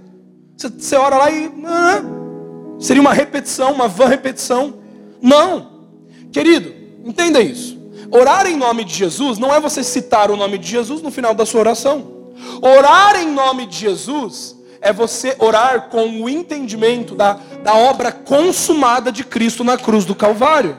Você, 0.57 0.97
ora 0.97 1.17
lá 1.17 1.31
e. 1.31 1.51
Ah, 1.65 2.03
seria 2.79 3.01
uma 3.01 3.13
repetição, 3.13 3.73
uma 3.73 3.89
vã 3.89 4.07
repetição. 4.07 4.75
Não. 5.21 5.87
Querido, 6.33 6.73
entenda 7.09 7.41
isso. 7.41 7.79
Orar 8.11 8.47
em 8.47 8.57
nome 8.57 8.85
de 8.85 8.95
Jesus 8.95 9.39
não 9.39 9.55
é 9.55 9.61
você 9.61 9.83
citar 9.83 10.31
o 10.31 10.37
nome 10.37 10.59
de 10.59 10.69
Jesus 10.69 11.03
no 11.03 11.11
final 11.11 11.35
da 11.35 11.45
sua 11.45 11.61
oração. 11.61 12.29
Orar 12.63 13.21
em 13.21 13.31
nome 13.31 13.67
de 13.67 13.77
Jesus 13.77 14.57
é 14.81 14.93
você 14.93 15.37
orar 15.39 15.89
com 15.89 16.23
o 16.23 16.29
entendimento 16.29 17.15
da, 17.15 17.39
da 17.63 17.75
obra 17.75 18.13
consumada 18.13 19.11
de 19.11 19.25
Cristo 19.25 19.65
na 19.65 19.77
cruz 19.77 20.05
do 20.05 20.15
Calvário. 20.15 20.77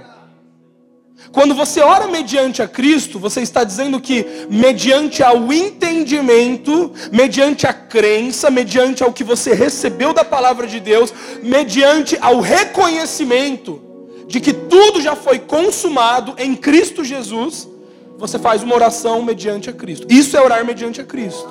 Quando 1.32 1.54
você 1.54 1.82
ora 1.82 2.08
mediante 2.08 2.62
a 2.62 2.68
Cristo, 2.68 3.20
você 3.20 3.42
está 3.42 3.64
dizendo 3.64 4.00
que, 4.00 4.26
mediante 4.50 5.22
ao 5.22 5.52
entendimento, 5.54 6.92
mediante 7.12 7.68
a 7.68 7.74
crença, 7.74 8.50
mediante 8.50 9.04
ao 9.04 9.14
que 9.14 9.24
você 9.24 9.54
recebeu 9.54 10.14
da 10.14 10.24
palavra 10.24 10.66
de 10.66 10.80
Deus, 10.80 11.14
mediante 11.44 12.18
ao 12.20 12.40
reconhecimento 12.40 13.89
de 14.30 14.40
que 14.40 14.54
tudo 14.54 15.02
já 15.02 15.16
foi 15.16 15.40
consumado 15.40 16.36
em 16.38 16.56
Cristo 16.56 17.04
Jesus, 17.04 17.68
você 18.16 18.38
faz 18.38 18.62
uma 18.62 18.76
oração 18.76 19.24
mediante 19.24 19.72
a 19.72 19.74
Cristo. 19.74 20.06
Isso 20.08 20.38
é 20.38 20.42
orar 20.42 20.64
mediante 20.64 21.02
a 21.02 21.04
Cristo. 21.04 21.50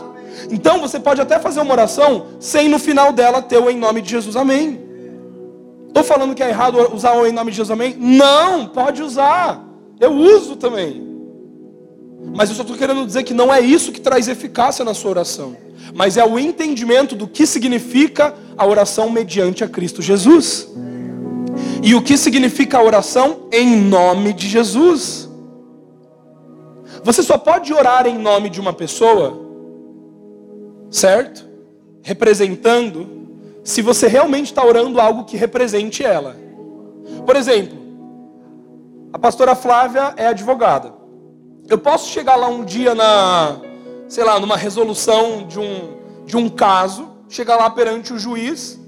Então 0.48 0.80
você 0.80 1.00
pode 1.00 1.20
até 1.20 1.40
fazer 1.40 1.60
uma 1.60 1.72
oração 1.72 2.26
sem 2.38 2.68
no 2.68 2.78
final 2.78 3.12
dela 3.12 3.42
ter 3.42 3.58
o 3.58 3.68
em 3.68 3.76
nome 3.76 4.00
de 4.00 4.10
Jesus, 4.10 4.36
amém. 4.36 4.80
Estou 5.88 6.04
falando 6.04 6.36
que 6.36 6.42
é 6.42 6.50
errado 6.50 6.94
usar 6.94 7.14
o 7.14 7.26
em 7.26 7.32
nome 7.32 7.50
de 7.50 7.56
Jesus, 7.56 7.72
amém? 7.72 7.96
Não, 7.98 8.68
pode 8.68 9.02
usar. 9.02 9.60
Eu 9.98 10.12
uso 10.12 10.54
também. 10.54 11.04
Mas 12.36 12.48
eu 12.48 12.54
só 12.54 12.62
estou 12.62 12.76
querendo 12.76 13.04
dizer 13.04 13.24
que 13.24 13.34
não 13.34 13.52
é 13.52 13.60
isso 13.60 13.90
que 13.90 14.00
traz 14.00 14.28
eficácia 14.28 14.84
na 14.84 14.94
sua 14.94 15.10
oração. 15.10 15.56
Mas 15.92 16.16
é 16.16 16.24
o 16.24 16.38
entendimento 16.38 17.16
do 17.16 17.26
que 17.26 17.44
significa 17.44 18.36
a 18.56 18.64
oração 18.64 19.10
mediante 19.10 19.64
a 19.64 19.68
Cristo 19.68 20.00
Jesus. 20.00 20.68
E 21.82 21.94
o 21.94 22.02
que 22.02 22.16
significa 22.16 22.78
a 22.78 22.82
oração 22.82 23.48
em 23.52 23.76
nome 23.76 24.32
de 24.32 24.48
Jesus. 24.48 25.28
Você 27.04 27.22
só 27.22 27.38
pode 27.38 27.72
orar 27.72 28.06
em 28.06 28.18
nome 28.18 28.50
de 28.50 28.60
uma 28.60 28.72
pessoa, 28.72 29.38
certo? 30.90 31.48
Representando, 32.02 33.28
se 33.62 33.80
você 33.82 34.08
realmente 34.08 34.46
está 34.46 34.64
orando 34.64 35.00
algo 35.00 35.24
que 35.24 35.36
represente 35.36 36.04
ela. 36.04 36.36
Por 37.24 37.36
exemplo, 37.36 37.78
a 39.12 39.18
pastora 39.18 39.54
Flávia 39.54 40.14
é 40.16 40.26
advogada. 40.26 40.92
Eu 41.68 41.78
posso 41.78 42.10
chegar 42.10 42.36
lá 42.36 42.48
um 42.48 42.64
dia 42.64 42.94
na, 42.94 43.60
sei 44.08 44.24
lá, 44.24 44.40
numa 44.40 44.56
resolução 44.56 45.46
de 45.46 45.60
um, 45.60 45.96
de 46.26 46.36
um 46.36 46.48
caso, 46.48 47.08
chegar 47.28 47.56
lá 47.56 47.70
perante 47.70 48.12
o 48.12 48.18
juiz 48.18 48.78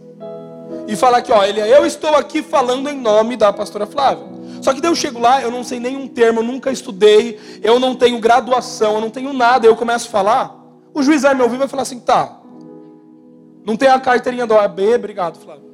e 0.86 0.96
falar 0.96 1.22
que, 1.22 1.32
ó, 1.32 1.44
ele, 1.44 1.60
eu 1.60 1.86
estou 1.86 2.14
aqui 2.14 2.42
falando 2.42 2.88
em 2.88 2.96
nome 2.96 3.36
da 3.36 3.52
pastora 3.52 3.86
Flávia. 3.86 4.24
Só 4.60 4.74
que 4.74 4.80
daí 4.80 4.90
eu 4.90 4.94
chego 4.94 5.18
lá, 5.18 5.40
eu 5.40 5.50
não 5.50 5.64
sei 5.64 5.80
nenhum 5.80 6.06
termo, 6.06 6.40
eu 6.40 6.44
nunca 6.44 6.70
estudei, 6.70 7.38
eu 7.62 7.78
não 7.78 7.94
tenho 7.94 8.18
graduação, 8.18 8.94
eu 8.94 9.00
não 9.00 9.10
tenho 9.10 9.32
nada, 9.32 9.66
eu 9.66 9.74
começo 9.74 10.08
a 10.08 10.10
falar, 10.10 10.54
o 10.92 11.02
juiz 11.02 11.22
vai 11.22 11.34
me 11.34 11.42
ouvir 11.42 11.54
e 11.54 11.58
vai 11.58 11.68
falar 11.68 11.82
assim, 11.82 11.98
tá, 11.98 12.38
não 13.64 13.76
tem 13.76 13.88
a 13.88 13.98
carteirinha 13.98 14.46
da 14.46 14.56
OAB, 14.56 14.80
obrigado, 14.96 15.38
Flávio. 15.38 15.70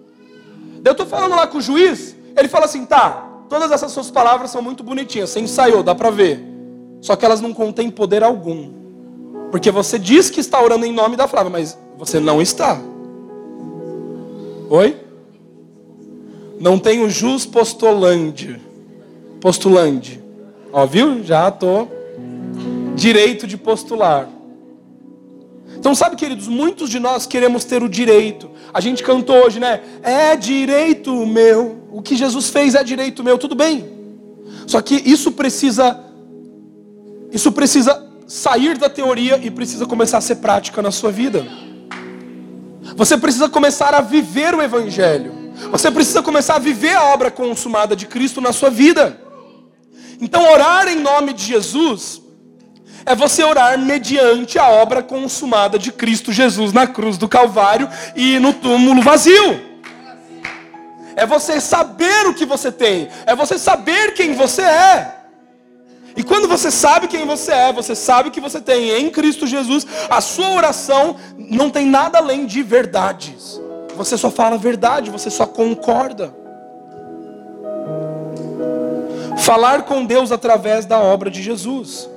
Daí 0.80 0.90
eu 0.90 0.92
estou 0.92 1.07
falando 1.07 1.34
lá 1.34 1.47
com 1.47 1.59
o 1.59 1.61
juiz, 1.61 2.16
ele 2.36 2.47
fala 2.47 2.66
assim, 2.66 2.84
tá, 2.84 3.26
Todas 3.49 3.70
essas 3.70 3.92
suas 3.92 4.11
palavras 4.11 4.51
são 4.51 4.61
muito 4.61 4.82
bonitinhas, 4.82 5.30
você 5.30 5.40
ensaiou, 5.40 5.82
dá 5.82 5.94
para 5.94 6.11
ver. 6.11 6.44
Só 7.01 7.14
que 7.14 7.24
elas 7.24 7.40
não 7.40 7.53
contêm 7.55 7.90
poder 7.90 8.24
algum. 8.24 8.72
Porque 9.51 9.70
você 9.70 9.99
diz 9.99 10.28
que 10.28 10.40
está 10.40 10.61
orando 10.61 10.84
em 10.84 10.92
nome 10.92 11.16
da 11.16 11.28
Flávia, 11.28 11.51
mas 11.51 11.78
você 11.97 12.18
não 12.18 12.42
está. 12.42 12.78
Oi? 14.68 14.96
Não 16.58 16.78
tem 16.78 17.02
o 17.02 17.10
jus 17.10 17.46
postulante. 17.46 18.60
Postulante. 19.40 20.20
Ó, 20.72 20.86
viu? 20.86 21.22
Já 21.22 21.50
tô 21.50 21.88
direito 22.94 23.46
de 23.46 23.56
postular. 23.56 24.28
Então, 25.78 25.94
sabe, 25.94 26.16
queridos, 26.16 26.48
muitos 26.48 26.88
de 26.88 26.98
nós 26.98 27.26
queremos 27.26 27.64
ter 27.64 27.82
o 27.82 27.88
direito. 27.88 28.50
A 28.72 28.80
gente 28.80 29.02
cantou 29.02 29.36
hoje, 29.44 29.60
né? 29.60 29.80
É 30.02 30.34
direito 30.34 31.14
meu. 31.26 31.82
O 31.92 32.02
que 32.02 32.16
Jesus 32.16 32.48
fez 32.48 32.74
é 32.74 32.82
direito 32.82 33.22
meu, 33.22 33.38
tudo 33.38 33.54
bem. 33.54 33.84
Só 34.66 34.80
que 34.80 34.94
isso 34.94 35.32
precisa 35.32 36.02
isso 37.32 37.52
precisa 37.52 38.04
sair 38.26 38.78
da 38.78 38.88
teoria 38.88 39.38
e 39.42 39.50
precisa 39.50 39.86
começar 39.86 40.18
a 40.18 40.22
ser 40.22 40.36
prática 40.36 40.80
na 40.80 40.90
sua 40.90 41.12
vida. 41.12 41.46
Você 42.97 43.16
precisa 43.18 43.49
começar 43.49 43.94
a 43.94 44.01
viver 44.01 44.55
o 44.55 44.62
evangelho. 44.62 45.53
Você 45.70 45.90
precisa 45.90 46.22
começar 46.22 46.57
a 46.57 46.59
viver 46.59 46.97
a 46.97 47.05
obra 47.05 47.30
consumada 47.30 47.94
de 47.94 48.07
Cristo 48.07 48.40
na 48.40 48.53
sua 48.53 48.70
vida. 48.70 49.20
Então, 50.20 50.51
orar 50.51 50.88
em 50.88 50.97
nome 50.97 51.34
de 51.34 51.44
Jesus 51.44 52.22
é 53.05 53.14
você 53.14 53.44
orar 53.44 53.78
mediante 53.78 54.59
a 54.59 54.68
obra 54.68 55.03
consumada 55.03 55.78
de 55.78 55.92
Cristo 55.92 56.32
Jesus 56.32 56.72
na 56.72 56.86
cruz 56.86 57.18
do 57.18 57.28
Calvário 57.28 57.88
e 58.16 58.38
no 58.38 58.53
túmulo 58.55 59.03
vazio. 59.03 59.61
É 61.14 61.24
você 61.24 61.61
saber 61.61 62.26
o 62.26 62.34
que 62.34 62.44
você 62.44 62.72
tem, 62.72 63.09
é 63.26 63.34
você 63.34 63.59
saber 63.59 64.12
quem 64.14 64.34
você 64.34 64.62
é. 64.62 65.15
E 66.16 66.22
quando 66.22 66.48
você 66.48 66.70
sabe 66.70 67.08
quem 67.08 67.26
você 67.26 67.52
é, 67.52 67.72
você 67.72 67.94
sabe 67.94 68.30
que 68.30 68.40
você 68.40 68.58
tem 68.58 68.90
em 68.90 69.10
Cristo 69.10 69.46
Jesus, 69.46 69.86
a 70.08 70.22
sua 70.22 70.50
oração 70.52 71.16
não 71.36 71.68
tem 71.68 71.84
nada 71.86 72.18
além 72.18 72.46
de 72.46 72.62
verdades. 72.62 73.60
Você 73.94 74.16
só 74.16 74.30
fala 74.30 74.54
a 74.54 74.58
verdade, 74.58 75.10
você 75.10 75.28
só 75.28 75.46
concorda. 75.46 76.34
Falar 79.36 79.82
com 79.82 80.06
Deus 80.06 80.32
através 80.32 80.86
da 80.86 80.98
obra 80.98 81.30
de 81.30 81.42
Jesus. 81.42 82.08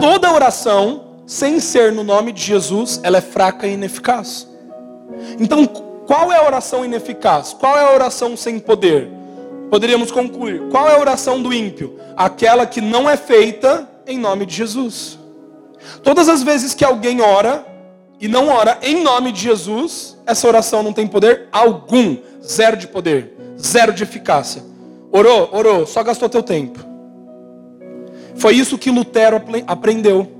Toda 0.00 0.32
oração, 0.32 1.04
sem 1.26 1.60
ser 1.60 1.92
no 1.92 2.02
nome 2.02 2.32
de 2.32 2.42
Jesus, 2.42 2.98
ela 3.02 3.18
é 3.18 3.22
fraca 3.22 3.66
e 3.66 3.74
ineficaz. 3.74 4.48
Então, 5.38 5.66
qual 6.06 6.32
é 6.32 6.36
a 6.36 6.46
oração 6.46 6.82
ineficaz? 6.82 7.52
Qual 7.52 7.76
é 7.76 7.82
a 7.82 7.92
oração 7.92 8.36
sem 8.36 8.58
poder? 8.58 9.17
Poderíamos 9.70 10.10
concluir. 10.10 10.68
Qual 10.70 10.88
é 10.88 10.94
a 10.94 11.00
oração 11.00 11.42
do 11.42 11.52
ímpio? 11.52 11.98
Aquela 12.16 12.66
que 12.66 12.80
não 12.80 13.08
é 13.08 13.16
feita 13.16 13.88
em 14.06 14.18
nome 14.18 14.46
de 14.46 14.54
Jesus. 14.54 15.18
Todas 16.02 16.28
as 16.28 16.42
vezes 16.42 16.74
que 16.74 16.84
alguém 16.84 17.20
ora 17.20 17.66
e 18.20 18.26
não 18.26 18.48
ora 18.48 18.78
em 18.82 19.02
nome 19.02 19.30
de 19.30 19.40
Jesus, 19.40 20.16
essa 20.26 20.46
oração 20.48 20.82
não 20.82 20.92
tem 20.92 21.06
poder 21.06 21.48
algum, 21.52 22.16
zero 22.42 22.76
de 22.76 22.86
poder, 22.88 23.36
zero 23.60 23.92
de 23.92 24.02
eficácia. 24.02 24.62
Orou, 25.12 25.48
orou, 25.52 25.86
só 25.86 26.02
gastou 26.02 26.28
teu 26.28 26.42
tempo. 26.42 26.80
Foi 28.36 28.54
isso 28.54 28.78
que 28.78 28.90
Lutero 28.90 29.40
aprendeu. 29.66 30.30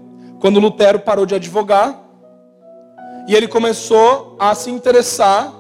Quando 0.41 0.61
Lutero 0.61 1.01
parou 1.01 1.27
de 1.27 1.35
advogar 1.35 2.01
e 3.27 3.35
ele 3.35 3.49
começou 3.49 4.37
a 4.39 4.55
se 4.55 4.71
interessar 4.71 5.53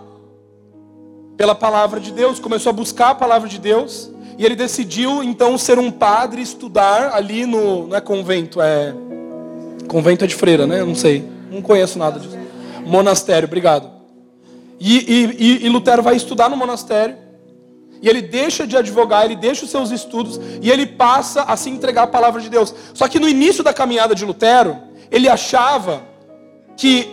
pela 1.38 1.54
palavra 1.54 2.00
de 2.00 2.10
Deus, 2.10 2.40
começou 2.40 2.70
a 2.70 2.72
buscar 2.72 3.10
a 3.10 3.14
palavra 3.14 3.48
de 3.48 3.60
Deus, 3.60 4.10
e 4.36 4.44
ele 4.44 4.56
decidiu 4.56 5.22
então 5.22 5.56
ser 5.56 5.78
um 5.78 5.88
padre, 5.88 6.42
estudar 6.42 7.14
ali 7.14 7.46
no. 7.46 7.86
Não 7.86 7.96
é 7.96 8.00
convento, 8.00 8.60
é. 8.60 8.92
Convento 9.86 10.24
é 10.24 10.28
de 10.28 10.34
freira, 10.34 10.66
né? 10.66 10.80
Eu 10.80 10.86
não 10.86 10.96
sei. 10.96 11.24
Não 11.50 11.62
conheço 11.62 11.98
nada 11.98 12.18
disso. 12.18 12.36
Monastério, 12.84 13.46
obrigado. 13.46 13.88
E, 14.80 15.32
e, 15.38 15.66
e 15.66 15.68
Lutero 15.68 16.02
vai 16.02 16.16
estudar 16.16 16.50
no 16.50 16.56
monastério. 16.56 17.16
E 18.02 18.08
ele 18.08 18.22
deixa 18.22 18.66
de 18.66 18.76
advogar, 18.76 19.24
ele 19.24 19.34
deixa 19.34 19.64
os 19.64 19.70
seus 19.70 19.90
estudos 19.90 20.40
e 20.62 20.70
ele 20.70 20.86
passa 20.86 21.42
a 21.42 21.56
se 21.56 21.68
entregar 21.68 22.02
à 22.02 22.06
palavra 22.06 22.40
de 22.40 22.48
Deus. 22.48 22.72
Só 22.94 23.08
que 23.08 23.18
no 23.18 23.28
início 23.28 23.64
da 23.64 23.72
caminhada 23.72 24.14
de 24.14 24.24
Lutero, 24.24 24.76
ele 25.10 25.28
achava 25.28 26.02
que 26.76 27.08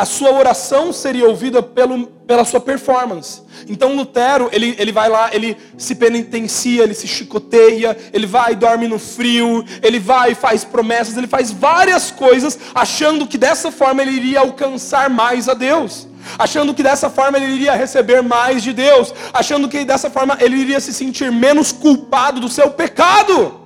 a 0.00 0.06
sua 0.06 0.32
oração 0.32 0.94
seria 0.94 1.28
ouvida 1.28 1.62
pelo, 1.62 2.06
pela 2.06 2.42
sua 2.42 2.58
performance. 2.58 3.42
Então 3.68 3.94
Lutero, 3.94 4.48
ele, 4.50 4.74
ele 4.78 4.92
vai 4.92 5.10
lá, 5.10 5.28
ele 5.30 5.58
se 5.76 5.94
penitencia, 5.94 6.84
ele 6.84 6.94
se 6.94 7.06
chicoteia, 7.06 7.94
ele 8.10 8.26
vai 8.26 8.52
e 8.52 8.56
dorme 8.56 8.88
no 8.88 8.98
frio, 8.98 9.62
ele 9.82 9.98
vai 10.00 10.32
e 10.32 10.34
faz 10.34 10.64
promessas, 10.64 11.18
ele 11.18 11.26
faz 11.26 11.50
várias 11.50 12.10
coisas, 12.10 12.58
achando 12.74 13.26
que 13.26 13.36
dessa 13.36 13.70
forma 13.70 14.00
ele 14.00 14.12
iria 14.12 14.40
alcançar 14.40 15.10
mais 15.10 15.50
a 15.50 15.52
Deus. 15.52 16.08
Achando 16.38 16.72
que 16.72 16.82
dessa 16.82 17.10
forma 17.10 17.36
ele 17.36 17.52
iria 17.52 17.74
receber 17.74 18.22
mais 18.22 18.62
de 18.62 18.72
Deus, 18.72 19.12
achando 19.34 19.68
que 19.68 19.84
dessa 19.84 20.08
forma 20.08 20.34
ele 20.40 20.56
iria 20.56 20.80
se 20.80 20.94
sentir 20.94 21.30
menos 21.30 21.72
culpado 21.72 22.40
do 22.40 22.48
seu 22.48 22.70
pecado. 22.70 23.60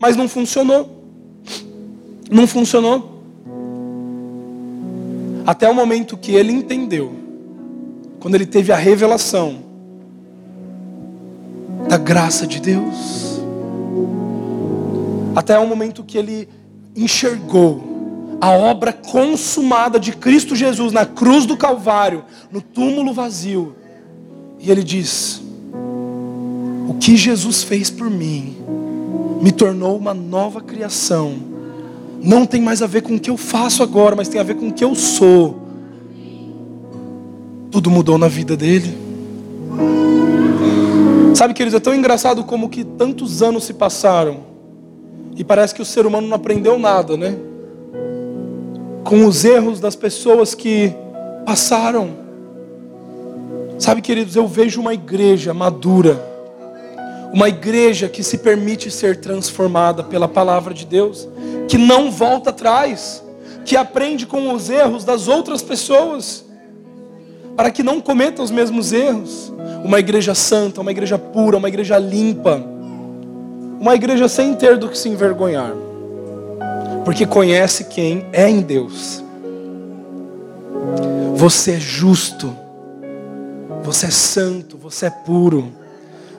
Mas 0.00 0.14
não 0.14 0.28
funcionou. 0.28 1.04
Não 2.30 2.46
funcionou. 2.46 3.09
Até 5.50 5.68
o 5.68 5.74
momento 5.74 6.16
que 6.16 6.30
ele 6.30 6.52
entendeu, 6.52 7.12
quando 8.20 8.36
ele 8.36 8.46
teve 8.46 8.70
a 8.70 8.76
revelação 8.76 9.64
da 11.88 11.98
graça 11.98 12.46
de 12.46 12.60
Deus, 12.60 13.42
até 15.34 15.58
o 15.58 15.66
momento 15.66 16.04
que 16.04 16.16
ele 16.16 16.48
enxergou 16.94 18.38
a 18.40 18.50
obra 18.50 18.92
consumada 18.92 19.98
de 19.98 20.12
Cristo 20.12 20.54
Jesus 20.54 20.92
na 20.92 21.04
cruz 21.04 21.46
do 21.46 21.56
Calvário, 21.56 22.24
no 22.48 22.62
túmulo 22.62 23.12
vazio, 23.12 23.74
e 24.56 24.70
ele 24.70 24.84
diz: 24.84 25.42
O 26.88 26.94
que 26.94 27.16
Jesus 27.16 27.64
fez 27.64 27.90
por 27.90 28.08
mim 28.08 28.56
me 29.42 29.50
tornou 29.50 29.96
uma 29.96 30.14
nova 30.14 30.60
criação 30.60 31.49
não 32.22 32.44
tem 32.44 32.60
mais 32.60 32.82
a 32.82 32.86
ver 32.86 33.02
com 33.02 33.16
o 33.16 33.20
que 33.20 33.30
eu 33.30 33.36
faço 33.36 33.82
agora, 33.82 34.14
mas 34.14 34.28
tem 34.28 34.40
a 34.40 34.44
ver 34.44 34.54
com 34.54 34.68
o 34.68 34.72
que 34.72 34.84
eu 34.84 34.94
sou. 34.94 35.58
Tudo 37.70 37.90
mudou 37.90 38.18
na 38.18 38.28
vida 38.28 38.56
dele. 38.56 38.96
Sabe, 41.34 41.54
queridos, 41.54 41.76
é 41.76 41.80
tão 41.80 41.94
engraçado 41.94 42.44
como 42.44 42.68
que 42.68 42.84
tantos 42.84 43.42
anos 43.42 43.64
se 43.64 43.72
passaram 43.72 44.38
e 45.36 45.44
parece 45.44 45.74
que 45.74 45.80
o 45.80 45.84
ser 45.84 46.04
humano 46.04 46.26
não 46.26 46.36
aprendeu 46.36 46.78
nada, 46.78 47.16
né? 47.16 47.36
Com 49.04 49.24
os 49.24 49.44
erros 49.44 49.80
das 49.80 49.96
pessoas 49.96 50.54
que 50.54 50.92
passaram. 51.46 52.10
Sabe, 53.78 54.02
queridos, 54.02 54.36
eu 54.36 54.46
vejo 54.46 54.80
uma 54.80 54.92
igreja 54.92 55.54
madura 55.54 56.29
uma 57.32 57.48
igreja 57.48 58.08
que 58.08 58.22
se 58.22 58.38
permite 58.38 58.90
ser 58.90 59.20
transformada 59.20 60.02
pela 60.02 60.26
palavra 60.26 60.74
de 60.74 60.84
Deus, 60.84 61.28
que 61.68 61.78
não 61.78 62.10
volta 62.10 62.50
atrás, 62.50 63.22
que 63.64 63.76
aprende 63.76 64.26
com 64.26 64.52
os 64.52 64.68
erros 64.68 65.04
das 65.04 65.28
outras 65.28 65.62
pessoas, 65.62 66.44
para 67.56 67.70
que 67.70 67.82
não 67.82 68.00
cometa 68.00 68.42
os 68.42 68.50
mesmos 68.50 68.92
erros. 68.92 69.52
Uma 69.84 69.98
igreja 69.98 70.34
santa, 70.34 70.80
uma 70.80 70.90
igreja 70.90 71.18
pura, 71.18 71.56
uma 71.56 71.68
igreja 71.68 71.98
limpa, 71.98 72.62
uma 73.80 73.94
igreja 73.94 74.28
sem 74.28 74.54
ter 74.54 74.76
do 74.76 74.88
que 74.88 74.98
se 74.98 75.08
envergonhar, 75.08 75.72
porque 77.04 77.26
conhece 77.26 77.84
quem 77.84 78.26
é 78.32 78.48
em 78.48 78.60
Deus. 78.60 79.24
Você 81.36 81.72
é 81.72 81.80
justo, 81.80 82.54
você 83.82 84.06
é 84.06 84.10
santo, 84.10 84.76
você 84.76 85.06
é 85.06 85.10
puro. 85.10 85.72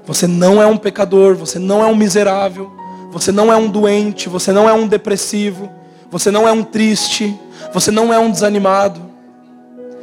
Você 0.06 0.26
não 0.26 0.62
é 0.62 0.66
um 0.66 0.78
pecador, 0.78 1.36
você 1.36 1.60
não 1.60 1.84
é 1.84 1.86
um 1.86 1.96
miserável, 1.96 2.72
você 3.12 3.32
não 3.32 3.52
é 3.52 3.56
um 3.56 3.68
doente, 3.70 4.28
você 4.28 4.52
não 4.52 4.68
é 4.68 4.74
um 4.74 4.88
depressivo, 4.88 5.70
você 6.10 6.32
não 6.32 6.48
é 6.48 6.52
um 6.52 6.64
triste, 6.64 7.38
você 7.74 7.92
não 7.92 8.14
é 8.14 8.18
um 8.18 8.32
desanimado. 8.32 9.00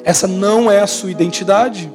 Essa 0.05 0.27
não 0.27 0.71
é 0.71 0.81
a 0.81 0.87
sua 0.87 1.11
identidade. 1.11 1.91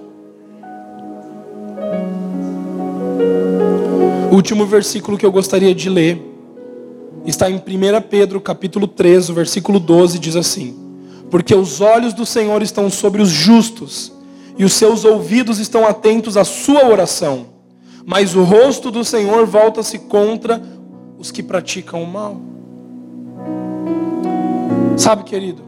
O 4.30 4.36
último 4.36 4.66
versículo 4.66 5.18
que 5.18 5.26
eu 5.26 5.32
gostaria 5.32 5.74
de 5.74 5.90
ler 5.90 6.22
está 7.26 7.50
em 7.50 7.56
1 7.56 7.60
Pedro, 8.10 8.42
capítulo 8.42 8.88
3, 8.88 9.30
o 9.30 9.34
versículo 9.34 9.80
12 9.80 10.20
diz 10.20 10.36
assim: 10.36 10.76
Porque 11.32 11.56
os 11.56 11.80
olhos 11.80 12.14
do 12.14 12.26
Senhor 12.26 12.62
estão 12.62 12.90
sobre 12.90 13.22
os 13.22 13.30
justos, 13.30 14.12
e 14.58 14.66
os 14.66 14.74
seus 14.74 15.06
ouvidos 15.06 15.58
estão 15.60 15.88
atentos 15.88 16.36
à 16.36 16.44
sua 16.44 16.86
oração 16.86 17.53
mas 18.06 18.36
o 18.36 18.44
rosto 18.44 18.92
do 18.92 19.04
Senhor 19.04 19.46
volta-se 19.46 20.00
contra 20.00 20.62
os 21.18 21.32
que 21.32 21.42
praticam 21.42 22.04
o 22.04 22.08
mal. 22.08 22.42
Sabe, 24.98 25.24
querido, 25.24 25.64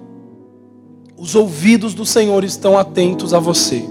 os 1.18 1.34
ouvidos 1.34 1.94
do 1.94 2.06
Senhor 2.06 2.44
estão 2.44 2.78
atentos 2.78 3.34
a 3.34 3.40
você. 3.40 3.84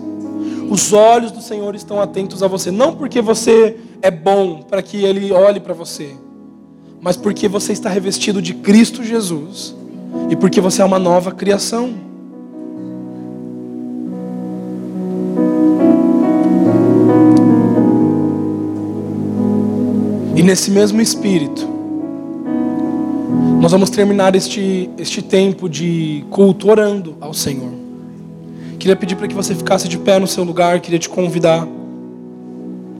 Os 0.70 0.92
olhos 0.92 1.30
do 1.30 1.42
Senhor 1.42 1.74
estão 1.74 2.01
atentos 2.01 2.42
a 2.42 2.49
você, 2.49 2.70
não 2.70 2.95
porque 2.95 3.20
você 3.20 3.76
é 4.01 4.11
bom 4.11 4.62
para 4.62 4.82
que 4.82 5.05
ele 5.05 5.32
olhe 5.32 5.61
para 5.61 5.74
você, 5.74 6.14
mas 7.01 7.16
porque 7.16 7.49
você 7.49 7.72
está 7.72 7.88
revestido 7.88 8.40
de 8.40 8.55
Cristo 8.55 9.03
Jesus 9.03 9.74
e 10.30 10.36
porque 10.36 10.61
você 10.61 10.82
é 10.82 10.84
uma 10.84 10.99
nova 10.99 11.32
criação. 11.32 11.95
E 20.37 20.43
nesse 20.43 20.70
mesmo 20.70 21.01
espírito, 21.01 21.68
nós 23.61 23.70
vamos 23.70 23.89
terminar 23.89 24.35
este, 24.35 24.91
este 24.99 25.22
tempo 25.22 25.68
de 25.68 26.24
culto 26.28 26.68
orando 26.68 27.16
ao 27.20 27.32
Senhor. 27.32 27.70
Queria 28.78 28.97
pedir 28.97 29.14
para 29.14 29.28
que 29.28 29.35
você 29.35 29.55
ficasse 29.55 29.89
de 29.89 29.97
pé 29.97 30.18
no 30.18 30.26
seu 30.26 30.43
lugar, 30.45 30.80
queria 30.80 30.99
te 30.99 31.09
convidar 31.09 31.66